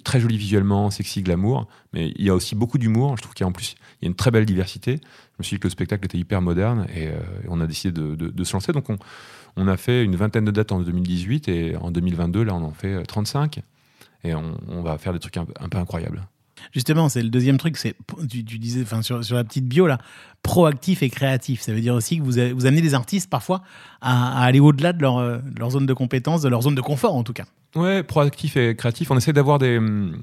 très 0.04 0.20
joli 0.20 0.36
visuellement, 0.36 0.90
sexy, 0.90 1.22
glamour, 1.22 1.66
mais 1.94 2.12
il 2.14 2.24
y 2.24 2.28
a 2.28 2.34
aussi 2.34 2.54
beaucoup 2.54 2.76
d'humour. 2.76 3.16
Je 3.16 3.22
trouve 3.22 3.34
qu'il 3.34 3.42
y 3.42 3.46
a 3.46 3.48
en 3.48 3.52
plus 3.52 3.74
il 4.00 4.04
y 4.04 4.06
a 4.06 4.08
une 4.08 4.14
très 4.14 4.30
belle 4.30 4.44
diversité. 4.44 5.00
Je 5.00 5.36
me 5.38 5.44
suis 5.44 5.56
dit 5.56 5.60
que 5.60 5.66
le 5.66 5.70
spectacle 5.70 6.04
était 6.04 6.18
hyper 6.18 6.42
moderne 6.42 6.86
et, 6.94 7.08
euh, 7.08 7.18
on 7.48 7.60
a 7.60 7.66
décidé 7.66 7.90
de, 7.90 8.14
de- 8.14 8.44
se 8.44 8.52
lancer. 8.52 8.72
Donc 8.72 8.90
on, 8.90 8.98
on 9.56 9.66
a 9.66 9.78
fait 9.78 10.04
une 10.04 10.14
vingtaine 10.14 10.44
de 10.44 10.50
dates 10.50 10.70
en 10.70 10.80
2018 10.80 11.48
et 11.48 11.76
en 11.76 11.90
2022, 11.90 12.44
là, 12.44 12.54
on 12.54 12.62
en 12.62 12.72
fait 12.72 12.94
euh, 12.94 13.02
35. 13.02 13.60
Et 14.24 14.34
on, 14.34 14.82
va 14.82 14.98
faire 14.98 15.12
des 15.12 15.20
trucs 15.20 15.36
un 15.36 15.44
peu 15.44 15.78
incroyables. 15.78 16.26
Justement, 16.72 17.08
c'est 17.08 17.22
le 17.22 17.28
deuxième 17.30 17.56
truc. 17.58 17.76
C'est 17.76 17.94
tu, 18.28 18.44
tu 18.44 18.58
disais, 18.58 18.82
enfin 18.82 19.02
sur, 19.02 19.22
sur 19.24 19.36
la 19.36 19.44
petite 19.44 19.66
bio 19.66 19.86
là, 19.86 19.98
proactif 20.42 21.02
et 21.02 21.10
créatif. 21.10 21.60
Ça 21.60 21.72
veut 21.72 21.80
dire 21.80 21.94
aussi 21.94 22.18
que 22.18 22.22
vous, 22.22 22.38
avez- 22.38 22.52
vous 22.52 22.66
amenez 22.66 22.82
des 22.82 22.94
artistes 22.94 23.28
parfois 23.30 23.62
à, 24.00 24.40
à 24.40 24.44
aller 24.44 24.60
au-delà 24.60 24.92
de 24.92 25.00
leur, 25.02 25.18
euh, 25.18 25.38
de 25.38 25.58
leur 25.58 25.70
zone 25.70 25.86
de 25.86 25.94
compétence, 25.94 26.42
de 26.42 26.48
leur 26.48 26.62
zone 26.62 26.74
de 26.74 26.80
confort 26.80 27.14
en 27.14 27.22
tout 27.22 27.32
cas. 27.32 27.44
Ouais, 27.74 28.02
proactif 28.02 28.56
et 28.56 28.74
créatif. 28.76 29.10
On 29.10 29.16
essaie 29.16 29.32
d'avoir 29.32 29.58
des. 29.58 29.78
hum, 29.78 30.16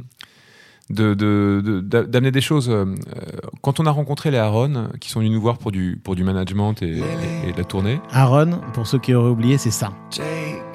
de- 0.89 1.13
de- 1.13 1.61
de- 1.63 1.79
d'a- 1.79 2.03
d'amener 2.03 2.31
des 2.31 2.41
choses. 2.41 2.69
euh, 2.69 2.85
Quand 3.61 3.79
on 3.79 3.85
a 3.85 3.91
rencontré 3.91 4.31
les 4.31 4.37
Aaron, 4.37 4.89
qui 4.99 5.09
sont 5.09 5.19
venus 5.21 5.31
nous 5.31 5.39
voir 5.41 5.57
pour 5.57 5.71
du, 5.71 5.99
pour 6.03 6.13
du 6.15 6.25
management 6.25 6.73
et, 6.81 6.97
et- 6.99 7.49
et 7.49 7.51
de 7.53 7.57
la 7.57 7.63
tournée, 7.63 8.01
Aaron, 8.11 8.59
pour 8.73 8.85
ceux 8.85 8.99
qui 8.99 9.13
auraient 9.13 9.29
oublié, 9.29 9.57
c'est 9.57 9.71
ça. 9.71 9.93
Take 10.11 10.25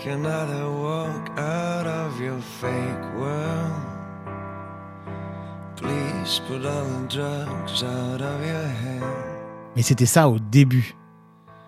I 0.06 0.14
walk 0.16 1.28
out 1.36 1.86
of 1.86 2.20
your 2.20 2.38
fake 2.40 3.18
world? 3.18 3.97
Mais 9.76 9.82
c'était 9.82 10.06
ça 10.06 10.28
au 10.28 10.38
début. 10.38 10.94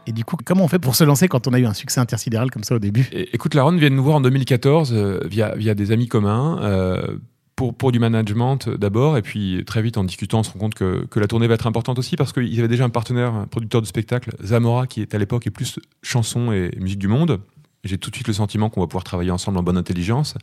Et 0.07 0.13
du 0.13 0.25
coup, 0.25 0.37
comment 0.45 0.65
on 0.65 0.69
fait 0.69 0.79
pour 0.79 0.95
se 0.95 1.05
lancer 1.05 1.29
quand 1.29 1.47
on 1.47 1.53
a 1.53 1.59
eu 1.59 1.67
un 1.67 1.75
succès 1.75 2.01
intersidéral 2.01 2.51
comme 2.51 2.65
ça 2.65 2.75
au 2.75 2.79
début? 2.79 3.09
Écoute, 3.13 3.55
la 3.55 3.63
Ronde 3.63 3.79
vient 3.79 3.91
de 3.91 3.95
nous 3.95 4.03
voir 4.03 4.17
en 4.17 4.21
2014 4.21 4.93
euh, 4.93 5.21
via, 5.27 5.55
via 5.55 5.75
des 5.75 5.93
amis 5.93 6.09
communs. 6.09 6.59
euh, 6.63 7.19
pour, 7.61 7.75
pour 7.75 7.93
du 7.93 7.99
management 7.99 8.69
euh, 8.69 8.79
d'abord, 8.79 9.19
et 9.19 9.23
puis 9.23 9.63
très 9.67 9.83
vite 9.83 9.99
en 9.99 10.05
discutant, 10.05 10.39
on 10.39 10.43
se 10.43 10.51
rend 10.51 10.59
compte 10.59 10.75
que, 10.75 11.05
que 11.11 11.21
la 11.21 11.27
tournée 11.27 11.47
va 11.47 11.55
être 11.55 11.67
importante 11.67 11.99
aussi 11.99 12.17
parce 12.17 12.33
qu'ils 12.33 12.59
avaient 12.59 12.69
déjà 12.69 12.85
un 12.85 12.89
partenaire, 12.89 13.35
un 13.35 13.47
producteur 13.47 13.83
de 13.83 13.87
spectacle, 13.87 14.35
Zamora, 14.43 14.87
qui 14.87 15.03
est 15.03 15.15
à 15.15 15.19
l'époque 15.19 15.47
est 15.47 15.51
plus 15.51 15.79
chanson 16.03 16.53
et 16.53 16.71
musique 16.81 16.99
du 16.99 17.09
monde. 17.09 17.39
J'ai 17.85 17.99
tout 17.99 18.09
de 18.09 18.17
suite 18.17 18.29
le 18.29 18.33
sentiment 18.33 18.71
qu'on 18.71 18.81
va 18.81 18.87
pouvoir 18.87 19.05
travailler 19.05 19.31
ensemble 19.31 19.59
en 19.59 19.63
bonne 19.63 19.77
intelligence. 19.77 20.37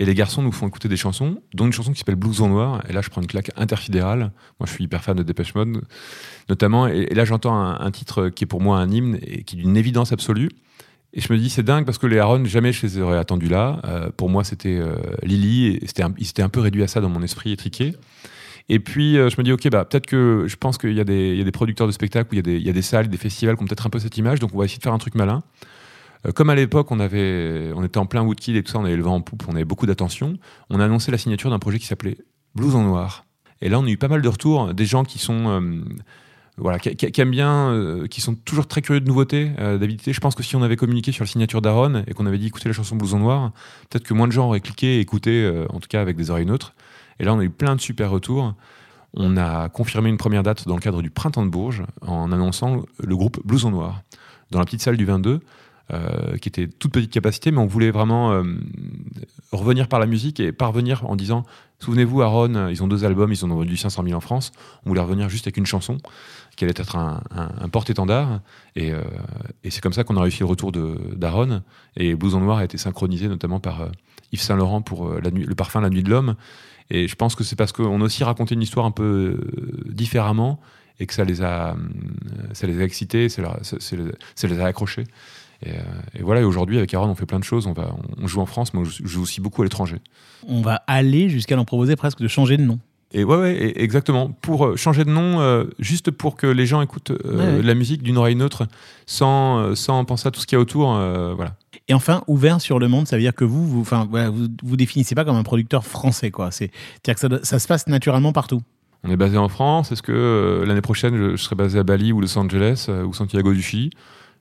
Et 0.00 0.06
les 0.06 0.14
garçons 0.14 0.40
nous 0.40 0.50
font 0.50 0.66
écouter 0.66 0.88
des 0.88 0.96
chansons, 0.96 1.42
dont 1.52 1.66
une 1.66 1.74
chanson 1.74 1.92
qui 1.92 1.98
s'appelle 1.98 2.14
Blouson 2.14 2.48
Noir. 2.48 2.82
Et 2.88 2.94
là, 2.94 3.02
je 3.02 3.10
prends 3.10 3.20
une 3.20 3.26
claque 3.26 3.50
interfédérale. 3.58 4.32
Moi, 4.58 4.66
je 4.66 4.72
suis 4.72 4.84
hyper 4.84 5.04
fan 5.04 5.14
de 5.14 5.22
Dépêche 5.22 5.54
Mode, 5.54 5.82
notamment. 6.48 6.86
Et, 6.86 7.04
là, 7.12 7.26
j'entends 7.26 7.54
un, 7.54 7.90
titre 7.90 8.30
qui 8.30 8.44
est 8.44 8.46
pour 8.46 8.62
moi 8.62 8.78
un 8.78 8.90
hymne 8.90 9.18
et 9.20 9.42
qui 9.44 9.56
est 9.56 9.58
d'une 9.58 9.76
évidence 9.76 10.10
absolue. 10.12 10.48
Et 11.12 11.20
je 11.20 11.30
me 11.30 11.38
dis, 11.38 11.50
c'est 11.50 11.62
dingue 11.62 11.84
parce 11.84 11.98
que 11.98 12.06
les 12.06 12.16
Aaron, 12.16 12.46
jamais 12.46 12.72
je 12.72 12.86
les 12.86 12.98
aurais 12.98 13.18
attendus 13.18 13.48
là. 13.48 13.82
Euh, 13.84 14.08
pour 14.16 14.30
moi, 14.30 14.42
c'était 14.42 14.78
euh, 14.78 14.94
Lily. 15.22 15.76
Et 15.82 15.86
c'était 15.86 16.04
un, 16.04 16.14
ils 16.16 16.24
s'étaient 16.24 16.40
un 16.40 16.48
peu 16.48 16.60
réduits 16.60 16.82
à 16.82 16.88
ça 16.88 17.02
dans 17.02 17.10
mon 17.10 17.20
esprit 17.20 17.52
étriqué. 17.52 17.94
Et 18.70 18.80
puis, 18.80 19.18
euh, 19.18 19.28
je 19.28 19.36
me 19.36 19.42
dis, 19.42 19.52
OK, 19.52 19.68
bah, 19.68 19.84
peut-être 19.84 20.06
que 20.06 20.46
je 20.48 20.56
pense 20.56 20.78
qu'il 20.78 20.94
y, 20.94 21.00
a 21.00 21.04
des- 21.04 21.32
il 21.32 21.36
y 21.36 21.42
a 21.42 21.44
des 21.44 21.52
producteurs 21.52 21.86
de 21.86 21.92
spectacles, 21.92 22.34
où 22.34 22.38
il 22.38 22.48
il 22.48 22.66
y 22.66 22.70
a 22.70 22.72
des 22.72 22.80
salles, 22.80 23.08
des 23.08 23.18
festivals 23.18 23.54
qui 23.54 23.62
ont 23.64 23.66
peut-être 23.66 23.86
un 23.86 23.90
peu 23.90 23.98
cette 23.98 24.16
image. 24.16 24.38
Donc, 24.38 24.54
on 24.54 24.58
va 24.58 24.64
essayer 24.64 24.78
de 24.78 24.82
faire 24.82 24.94
un 24.94 24.98
truc 24.98 25.14
malin. 25.14 25.42
Euh, 26.26 26.32
comme 26.32 26.50
à 26.50 26.54
l'époque, 26.54 26.90
on, 26.90 26.98
on 27.00 27.84
était 27.84 27.98
en 27.98 28.06
plein 28.06 28.22
Woodkill 28.22 28.56
et 28.56 28.62
tout 28.62 28.72
ça, 28.72 28.78
on 28.78 28.84
avait 28.84 28.96
le 28.96 29.02
vent 29.02 29.16
en 29.16 29.20
poupe, 29.20 29.44
on 29.48 29.54
avait 29.54 29.64
beaucoup 29.64 29.86
d'attention. 29.86 30.36
On 30.68 30.80
a 30.80 30.84
annoncé 30.84 31.10
la 31.10 31.18
signature 31.18 31.50
d'un 31.50 31.58
projet 31.58 31.78
qui 31.78 31.86
s'appelait 31.86 32.18
Blues 32.54 32.74
en 32.74 32.82
Noir. 32.82 33.24
Et 33.62 33.68
là, 33.68 33.78
on 33.78 33.84
a 33.84 33.88
eu 33.88 33.96
pas 33.96 34.08
mal 34.08 34.22
de 34.22 34.28
retours, 34.28 34.72
des 34.74 34.86
gens 34.86 35.04
qui 35.04 35.18
sont. 35.18 35.48
euh, 35.48 35.80
voilà, 36.56 36.78
qui, 36.78 37.20
aiment 37.20 37.30
bien, 37.30 37.70
euh, 37.70 38.06
qui 38.06 38.20
sont 38.20 38.34
toujours 38.34 38.66
très 38.66 38.82
curieux 38.82 39.00
de 39.00 39.06
nouveautés, 39.06 39.52
euh. 39.60 39.78
Je 40.06 40.20
pense 40.20 40.34
que 40.34 40.42
si 40.42 40.56
on 40.56 40.62
avait 40.62 40.76
communiqué 40.76 41.10
sur 41.10 41.24
la 41.24 41.28
signature 41.30 41.62
d'Aaron 41.62 42.02
et 42.06 42.12
qu'on 42.12 42.26
avait 42.26 42.36
dit 42.36 42.48
écoutez 42.48 42.68
la 42.68 42.74
chanson 42.74 42.96
Blouson 42.96 43.18
Noir, 43.18 43.52
peut-être 43.88 44.04
que 44.04 44.12
moins 44.12 44.26
de 44.26 44.32
gens 44.32 44.46
auraient 44.46 44.60
cliqué 44.60 44.96
et 44.96 45.00
écouté, 45.00 45.50
en 45.70 45.80
tout 45.80 45.88
cas 45.88 46.02
avec 46.02 46.16
des 46.16 46.30
oreilles 46.30 46.44
neutres. 46.44 46.74
Et 47.18 47.24
là, 47.24 47.32
on 47.32 47.38
a 47.38 47.44
eu 47.44 47.50
plein 47.50 47.76
de 47.76 47.80
super 47.80 48.10
retours. 48.10 48.54
On 49.14 49.38
a 49.38 49.70
confirmé 49.70 50.10
une 50.10 50.18
première 50.18 50.42
date 50.42 50.68
dans 50.68 50.74
le 50.74 50.80
cadre 50.80 51.00
du 51.00 51.10
Printemps 51.10 51.44
de 51.44 51.50
Bourges 51.50 51.82
en 52.02 52.30
annonçant 52.30 52.82
le 52.98 53.16
groupe 53.16 53.40
Blouson 53.44 53.70
Noir 53.70 54.02
dans 54.50 54.58
la 54.58 54.64
petite 54.66 54.82
salle 54.82 54.96
du 54.98 55.04
22, 55.06 55.40
euh, 55.92 56.36
qui 56.38 56.48
était 56.48 56.68
toute 56.68 56.92
petite 56.92 57.12
capacité, 57.12 57.50
mais 57.50 57.58
on 57.58 57.66
voulait 57.66 57.90
vraiment 57.90 58.32
euh, 58.32 58.42
revenir 59.52 59.88
par 59.88 59.98
la 60.00 60.06
musique 60.06 60.40
et 60.40 60.52
parvenir 60.52 61.04
en 61.08 61.16
disant 61.16 61.44
souvenez-vous, 61.80 62.22
Aaron, 62.22 62.68
ils 62.68 62.82
ont 62.82 62.86
deux 62.88 63.04
albums, 63.04 63.32
ils 63.32 63.44
en 63.44 63.50
ont 63.50 63.56
vendu 63.56 63.76
500 63.76 64.04
000 64.04 64.16
en 64.16 64.20
France. 64.20 64.52
On 64.84 64.90
voulait 64.90 65.00
revenir 65.00 65.28
juste 65.28 65.46
avec 65.46 65.56
une 65.56 65.66
chanson 65.66 65.96
qui 66.54 66.64
allait 66.64 66.74
être 66.76 66.96
un, 66.96 67.22
porte-étendard. 67.72 68.40
Et, 68.76 68.92
euh, 68.92 69.00
et 69.64 69.70
c'est 69.70 69.80
comme 69.80 69.94
ça 69.94 70.04
qu'on 70.04 70.16
a 70.16 70.22
réussi 70.22 70.40
le 70.40 70.46
retour 70.46 70.72
d'Aaron. 70.72 71.62
Et 71.96 72.14
Blouson 72.14 72.40
Noir 72.40 72.58
a 72.58 72.64
été 72.64 72.76
synchronisé 72.76 73.28
notamment 73.28 73.60
par 73.60 73.88
Yves 74.32 74.42
Saint-Laurent 74.42 74.82
pour 74.82 75.08
euh, 75.08 75.20
la 75.22 75.30
nuit- 75.30 75.46
le 75.46 75.54
parfum 75.54 75.80
La 75.80 75.88
Nuit 75.90 76.02
de 76.02 76.10
l'Homme. 76.10 76.34
Et 76.90 77.08
je 77.08 77.14
pense 77.14 77.34
que 77.34 77.44
c'est 77.44 77.56
parce 77.56 77.72
qu'on 77.72 78.00
a 78.00 78.04
aussi 78.04 78.24
raconté 78.24 78.54
une 78.54 78.62
histoire 78.62 78.84
un 78.84 78.90
peu 78.90 79.40
différemment 79.86 80.60
et 80.98 81.06
que 81.06 81.14
ça 81.14 81.24
les 81.24 81.40
a, 81.40 81.76
ça 82.52 82.66
les 82.66 82.80
a 82.80 82.84
excités, 82.84 83.28
ça 83.28 83.42
les 84.48 84.60
a 84.60 84.66
accrochés. 84.66 85.04
Et, 85.62 85.70
euh, 85.72 85.74
et 86.18 86.22
voilà, 86.22 86.40
et 86.40 86.44
aujourd'hui, 86.44 86.78
avec 86.78 86.92
Aaron, 86.94 87.08
on 87.10 87.14
fait 87.14 87.26
plein 87.26 87.38
de 87.38 87.44
choses. 87.44 87.66
On, 87.66 87.72
va, 87.72 87.94
on 88.18 88.26
joue 88.26 88.40
en 88.40 88.46
France, 88.46 88.72
mais 88.72 88.80
on 88.80 88.84
joue- 88.84 89.22
aussi 89.22 89.40
beaucoup 89.40 89.62
à 89.62 89.64
l'étranger. 89.64 89.96
On 90.48 90.62
va 90.62 90.82
aller 90.86 91.28
jusqu'à 91.28 91.54
leur 91.56 91.66
proposer 91.66 91.96
presque 91.96 92.20
de 92.20 92.28
changer 92.28 92.56
de 92.56 92.62
nom. 92.62 92.78
Et 93.12 93.24
ouais, 93.24 93.36
ouais, 93.36 93.72
exactement. 93.76 94.30
Pour 94.30 94.64
euh, 94.66 94.76
changer 94.76 95.04
de 95.04 95.10
nom, 95.10 95.40
euh, 95.40 95.64
juste 95.80 96.12
pour 96.12 96.36
que 96.36 96.46
les 96.46 96.64
gens 96.64 96.80
écoutent 96.80 97.10
euh, 97.10 97.36
Ouais, 97.36 97.44
ouais. 97.56 97.62
de 97.62 97.66
la 97.66 97.74
musique 97.74 98.02
d'une 98.04 98.16
oreille 98.16 98.36
neutre, 98.36 98.68
sans, 99.06 99.74
sans 99.74 100.04
penser 100.04 100.28
à 100.28 100.30
tout 100.30 100.40
ce 100.40 100.46
qu'il 100.46 100.56
y 100.56 100.58
a 100.58 100.60
autour. 100.60 100.94
euh, 100.94 101.34
voilà. 101.34 101.56
Et 101.88 101.94
enfin, 101.94 102.22
ouvert 102.28 102.60
sur 102.60 102.78
le 102.78 102.86
monde, 102.88 103.08
ça 103.08 103.16
veut 103.16 103.22
dire 103.22 103.34
que 103.34 103.44
vous, 103.44 103.66
vous, 103.66 103.80
enfin, 103.80 104.06
voilà, 104.08 104.30
vous, 104.30 104.46
vous 104.62 104.76
définissez 104.76 105.14
pas 105.16 105.24
comme 105.24 105.36
un 105.36 105.42
producteur 105.42 105.84
français, 105.84 106.30
quoi. 106.30 106.50
C'est, 106.52 106.70
c'est-à-dire 107.04 107.38
que 107.40 107.44
ça, 107.44 107.58
se 107.58 107.66
passe 107.66 107.86
naturellement 107.88 108.32
partout. 108.32 108.62
On 109.02 109.10
est 109.10 109.16
basé 109.16 109.36
en 109.38 109.48
France. 109.48 109.90
Est-ce 109.90 110.02
que 110.02 110.12
euh, 110.12 110.64
l'année 110.64 110.80
prochaine, 110.82 111.16
je, 111.16 111.30
je 111.36 111.42
serai 111.42 111.56
basé 111.56 111.78
à 111.78 111.82
Bali 111.82 112.12
ou 112.12 112.20
Los 112.20 112.38
Angeles 112.38 112.86
euh, 112.88 113.04
ou 113.04 113.12
Santiago 113.12 113.52
du 113.52 113.62
Chili? 113.62 113.90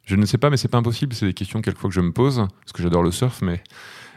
Je 0.05 0.15
ne 0.15 0.25
sais 0.25 0.38
pas, 0.38 0.49
mais 0.49 0.57
c'est 0.57 0.67
pas 0.67 0.79
impossible. 0.79 1.13
C'est 1.13 1.27
des 1.27 1.33
questions 1.33 1.62
quelquefois 1.62 1.89
que 1.89 1.95
je 1.95 2.01
me 2.01 2.12
pose 2.12 2.47
parce 2.62 2.71
que 2.73 2.81
j'adore 2.81 3.03
le 3.03 3.12
surf, 3.12 3.41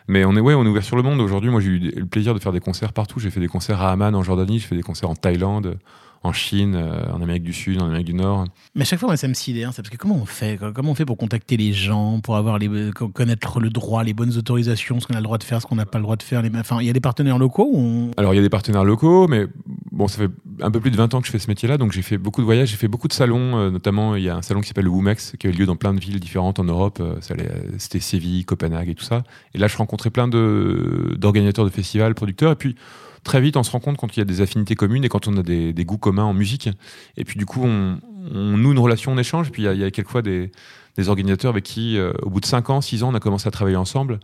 mais 0.08 0.24
on 0.24 0.36
est 0.36 0.40
ouvert 0.40 0.84
sur 0.84 0.96
le 0.96 1.02
monde. 1.02 1.20
Aujourd'hui, 1.20 1.50
moi, 1.50 1.60
j'ai 1.60 1.68
eu 1.68 1.78
le 1.78 2.06
plaisir 2.06 2.34
de 2.34 2.38
faire 2.38 2.52
des 2.52 2.60
concerts 2.60 2.92
partout. 2.92 3.20
J'ai 3.20 3.30
fait 3.30 3.40
des 3.40 3.48
concerts 3.48 3.82
à 3.82 3.92
Amman 3.92 4.14
en 4.14 4.22
Jordanie, 4.22 4.58
j'ai 4.58 4.68
fait 4.68 4.76
des 4.76 4.82
concerts 4.82 5.10
en 5.10 5.14
Thaïlande, 5.14 5.78
en 6.24 6.32
Chine, 6.32 6.74
euh, 6.76 7.04
en 7.12 7.20
Amérique 7.20 7.42
du 7.42 7.52
Sud, 7.52 7.80
en 7.82 7.86
Amérique 7.86 8.06
du 8.06 8.14
Nord. 8.14 8.44
Mais 8.74 8.82
à 8.82 8.84
chaque 8.84 9.00
fois, 9.00 9.08
moi, 9.08 9.16
ça 9.16 9.26
me 9.28 9.34
sidère, 9.34 9.72
parce 9.74 9.88
que 9.88 9.96
comment 9.96 10.14
on 10.14 10.24
fait 10.26 10.58
Comment 10.74 10.92
on 10.92 10.94
fait 10.94 11.04
pour 11.04 11.16
contacter 11.16 11.56
les 11.56 11.72
gens, 11.72 12.20
pour 12.20 12.36
avoir 12.36 12.58
les, 12.58 12.68
co- 12.94 13.08
connaître 13.08 13.58
le 13.60 13.70
droit, 13.70 14.04
les 14.04 14.14
bonnes 14.14 14.36
autorisations, 14.36 15.00
ce 15.00 15.06
qu'on 15.06 15.14
a 15.14 15.18
le 15.18 15.24
droit 15.24 15.38
de 15.38 15.42
faire, 15.44 15.60
ce 15.60 15.66
qu'on 15.66 15.74
n'a 15.76 15.86
pas 15.86 15.98
le 15.98 16.04
droit 16.04 16.16
de 16.16 16.22
faire. 16.22 16.42
Les, 16.42 16.50
enfin, 16.56 16.78
il 16.80 16.86
y 16.86 16.90
a 16.90 16.92
des 16.92 17.00
partenaires 17.00 17.38
locaux 17.38 17.70
on... 17.74 18.10
Alors, 18.16 18.34
il 18.34 18.36
y 18.36 18.40
a 18.40 18.42
des 18.42 18.48
partenaires 18.50 18.84
locaux, 18.84 19.26
mais 19.26 19.46
bon, 19.90 20.06
ça 20.06 20.18
fait 20.18 20.30
un 20.60 20.70
peu 20.70 20.80
plus 20.80 20.90
de 20.92 20.96
20 20.96 21.12
ans 21.14 21.20
que 21.20 21.26
je 21.26 21.32
fais 21.32 21.38
ce 21.40 21.48
métier-là, 21.48 21.76
donc 21.78 21.92
j'ai 21.92 22.02
fait 22.02 22.18
beaucoup 22.18 22.40
de 22.40 22.46
voyages, 22.46 22.68
j'ai 22.70 22.76
fait 22.76 22.88
beaucoup 22.88 23.08
de 23.08 23.12
salons, 23.12 23.56
euh, 23.56 23.70
notamment 23.70 24.14
il 24.14 24.22
y 24.22 24.28
a 24.28 24.36
un 24.36 24.42
salon 24.42 24.60
qui 24.60 24.68
s'appelle 24.68 24.84
le 24.84 24.90
Womex, 24.90 25.34
qui 25.38 25.46
a 25.46 25.50
eu 25.50 25.52
lieu 25.52 25.66
dans 25.66 25.76
plein 25.76 25.92
de 25.92 26.00
villes 26.00 26.20
différentes 26.20 26.58
en 26.60 26.64
Europe, 26.64 26.98
euh, 27.00 27.16
euh, 27.32 27.44
c'était 27.78 28.00
Séville, 28.00 28.44
Copenhague 28.44 28.88
et 28.88 28.94
tout 28.94 29.04
ça. 29.04 29.24
Et 29.54 29.58
là, 29.58 29.66
je 29.66 29.76
rencontrais 29.76 30.10
plein 30.10 30.28
de, 30.28 31.14
d'organisateurs 31.18 31.64
de 31.64 31.70
festivals, 31.70 32.14
producteurs, 32.14 32.52
et 32.52 32.56
puis 32.56 32.76
très 33.24 33.40
vite, 33.40 33.56
on 33.56 33.62
se 33.62 33.70
rend 33.70 33.80
compte 33.80 33.96
quand 33.96 34.16
il 34.16 34.20
y 34.20 34.22
a 34.22 34.24
des 34.24 34.40
affinités 34.40 34.74
communes 34.74 35.04
et 35.04 35.08
quand 35.08 35.28
on 35.28 35.36
a 35.36 35.42
des, 35.42 35.84
goûts 35.84 35.98
communs 35.98 36.24
en 36.24 36.34
musique. 36.34 36.68
Et 37.16 37.24
puis 37.24 37.38
du 37.38 37.46
coup, 37.46 37.62
on, 37.64 37.98
noue 38.32 38.72
une 38.72 38.78
relation, 38.78 39.12
on 39.12 39.18
échange, 39.18 39.50
puis 39.50 39.62
il 39.62 39.64
y 39.64 39.68
a, 39.68 39.72
il 39.74 39.92
quelquefois 39.92 40.22
des, 40.22 40.50
des 40.96 41.08
organisateurs 41.08 41.50
avec 41.50 41.64
qui, 41.64 41.98
euh, 41.98 42.12
au 42.22 42.30
bout 42.30 42.40
de 42.40 42.46
5 42.46 42.70
ans, 42.70 42.80
6 42.80 43.02
ans, 43.02 43.10
on 43.10 43.14
a 43.14 43.20
commencé 43.20 43.48
à 43.48 43.50
travailler 43.50 43.76
ensemble, 43.76 44.20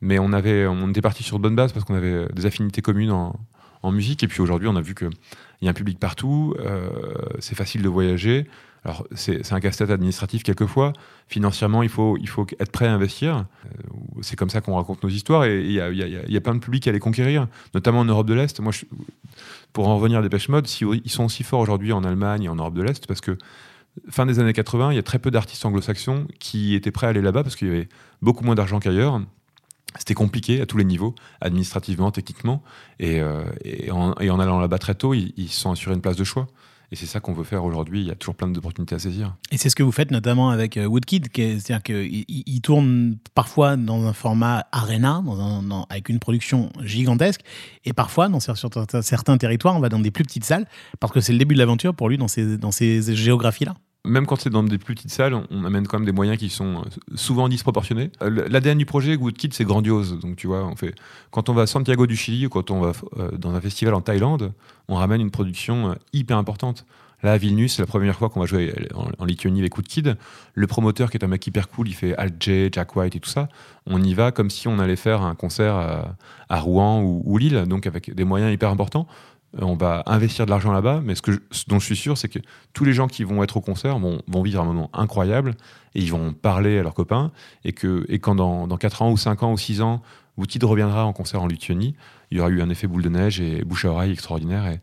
mais 0.00 0.18
on, 0.18 0.32
avait, 0.32 0.66
on 0.66 0.88
était 0.90 1.02
parti 1.02 1.22
sur 1.22 1.38
de 1.38 1.42
bonnes 1.42 1.56
bases 1.56 1.72
parce 1.72 1.84
qu'on 1.84 1.94
avait 1.94 2.26
des 2.32 2.46
affinités 2.46 2.82
communes 2.82 3.10
en, 3.10 3.34
en 3.82 3.92
musique. 3.92 4.22
Et 4.22 4.28
puis 4.28 4.40
aujourd'hui, 4.40 4.68
on 4.68 4.76
a 4.76 4.80
vu 4.80 4.94
qu'il 4.94 5.10
y 5.62 5.66
a 5.66 5.70
un 5.70 5.74
public 5.74 5.98
partout, 5.98 6.54
euh, 6.58 6.88
c'est 7.38 7.54
facile 7.54 7.82
de 7.82 7.88
voyager. 7.88 8.46
Alors, 8.84 9.06
c'est 9.14 9.52
un 9.52 9.60
casse-tête 9.60 9.90
administratif 9.90 10.42
quelquefois. 10.42 10.94
Financièrement, 11.28 11.82
il 11.82 11.90
faut, 11.90 12.16
être 12.58 12.72
prêt 12.72 12.86
à 12.86 12.94
investir. 12.94 13.44
Euh, 13.66 13.68
C'est 14.22 14.36
comme 14.36 14.48
ça 14.48 14.62
qu'on 14.62 14.76
raconte 14.76 15.02
nos 15.02 15.10
histoires. 15.10 15.44
Et 15.44 15.60
il 15.60 15.72
y 15.72 15.80
a, 16.36 16.40
plein 16.40 16.54
de 16.54 16.60
publics 16.60 16.88
à 16.88 16.92
les 16.92 16.98
conquérir, 16.98 17.46
notamment 17.74 18.00
en 18.00 18.04
Europe 18.06 18.26
de 18.26 18.34
l'Est. 18.34 18.58
Moi, 18.60 18.72
pour 19.72 19.88
en 19.88 19.96
revenir 19.96 20.20
à 20.20 20.22
Dépêche 20.22 20.48
Mode, 20.48 20.66
si, 20.66 20.84
ils 21.04 21.10
sont 21.10 21.24
aussi 21.24 21.42
forts 21.42 21.60
aujourd'hui 21.60 21.92
en 21.92 22.04
Allemagne 22.04 22.44
et 22.44 22.48
en 22.48 22.56
Europe 22.56 22.74
de 22.74 22.82
l'Est, 22.82 23.06
parce 23.06 23.20
que 23.20 23.36
fin 24.08 24.24
des 24.24 24.38
années 24.38 24.54
80, 24.54 24.92
il 24.92 24.96
y 24.96 24.98
a 24.98 25.02
très 25.02 25.18
peu 25.18 25.30
d'artistes 25.30 25.64
anglo-saxons 25.66 26.26
qui 26.38 26.74
étaient 26.74 26.92
prêts 26.92 27.06
à 27.06 27.10
aller 27.10 27.22
là-bas 27.22 27.42
parce 27.42 27.56
qu'il 27.56 27.68
y 27.68 27.70
avait 27.70 27.88
beaucoup 28.22 28.44
moins 28.44 28.54
d'argent 28.54 28.80
qu'ailleurs. 28.80 29.20
C'était 29.98 30.14
compliqué 30.14 30.60
à 30.60 30.66
tous 30.66 30.76
les 30.76 30.84
niveaux, 30.84 31.16
administrativement, 31.40 32.12
techniquement. 32.12 32.62
Et, 32.98 33.20
euh, 33.20 33.42
en 33.90 34.40
allant 34.40 34.60
là-bas 34.60 34.78
très 34.78 34.94
tôt, 34.94 35.12
ils, 35.14 35.34
ils 35.36 35.48
se 35.48 35.60
sont 35.60 35.72
assurés 35.72 35.94
une 35.94 36.00
place 36.00 36.16
de 36.16 36.24
choix. 36.24 36.46
Et 36.92 36.96
c'est 36.96 37.06
ça 37.06 37.20
qu'on 37.20 37.32
veut 37.32 37.44
faire 37.44 37.64
aujourd'hui. 37.64 38.00
Il 38.00 38.06
y 38.08 38.10
a 38.10 38.16
toujours 38.16 38.34
plein 38.34 38.48
d'opportunités 38.48 38.96
à 38.96 38.98
saisir. 38.98 39.36
Et 39.52 39.56
c'est 39.58 39.70
ce 39.70 39.76
que 39.76 39.82
vous 39.84 39.92
faites 39.92 40.10
notamment 40.10 40.50
avec 40.50 40.76
euh, 40.76 40.86
Woodkid, 40.86 41.28
c'est-à-dire 41.34 41.82
qu'il 41.84 42.24
il- 42.28 42.42
il 42.46 42.60
tourne 42.60 43.16
parfois 43.34 43.76
dans 43.76 44.04
un 44.06 44.12
format 44.12 44.66
arena, 44.72 45.22
avec 45.88 46.08
une 46.08 46.18
production 46.18 46.70
gigantesque, 46.82 47.42
et 47.84 47.92
parfois, 47.92 48.28
dans, 48.28 48.40
sur 48.40 48.56
certains 49.02 49.36
territoires, 49.38 49.76
on 49.76 49.80
va 49.80 49.88
dans 49.88 50.00
des 50.00 50.10
plus 50.10 50.24
petites 50.24 50.44
salles, 50.44 50.66
parce 50.98 51.12
que 51.12 51.20
c'est 51.20 51.32
le 51.32 51.38
début 51.38 51.54
de 51.54 51.60
l'aventure 51.60 51.94
pour 51.94 52.08
lui 52.08 52.18
dans 52.18 52.28
ces, 52.28 52.58
dans 52.58 52.72
ces 52.72 53.14
géographies-là. 53.14 53.74
Même 54.06 54.26
quand 54.26 54.36
c'est 54.40 54.48
dans 54.50 54.62
des 54.62 54.78
plus 54.78 54.94
petites 54.94 55.10
salles, 55.10 55.34
on- 55.34 55.64
amène 55.64 55.86
quand 55.86 55.98
même 55.98 56.06
des 56.06 56.12
moyens 56.12 56.38
qui 56.38 56.48
sont 56.48 56.76
euh, 56.78 57.16
souvent 57.16 57.48
disproportionnés. 57.48 58.10
Euh, 58.22 58.46
L'ADN 58.48 58.78
du 58.78 58.86
projet 58.86 59.14
Woodkid, 59.16 59.52
c'est 59.52 59.64
grandiose. 59.64 60.18
Donc 60.20 60.36
tu 60.36 60.46
vois, 60.46 60.64
on 60.64 60.74
fait 60.76 60.94
quand 61.30 61.48
on 61.50 61.54
va 61.54 61.62
à 61.62 61.66
Santiago 61.66 62.06
du 62.06 62.16
Chili 62.16 62.46
ou 62.46 62.48
quand 62.48 62.70
on 62.70 62.80
va 62.80 62.92
euh, 63.18 63.30
dans 63.36 63.54
un 63.54 63.60
festival 63.60 63.92
en 63.94 64.00
Thaïlande, 64.00 64.52
on 64.88 64.94
ramène 64.94 65.20
une 65.20 65.30
production 65.30 65.96
hyper 66.14 66.38
importante. 66.38 66.86
Là, 67.22 67.32
à 67.32 67.36
Vilnius, 67.36 67.74
c'est 67.74 67.82
la 67.82 67.86
première 67.86 68.16
fois 68.16 68.30
qu'on 68.30 68.40
va 68.40 68.46
jouer 68.46 68.72
en, 68.94 69.24
Lituanie 69.26 69.60
avec 69.60 69.76
Woodkid. 69.76 70.16
Le 70.54 70.66
promoteur, 70.66 71.10
qui 71.10 71.18
est 71.18 71.24
un 71.24 71.28
mec 71.28 71.46
hyper 71.46 71.68
cool, 71.68 71.86
il 71.88 71.92
fait 71.94 72.16
Al 72.16 72.30
J, 72.40 72.70
Jack 72.72 72.96
White 72.96 73.14
et 73.14 73.20
tout 73.20 73.28
ça. 73.28 73.50
On 73.84 74.02
y 74.02 74.14
va 74.14 74.32
comme 74.32 74.48
si 74.48 74.68
on 74.68 74.78
allait 74.78 74.96
faire 74.96 75.20
un 75.20 75.34
concert 75.34 75.74
à, 76.48 76.60
Rouen 76.60 77.02
ou, 77.02 77.22
ou 77.26 77.36
Lille, 77.36 77.64
donc 77.68 77.86
avec 77.86 78.14
des 78.14 78.24
moyens 78.24 78.50
hyper 78.52 78.70
importants. 78.70 79.06
Euh, 79.58 79.62
On 79.62 79.74
va 79.74 80.02
investir 80.06 80.44
de 80.46 80.50
l'argent 80.50 80.72
là-bas, 80.72 81.00
mais 81.04 81.14
ce, 81.14 81.22
que 81.22 81.32
dont 81.68 81.78
je 81.78 81.84
suis 81.84 81.96
sûr, 81.96 82.16
c'est 82.16 82.28
que 82.28 82.38
tous 82.72 82.84
les 82.84 82.92
gens 82.92 83.06
qui 83.06 83.24
vont 83.24 83.42
être 83.42 83.56
au 83.56 83.60
concert 83.60 83.98
vont, 83.98 84.22
vivre 84.42 84.60
un 84.60 84.64
moment 84.64 84.90
incroyable 84.92 85.56
et 85.94 86.00
ils 86.00 86.10
vont 86.10 86.32
parler 86.32 86.78
à 86.78 86.82
leurs 86.82 86.94
copains. 86.94 87.32
Et, 87.64 87.72
que, 87.72 88.04
et 88.08 88.18
quand 88.18 88.34
dans, 88.34 88.66
dans 88.66 88.76
4 88.76 89.02
ans 89.02 89.10
ou 89.10 89.16
5 89.16 89.42
ans 89.42 89.52
ou 89.52 89.58
6 89.58 89.80
ans, 89.82 90.02
Woodkid 90.36 90.64
reviendra 90.64 91.04
en 91.04 91.12
concert 91.12 91.42
en 91.42 91.46
Lituanie, 91.46 91.94
il 92.30 92.38
y 92.38 92.40
aura 92.40 92.50
eu 92.50 92.62
un 92.62 92.70
effet 92.70 92.86
boule 92.86 93.02
de 93.02 93.08
neige 93.08 93.40
et 93.40 93.64
bouche 93.64 93.84
à 93.84 93.90
oreille 93.90 94.12
extraordinaire. 94.12 94.78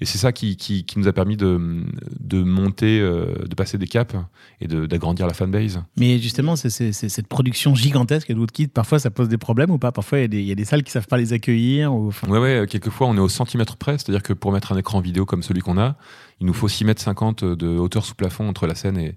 Et 0.00 0.04
c'est 0.04 0.18
ça 0.18 0.32
qui, 0.32 0.56
qui, 0.56 0.84
qui 0.84 0.98
nous 0.98 1.08
a 1.08 1.12
permis 1.12 1.36
de, 1.36 1.82
de 2.20 2.42
monter, 2.42 3.00
euh, 3.00 3.34
de 3.48 3.54
passer 3.54 3.78
des 3.78 3.86
caps 3.86 4.14
et 4.60 4.68
d'agrandir 4.68 5.26
la 5.26 5.34
fanbase. 5.34 5.82
Mais 5.96 6.18
justement, 6.18 6.56
c'est 6.56 6.70
cette 6.92 7.26
production 7.26 7.74
gigantesque 7.74 8.28
de 8.32 8.38
Woodkid, 8.38 8.70
parfois 8.70 8.98
ça 8.98 9.10
pose 9.10 9.28
des 9.28 9.38
problèmes 9.38 9.70
ou 9.70 9.78
pas? 9.78 9.90
Parfois 9.92 10.18
il 10.18 10.22
y, 10.22 10.24
a 10.24 10.28
des- 10.28 10.40
il 10.40 10.46
y 10.46 10.52
a 10.52 10.54
des 10.54 10.64
salles 10.64 10.82
qui 10.82 10.90
savent 10.92 11.06
pas 11.08 11.16
les 11.18 11.32
accueillir. 11.32 11.92
Ou... 11.94 12.08
enfin, 12.08 12.28
Ouais, 12.28 12.38
ouais, 12.38 12.66
quelquefois 12.68 13.06
on 13.08 13.16
est 13.16 13.20
au 13.20 13.28
centimètre 13.28 13.76
près, 13.76 13.92
c'est-à-dire 13.98 14.22
que 14.22 14.32
pour 14.32 14.52
mettre 14.52 14.72
un 14.72 14.76
écran 14.78 15.00
vidéo 15.00 15.24
comme 15.26 15.42
celui 15.42 15.60
qu'on 15.60 15.78
a, 15.78 15.96
il 16.40 16.46
nous 16.46 16.54
faut 16.54 16.68
6 16.68 16.84
mètres 16.84 17.02
50 17.02 17.44
de 17.44 17.66
hauteur 17.66 18.04
sous 18.04 18.14
plafond 18.14 18.48
entre 18.48 18.66
la 18.66 18.74
scène 18.76 18.98
et, 18.98 19.14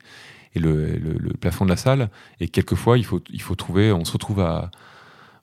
et 0.55 0.59
le, 0.59 0.87
le- 0.97 1.17
le 1.19 1.33
plafond 1.33 1.65
de 1.65 1.69
la 1.69 1.77
salle. 1.77 2.09
Et 2.39 2.47
quelquefois, 2.47 2.97
il 2.97 3.05
faut, 3.05 3.21
il 3.31 3.41
faut 3.41 3.55
trouver, 3.55 3.91
on 3.91 4.03
se 4.05 4.11
retrouve 4.13 4.39
à, 4.39 4.71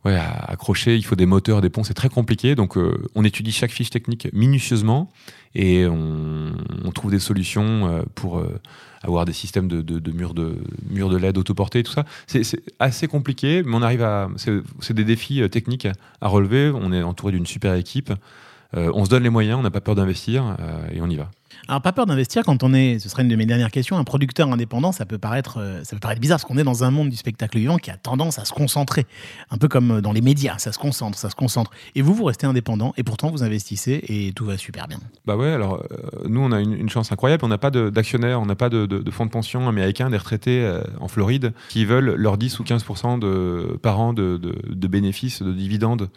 ouais, 0.05 0.17
accrocher, 0.17 0.97
il 0.97 1.03
faut 1.03 1.17
des 1.17 1.27
moteurs, 1.27 1.61
des 1.61 1.71
ponts, 1.71 1.85
c'est 1.85 1.95
très 1.95 2.09
compliqué. 2.09 2.55
Donc 2.55 2.77
euh, 2.77 2.97
on 3.15 3.25
étudie 3.25 3.53
chaque 3.53 3.71
fiche 3.71 3.91
technique 3.91 4.29
minutieusement 4.33 5.11
et 5.55 5.87
on, 5.87 6.53
trouve 6.95 7.11
des 7.11 7.19
solutions 7.19 7.87
euh, 7.87 8.03
pour 8.15 8.39
euh, 8.39 8.61
avoir 9.03 9.25
des 9.25 9.33
systèmes 9.33 9.69
de, 9.69 10.11
murs 10.11 10.35
de 10.35 10.57
murs 10.91 11.09
de 11.09 11.17
LED 11.17 11.39
autoportés, 11.39 11.83
tout 11.83 11.93
ça. 11.93 12.05
C'est 12.27 12.43
assez 12.79 13.07
compliqué, 13.07 13.63
mais 13.65 13.77
on 13.77 13.83
arrive 13.83 14.03
à. 14.03 14.29
C'est 14.37 14.95
des 14.95 15.05
défis 15.05 15.49
techniques 15.51 15.87
à 16.21 16.29
relever. 16.29 16.73
On 16.75 16.93
est 16.93 17.03
entouré 17.03 17.33
d'une 17.33 17.47
super 17.47 17.75
équipe. 17.75 18.13
On 18.75 19.05
se 19.05 19.11
donne 19.11 19.23
les 19.23 19.31
moyens, 19.31 19.59
on 19.59 19.63
n'a 19.63 19.71
pas 19.71 19.81
peur 19.81 19.95
d'investir 19.95 20.57
et 20.93 21.01
on 21.01 21.09
y 21.09 21.17
va. 21.17 21.31
Alors 21.69 21.83
pas 21.83 21.93
peur 21.93 22.07
d'investir 22.07 22.45
quand 22.45 22.63
on 22.63 22.73
est, 22.73 22.99
ce 22.99 23.11
serait 23.11 23.23
une 23.23 23.29
de 23.29 23.37
mes 23.37 23.45
dernières 23.45 23.71
questions, 23.71 23.99
un 23.99 24.05
producteur 24.05 24.51
indépendant, 24.51 24.91
ça 24.91 25.05
peut 25.05 25.19
paraître, 25.19 25.59
euh, 25.59 25.85
ça 25.85 25.95
peut 25.95 26.01
paraître 26.01 26.21
bizarre 26.21 26.39
parce 26.39 26.47
qu'on 26.47 26.57
est 26.57 26.65
dans 26.65 26.83
un 26.83 26.91
monde 26.91 27.11
du 27.11 27.17
spectacle 27.17 27.59
vivant 27.59 27.77
qui 27.77 27.91
a 27.91 27.99
tendance 27.99 28.39
à 28.39 28.47
se 28.47 28.55
concentrer, 28.55 29.05
un 29.51 29.59
peu 29.59 29.69
comme 29.69 29.91
euh, 29.91 30.01
dans 30.01 30.13
les 30.13 30.23
médias, 30.23 30.57
ça 30.57 30.73
se 30.73 30.79
concentre, 30.79 31.19
ça 31.19 31.29
se 31.29 31.35
concentre. 31.35 31.71
Et 31.95 32.01
vous, 32.01 32.15
vous 32.15 32.25
restez 32.25 32.47
indépendant 32.47 32.95
et 32.97 33.03
pourtant 33.03 33.31
vous 33.31 33.43
investissez 33.43 34.03
et 34.09 34.33
tout 34.33 34.47
va 34.47 34.57
super 34.57 34.89
bien. 34.89 34.99
Bah 35.27 35.37
ouais, 35.37 35.53
alors 35.53 35.85
euh, 35.93 36.27
nous 36.27 36.41
on 36.41 36.53
a 36.53 36.61
une, 36.61 36.89
chance 36.89 37.13
incroyable, 37.13 37.45
on 37.45 37.49
n'a 37.49 37.59
pas 37.59 37.71
d'actionnaires, 37.71 38.41
on 38.41 38.47
n'a 38.47 38.57
pas 38.57 38.71
de, 38.71 39.11
fonds 39.11 39.27
de 39.27 39.31
pension 39.31 39.69
américains, 39.69 40.09
des 40.09 40.17
retraités 40.17 40.81
en 41.01 41.09
Floride 41.09 41.53
qui 41.69 41.85
veulent 41.85 42.15
leurs 42.15 42.39
10 42.39 42.61
ou 42.61 42.65
15% 42.65 43.19
de, 43.19 43.79
par 43.83 44.01
an 44.01 44.15
de, 44.15 44.39
bénéfices, 44.89 45.43
de 45.43 45.53
dividendes. 45.53 46.09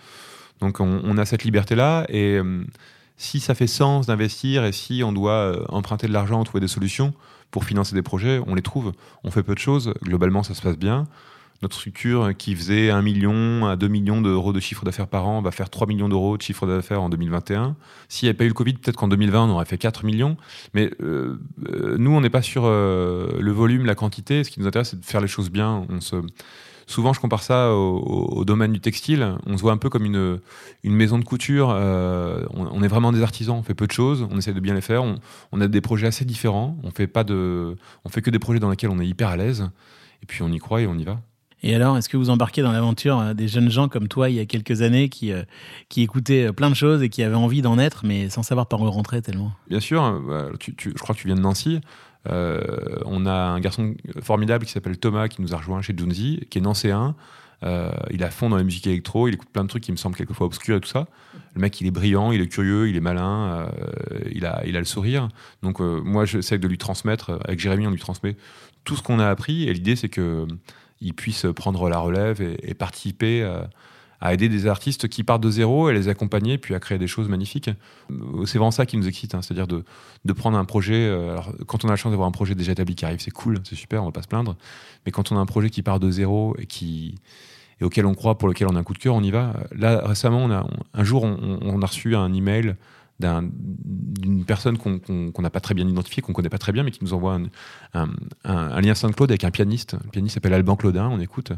Donc 0.62 0.80
on, 0.80 1.18
a 1.18 1.26
cette 1.26 1.44
liberté-là 1.44 2.06
et 2.08 2.40
si 3.22 3.40
ça 3.40 3.54
fait 3.54 3.68
sens 3.68 4.08
d'investir 4.08 4.66
et 4.66 4.72
si 4.72 5.04
on 5.04 5.12
doit 5.12 5.32
euh, 5.34 5.64
emprunter 5.70 6.08
de 6.08 6.12
l'argent, 6.12 6.44
trouver 6.44 6.60
des 6.60 6.68
solutions 6.68 7.14
pour 7.52 7.66
financer 7.66 7.94
des 7.94 8.02
projets, 8.02 8.42
on 8.48 8.56
les 8.56 8.64
trouve. 8.64 8.94
On 9.24 9.30
fait 9.30 9.44
peu 9.44 9.54
de 9.54 9.60
choses, 9.60 9.94
globalement 10.02 10.42
ça 10.42 10.56
se 10.56 10.62
passe 10.64 10.76
bien. 10.76 11.06
Notre 11.62 11.76
structure 11.76 12.24
euh, 12.24 12.34
qui 12.34 12.56
faisait 12.56 12.90
1 12.90 13.04
million 13.04 13.68
à 13.68 13.76
2 13.76 13.88
millions 13.88 14.22
d'euros 14.24 14.54
de 14.54 14.60
chiffre 14.60 14.86
d'affaires 14.86 15.06
par 15.06 15.28
an 15.28 15.40
va 15.44 15.52
faire 15.52 15.70
3 15.70 15.86
millions 15.86 16.10
d'euros 16.10 16.36
de 16.36 16.42
chiffre 16.42 16.66
d'affaires 16.66 17.04
en 17.04 17.10
2021. 17.10 17.76
S'il 18.10 18.26
n'y 18.26 18.30
avait 18.32 18.38
pas 18.38 18.46
eu 18.46 18.48
le 18.48 18.56
Covid, 18.56 18.74
peut-être 18.74 18.98
qu'en 18.98 19.08
2020, 19.08 19.46
on 19.46 19.52
aurait 19.52 19.66
fait 19.66 19.78
4 19.78 20.04
millions. 20.04 20.36
Mais 20.74 20.90
euh, 21.04 21.38
nous, 22.00 22.12
on 22.12 22.22
n'est 22.22 22.32
pas 22.32 22.42
sur 22.42 22.64
le 22.64 23.52
volume, 23.52 23.86
la 23.86 23.94
quantité. 23.94 24.44
Ce 24.44 24.50
qui 24.50 24.60
nous 24.60 24.66
intéresse, 24.66 24.90
c'est 24.90 25.00
de 25.00 25.06
faire 25.06 25.22
les 25.22 25.28
choses 25.28 25.52
bien. 25.52 25.86
Souvent, 26.92 27.14
je 27.14 27.22
compare 27.22 27.42
ça 27.42 27.74
au, 27.74 28.44
domaine 28.44 28.74
du 28.74 28.82
textile. 28.82 29.36
On 29.46 29.56
se 29.56 29.62
voit 29.62 29.72
un 29.72 29.78
peu 29.78 29.90
comme 29.90 30.04
une, 30.04 30.42
maison 30.84 31.18
de 31.18 31.24
couture. 31.24 31.70
Euh, 31.72 32.46
on, 32.54 32.84
est 32.84 32.88
vraiment 32.90 33.14
des 33.14 33.24
artisans. 33.24 33.56
On 33.56 33.64
fait 33.64 33.74
peu 33.74 33.88
de 33.88 33.94
choses. 33.94 34.28
On 34.30 34.38
essaie 34.38 34.52
de 34.52 34.60
bien 34.60 34.74
les 34.74 34.82
faire. 34.82 35.04
On, 35.54 35.62
a 35.62 35.68
des 35.70 35.80
projets 35.80 36.08
assez 36.08 36.26
différents. 36.26 36.78
On 36.84 36.92
fait 36.92 37.08
pas 37.08 37.24
fait 38.10 38.22
que 38.22 38.30
des 38.30 38.40
projets 38.40 38.60
dans 38.60 38.70
lesquels 38.70 38.90
on 38.90 39.00
est 39.00 39.08
hyper 39.08 39.30
à 39.30 39.38
l'aise. 39.38 39.70
Et 40.22 40.26
puis, 40.26 40.44
on 40.44 40.50
y 40.50 40.60
croit 40.60 40.82
et 40.82 40.88
on 40.88 40.96
y 40.96 41.06
va. 41.06 41.22
Et 41.64 41.76
alors, 41.76 41.98
est-ce 41.98 42.10
que 42.10 42.18
vous 42.18 42.30
embarquez 42.30 42.62
dans 42.62 42.72
l'aventure 42.72 43.20
euh, 43.20 43.34
des 43.34 43.48
jeunes 43.48 43.70
gens 43.70 43.88
comme 43.88 44.08
toi 44.08 44.30
il 44.30 44.36
y 44.36 44.40
a 44.40 44.46
quelques 44.46 44.82
années 44.82 45.10
qui, 45.10 45.32
euh, 45.32 45.44
qui 45.90 46.02
écoutaient 46.02 46.48
euh, 46.48 46.54
plein 46.54 46.70
de 46.70 46.76
choses 46.76 47.04
et 47.04 47.10
qui 47.10 47.24
avaient 47.24 47.36
envie 47.36 47.62
d'en 47.62 47.78
être, 47.78 48.06
mais 48.06 48.30
sans 48.30 48.44
savoir 48.44 48.68
par 48.68 48.82
où 48.82 48.90
rentrer 48.90 49.22
tellement? 49.22 49.52
Bien 49.70 49.80
sûr, 49.80 50.04
euh, 50.04 50.20
bah, 50.28 50.50
je 50.60 50.90
crois 50.94 51.14
que 51.16 51.22
tu 51.22 51.28
viens 51.28 51.36
de 51.36 51.42
Nancy. 51.42 51.82
On 52.26 53.26
a 53.26 53.34
un 53.34 53.60
garçon 53.60 53.96
formidable 54.22 54.66
qui 54.66 54.72
s'appelle 54.72 54.98
Thomas 54.98 55.28
qui 55.28 55.42
nous 55.42 55.54
a 55.54 55.58
rejoint 55.58 55.82
chez 55.82 55.96
Junzi, 55.98 56.42
qui 56.52 56.60
est 56.60 56.62
nancéen. 56.62 57.16
Il 57.64 58.24
a 58.24 58.30
fond 58.30 58.50
dans 58.50 58.58
la 58.58 58.64
musique 58.64 58.86
électro, 58.86 59.28
il 59.28 59.34
écoute 59.34 59.50
plein 59.52 59.64
de 59.64 59.70
trucs 59.70 59.82
qui 59.82 59.92
me 59.92 59.98
semblent 59.98 60.16
quelquefois 60.16 60.46
obscurs 60.46 60.78
et 60.78 60.80
tout 60.80 60.88
ça. 60.88 61.08
Le 61.56 61.62
mec, 61.62 61.82
il 61.82 61.88
est 61.88 61.92
brillant, 61.92 62.32
il 62.32 62.40
est 62.40 62.48
curieux, 62.48 62.90
il 62.90 62.96
est 62.96 63.02
malin, 63.02 63.72
il, 64.32 64.46
a, 64.46 64.62
il 64.68 64.76
a 64.76 64.80
le 64.80 64.86
sourire. 64.86 65.30
Donc 65.64 65.80
moi, 65.80 66.26
j'essaie 66.26 66.60
de 66.60 66.68
lui 66.68 66.78
transmettre, 66.78 67.40
avec 67.44 67.60
Jérémy, 67.60 67.88
on 67.88 67.92
lui 67.92 68.00
transmet 68.00 68.36
tout 68.84 68.96
ce 68.96 69.02
qu'on 69.02 69.20
a 69.20 69.28
appris. 69.28 69.64
Et 69.64 69.74
l'idée, 69.74 69.96
c'est 69.96 70.10
que 70.10 70.46
il 71.02 71.14
puisse 71.14 71.46
prendre 71.56 71.90
la 71.90 71.98
relève 71.98 72.42
et, 72.42 72.74
participer 72.74 73.42
euh, 73.42 73.62
à 74.22 74.34
aider 74.34 74.50
des 74.50 74.68
artistes 74.68 75.08
qui 75.08 75.24
partent 75.24 75.42
de 75.42 75.50
zéro 75.50 75.90
et 75.90 75.94
les 75.94 76.08
accompagner, 76.08 76.58
puis 76.58 76.76
à 76.76 76.80
créer 76.80 77.00
des 77.00 77.08
choses 77.08 77.28
magnifiques. 77.28 77.70
Euh, 78.12 78.46
C'est 78.46 78.60
vraiment 78.60 78.72
ça 78.72 78.86
qui 78.86 78.98
nous 78.98 79.08
excite, 79.08 79.34
hein, 79.34 79.42
c'est-à-dire 79.42 79.68
de, 79.68 79.84
de 80.24 80.34
prendre 80.34 80.58
un 80.58 80.66
projet. 80.66 81.08
euh, 81.08 81.32
alors, 81.32 81.52
quand 81.66 81.84
on 81.84 81.88
a 81.88 81.92
la 81.92 81.98
chance 81.98 82.12
d'avoir 82.12 82.28
un 82.28 82.32
projet 82.32 82.56
déjà 82.56 82.72
établi 82.72 82.96
qui 82.96 83.04
arrive, 83.04 83.20
c'est 83.20 83.32
cool, 83.32 83.60
c'est 83.64 83.76
super, 83.76 84.04
on 84.04 84.06
va 84.06 84.12
pas 84.12 84.22
se 84.22 84.28
plaindre. 84.28 84.56
Mais 85.06 85.12
quand 85.12 85.32
on 85.32 85.38
a 85.38 85.40
un 85.40 85.46
projet 85.46 85.70
qui 85.70 85.82
part 85.82 86.00
de 86.00 86.12
zéro 86.12 86.56
et 86.60 86.66
qui 86.68 87.16
et 87.80 87.84
auquel 87.84 88.06
on 88.06 88.14
croit, 88.14 88.38
pour 88.38 88.48
lequel 88.48 88.68
on 88.70 88.76
a 88.76 88.80
un 88.80 88.84
coup 88.84 88.94
de 88.94 89.00
cœur, 89.00 89.16
on 89.16 89.24
y 89.24 89.32
va. 89.32 89.54
Là, 89.76 90.04
récemment, 90.06 90.44
on 90.44 90.52
a, 90.52 90.68
un 90.94 91.04
jour, 91.04 91.24
on, 91.24 91.58
on 91.64 91.82
a 91.82 91.86
reçu 91.88 92.16
un 92.16 92.32
email 92.32 92.76
d'un- 93.22 93.50
d'une 93.54 94.44
personne 94.44 94.78
qu'on 94.78 95.42
n'a 95.42 95.50
pas 95.50 95.62
très 95.62 95.74
bien 95.74 95.88
identifiée, 95.88 96.22
qu'on 96.22 96.34
connaît 96.34 96.50
pas 96.50 96.58
très 96.58 96.74
bien, 96.74 96.84
mais 96.84 96.92
qui 96.92 97.04
nous 97.04 97.14
envoie 97.14 97.40
un, 97.94 98.82
lien 98.82 98.94
SoundCloud 98.94 99.32
avec 99.32 99.44
un 99.46 99.52
pianiste. 99.52 99.96
Le 100.04 100.10
pianiste 100.10 100.34
s'appelle 100.36 100.54
Alban 100.54 100.76
Claudin, 100.76 101.08
on 101.10 101.20
écoute. 101.20 101.54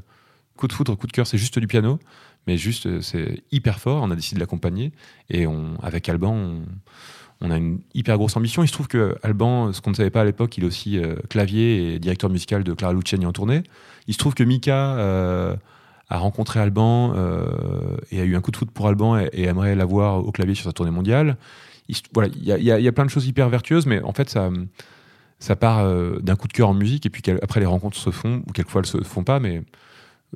Coup 0.55 0.67
de 0.67 0.73
foudre, 0.73 0.93
coup 0.95 1.07
de 1.07 1.11
cœur, 1.11 1.25
c'est 1.25 1.39
juste 1.39 1.57
du 1.57 1.65
piano, 1.65 1.97
mais 2.45 2.57
juste, 2.57 3.01
c'est 3.01 3.41
hyper 3.51 3.79
fort. 3.79 4.03
On 4.03 4.11
a 4.11 4.15
décidé 4.15 4.35
de 4.35 4.39
l'accompagner. 4.41 4.91
Et 5.31 5.47
avec 5.81 6.07
Alban, 6.09 6.33
on, 6.33 6.61
on 7.41 7.49
a 7.49 7.57
une 7.57 7.79
hyper 7.95 8.17
grosse 8.17 8.37
ambition. 8.37 8.63
Il 8.63 8.67
se 8.67 8.73
trouve 8.73 8.87
que 8.87 9.17
Alban, 9.23 9.73
ce 9.73 9.81
qu'on 9.81 9.89
ne 9.89 9.95
savait 9.95 10.11
pas 10.11 10.21
à 10.21 10.25
l'époque, 10.25 10.55
il 10.57 10.63
est 10.63 10.67
aussi 10.67 10.99
euh, 10.99 11.15
clavier 11.29 11.95
et 11.95 11.99
directeur 11.99 12.29
musical 12.29 12.63
de 12.63 12.73
Clara 12.73 12.93
Luciani 12.93 13.25
en 13.25 13.33
tournée. 13.33 13.63
Il 14.07 14.13
se 14.13 14.19
trouve 14.19 14.35
que 14.35 14.43
Mika 14.43 14.95
euh, 14.97 15.55
a 16.13 16.19
rencontré 16.19 16.59
Alban 16.59 17.13
euh, 17.15 17.97
et 18.11 18.21
a 18.21 18.23
eu 18.23 18.35
un 18.35 18.41
coup 18.41 18.51
de 18.51 18.57
foot 18.57 18.69
pour 18.69 18.87
Alban 18.87 19.17
et, 19.17 19.29
et 19.33 19.43
aimerait 19.45 19.75
l'avoir 19.75 20.23
au 20.23 20.31
clavier 20.31 20.53
sur 20.53 20.65
sa 20.65 20.71
tournée 20.71 20.91
mondiale. 20.91 21.37
Il, 21.89 21.95
voilà, 22.13 22.29
il 22.35 22.43
y, 22.43 22.63
y 22.65 22.87
a- 22.87 22.91
plein 22.91 23.05
de 23.05 23.09
choses 23.09 23.25
hyper 23.25 23.49
vertueuses, 23.49 23.87
mais 23.87 23.99
en 24.03 24.13
fait, 24.13 24.29
ça, 24.29 24.51
ça 25.39 25.55
part 25.55 25.79
euh, 25.79 26.19
d'un 26.19 26.35
coup 26.35 26.47
de 26.47 26.53
cœur 26.53 26.69
en 26.69 26.75
musique 26.75 27.07
et 27.07 27.09
puis 27.09 27.23
après 27.41 27.59
les 27.59 27.65
rencontres 27.65 27.97
se 27.97 28.11
font 28.11 28.43
ou 28.47 28.51
quelquefois 28.51 28.81
elles 28.81 28.85
se 28.85 29.01
font 29.01 29.23
pas, 29.23 29.39
mais 29.39 29.63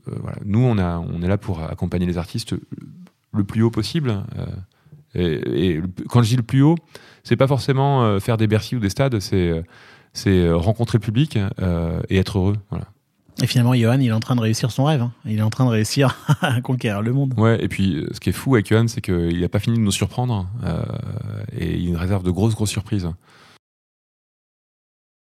euh, 0.08 0.16
nous, 0.46 0.60
on, 0.64 0.80
a, 0.80 0.98
on 0.98 1.22
est 1.22 1.28
là 1.28 1.38
pour 1.38 1.62
accompagner 1.62 2.08
les 2.08 2.18
artistes 2.18 2.56
le 3.34 3.44
plus 3.44 3.62
haut 3.62 3.72
possible. 3.72 4.24
et, 5.14 5.80
quand 6.10 6.24
je 6.24 6.30
dis 6.30 6.38
le 6.38 6.44
plus 6.44 6.64
haut, 6.64 6.76
c'est 7.24 7.38
pas 7.38 7.48
forcément 7.48 8.20
faire 8.20 8.38
des 8.38 8.48
Bercy 8.48 8.76
ou 8.76 8.80
des 8.80 8.90
stades, 8.90 9.20
c'est 9.20 9.64
c'est 10.14 10.50
rencontrer 10.52 10.98
le 10.98 11.04
public 11.04 11.38
et 12.10 12.18
être 12.18 12.40
heureux. 12.40 12.56
Voilà. 12.72 12.86
Et 13.42 13.46
finalement, 13.48 13.76
Johan, 13.76 14.00
il 14.00 14.08
est 14.08 14.12
en 14.12 14.20
train 14.20 14.36
de 14.36 14.42
réussir 14.42 14.72
son 14.72 14.86
rêve. 14.86 15.02
hein. 15.02 15.12
Il 15.26 15.38
est 15.38 15.44
en 15.44 15.50
train 15.52 15.66
de 15.66 15.70
réussir 15.70 16.18
à 16.42 16.60
conquérir 16.62 17.02
le 17.02 17.14
monde. 17.14 17.34
Ouais, 17.38 17.64
et 17.64 17.68
puis 17.68 17.98
euh, 17.98 18.08
ce 18.12 18.20
qui 18.20 18.30
est 18.30 18.34
fou 18.34 18.56
avec 18.56 18.68
Johan, 18.68 18.88
c'est 18.88 19.02
qu'il 19.02 19.40
n'a 19.40 19.50
pas 19.50 19.60
fini 19.60 19.78
de 19.78 19.84
nous 19.84 19.92
surprendre 19.92 20.48
euh, 20.64 20.84
et 21.56 21.78
il 21.78 21.96
réserve 21.96 22.24
de 22.24 22.32
grosses, 22.32 22.56
grosses 22.56 22.72
surprises. 22.72 23.08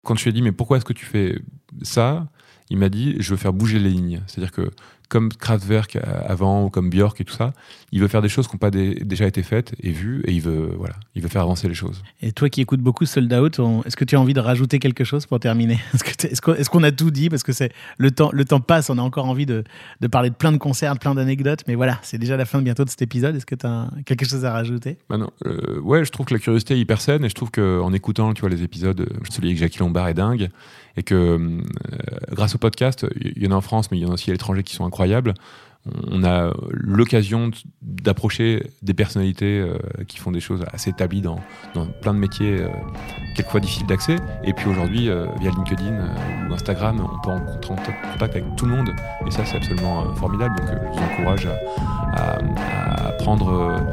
Quand 0.04 0.15
je 0.15 0.24
lui 0.24 0.30
ai 0.32 0.34
dit, 0.34 0.41
mais 0.41 0.52
pourquoi 0.52 0.78
est-ce 0.78 0.86
que 0.86 0.93
tu 0.93 1.06
fais 1.06 1.39
ça? 1.84 2.28
Il 2.69 2.78
m'a 2.78 2.89
dit, 2.89 3.15
je 3.19 3.32
veux 3.32 3.38
faire 3.38 3.54
bouger 3.54 3.80
les 3.80 3.89
lignes. 3.89 4.21
C'est-à-dire 4.28 4.52
que, 4.52 4.71
comme 5.12 5.28
Kraftwerk 5.34 5.97
euh, 5.97 6.00
avant, 6.26 6.63
ou 6.65 6.69
comme 6.69 6.89
Björk 6.89 7.19
et 7.19 7.26
tout 7.26 7.34
ça, 7.36 7.52
il 7.91 8.00
veut 8.00 8.08
faire 8.08 8.21
des 8.21 8.30
choses 8.30 8.47
qui 8.47 8.56
n'ont 8.56 8.60
pas 8.60 8.71
dé- 8.71 8.95
déjà 9.04 9.28
été 9.28 9.43
faites 9.43 9.76
et 9.84 9.91
vues, 9.91 10.21
et 10.26 10.32
il 10.32 10.41
veut, 10.41 10.71
voilà, 10.78 10.95
il 11.15 11.21
veut 11.21 11.28
faire 11.28 11.41
avancer 11.41 11.67
les 11.67 11.74
choses. 11.74 12.02
Et 12.21 12.32
toi 12.32 12.47
qui 12.50 12.62
écoutes 12.62 12.80
beaucoup 12.80 13.06
Sold 13.06 13.32
Out, 13.34 13.60
est-ce 13.86 13.97
que 13.97 14.06
tu 14.06 14.15
as 14.15 14.21
envie 14.21 14.34
de 14.34 14.39
rajouter 14.39 14.80
quelque 14.80 15.04
chose 15.04 15.26
pour 15.26 15.39
terminer? 15.41 15.80
Est-ce 15.93 16.39
que 16.41 16.69
qu'on 16.69 16.84
a 16.84 16.91
tout 16.93 17.12
dit? 17.12 17.28
Parce 17.30 17.43
que 17.43 17.52
c'est 17.52 17.74
le 17.97 18.12
temps, 18.12 18.30
le 18.32 18.45
temps 18.45 18.62
passe, 18.62 18.89
on 18.89 18.97
a 18.97 19.02
encore 19.02 19.26
envie 19.26 19.45
de, 19.45 19.65
de 20.00 20.08
parler 20.08 20.30
de 20.30 20.36
plein 20.36 20.54
de 20.54 20.58
concerts, 20.58 20.93
de 20.93 21.00
plein 21.00 21.13
d'anecdotes, 21.13 21.63
mais 21.67 21.76
voilà, 21.76 22.00
c'est 22.02 22.17
déjà 22.17 22.38
la 22.38 22.45
fin 22.45 22.62
bientôt 22.62 22.86
de 22.86 22.89
cet 22.89 23.02
épisode. 23.02 23.36
Est-ce 23.36 23.45
que 23.45 23.56
tu 23.56 23.65
as 23.67 23.89
quelque 24.06 24.26
chose 24.26 24.45
à 24.45 24.54
rajouter? 24.54 24.97
Bah 25.10 25.17
non, 25.17 25.30
euh, 25.45 25.78
ouais, 25.82 26.06
je 26.06 26.12
trouve 26.12 26.26
que 26.26 26.34
la 26.34 26.39
curiosité 26.39 26.76
est 26.76 26.80
hyper 26.80 27.02
saine 27.02 27.26
et 27.26 27.30
je 27.30 27.36
trouve 27.36 27.52
qu'en 27.52 27.91
écoutant 27.91 28.34
tu 28.34 28.39
vois, 28.41 28.50
les 28.50 28.63
épisodes, 28.63 29.02
euh, 29.02 29.06
celui 29.30 29.50
avec 29.50 29.58
Jackie 29.60 29.80
Lombard 29.80 30.08
est 30.08 30.13
dingue 30.13 30.50
et 30.95 31.04
que 31.04 31.15
euh, 31.15 31.62
grâce 32.32 32.56
au 32.56 32.58
podcast, 32.58 33.06
il 33.19 33.43
y 33.43 33.47
en 33.47 33.52
a 33.52 33.56
en 33.56 33.62
France 33.62 33.91
mais 33.91 33.97
il 33.97 34.02
y 34.02 34.06
en 34.06 34.10
a 34.10 34.13
aussi 34.13 34.30
à 34.30 34.34
l'étranger 34.34 34.63
qui 34.63 34.76
sont 34.76 34.86
incroyables. 34.86 35.01
On 36.12 36.24
a 36.24 36.54
l'occasion 36.70 37.50
d'approcher 37.82 38.68
des 38.84 38.94
personnalités 38.94 39.60
euh, 39.60 39.80
qui 40.08 40.20
font 40.20 40.32
des 40.32 40.40
choses 40.40 40.64
assez 40.72 40.92
établies 40.92 41.22
dans, 41.22 41.40
plein 42.02 42.14
de 42.14 42.20
métiers, 42.20 42.60
euh, 42.60 42.68
quelquefois 43.36 43.62
difficiles 43.62 43.88
d'accès. 43.88 44.18
Et 44.44 44.54
puis 44.54 44.70
aujourd'hui, 44.70 45.10
euh, 45.10 45.26
via 45.40 45.50
LinkedIn 45.50 46.08
ou 46.48 46.54
Instagram, 46.54 47.00
on 47.00 47.20
peut 47.22 47.32
rentrer 47.32 47.94
en 47.94 48.12
contact 48.14 48.36
avec 48.36 48.56
tout 48.56 48.66
le 48.68 48.76
monde. 48.76 48.92
Et 49.26 49.32
ça, 49.32 49.44
c'est 49.44 49.58
absolument 49.58 50.13
formidable. 50.13 50.56
Donc, 50.58 50.67
je 50.69 51.00
vous 51.00 51.04
encourage 51.04 51.48
à, 52.13 53.12
prendre 53.17 53.84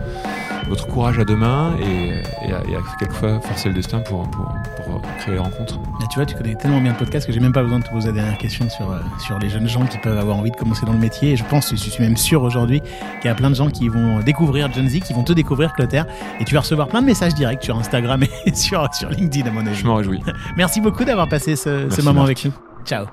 votre 0.68 0.86
courage 0.86 1.18
à 1.18 1.24
deux 1.24 1.36
mains 1.36 1.74
et, 1.80 2.22
et 2.46 2.52
à, 2.52 2.62
et 2.68 2.76
à 2.76 2.80
quelquefois 2.98 3.40
forcer 3.40 3.68
le 3.68 3.74
destin 3.74 4.00
pour, 4.00 4.28
pour, 4.30 4.46
pour 4.76 5.00
créer 5.18 5.34
les 5.34 5.40
rencontres. 5.40 5.78
Là, 6.00 6.06
tu 6.10 6.16
vois, 6.16 6.26
tu 6.26 6.34
connais 6.34 6.54
tellement 6.54 6.80
bien 6.80 6.92
le 6.92 6.98
podcast 6.98 7.26
que 7.26 7.32
j'ai 7.32 7.40
même 7.40 7.52
pas 7.52 7.62
besoin 7.62 7.78
de 7.78 7.84
te 7.84 7.90
poser 7.90 8.08
la 8.08 8.14
dernière 8.14 8.38
question 8.38 8.68
sur, 8.70 8.90
euh, 8.90 8.98
sur 9.18 9.38
les 9.38 9.48
jeunes 9.48 9.68
gens 9.68 9.84
qui 9.86 9.98
peuvent 9.98 10.18
avoir 10.18 10.36
envie 10.36 10.50
de 10.50 10.56
commencer 10.56 10.86
dans 10.86 10.92
le 10.92 10.98
métier. 10.98 11.32
Et 11.32 11.36
je 11.36 11.44
pense, 11.44 11.70
je 11.70 11.76
suis 11.76 12.02
même 12.02 12.16
sûr 12.16 12.42
aujourd'hui 12.42 12.80
qu'il 13.20 13.28
y 13.28 13.28
a 13.28 13.34
plein 13.34 13.50
de 13.50 13.54
gens 13.56 13.68
qui 13.70 13.88
vont 13.88 14.20
découvrir 14.20 14.72
Gen 14.72 14.88
Z, 14.88 15.00
qui 15.00 15.12
vont 15.12 15.24
te 15.24 15.32
découvrir, 15.32 15.72
Clotaire. 15.72 16.06
Et 16.40 16.44
tu 16.44 16.54
vas 16.54 16.60
recevoir 16.60 16.88
plein 16.88 17.00
de 17.00 17.06
messages 17.06 17.34
directs 17.34 17.64
sur 17.64 17.76
Instagram 17.76 18.22
et 18.46 18.54
sur, 18.54 18.86
sur 18.94 19.10
LinkedIn, 19.10 19.48
à 19.48 19.50
mon 19.50 19.66
avis. 19.66 19.76
Je 19.76 19.86
m'en 19.86 19.96
réjouis. 19.96 20.20
Merci 20.56 20.80
beaucoup 20.80 21.04
d'avoir 21.04 21.28
passé 21.28 21.56
ce, 21.56 21.88
moment 22.02 22.20
Marc. 22.20 22.26
avec 22.26 22.44
nous. 22.44 22.52
Ciao. 22.84 23.06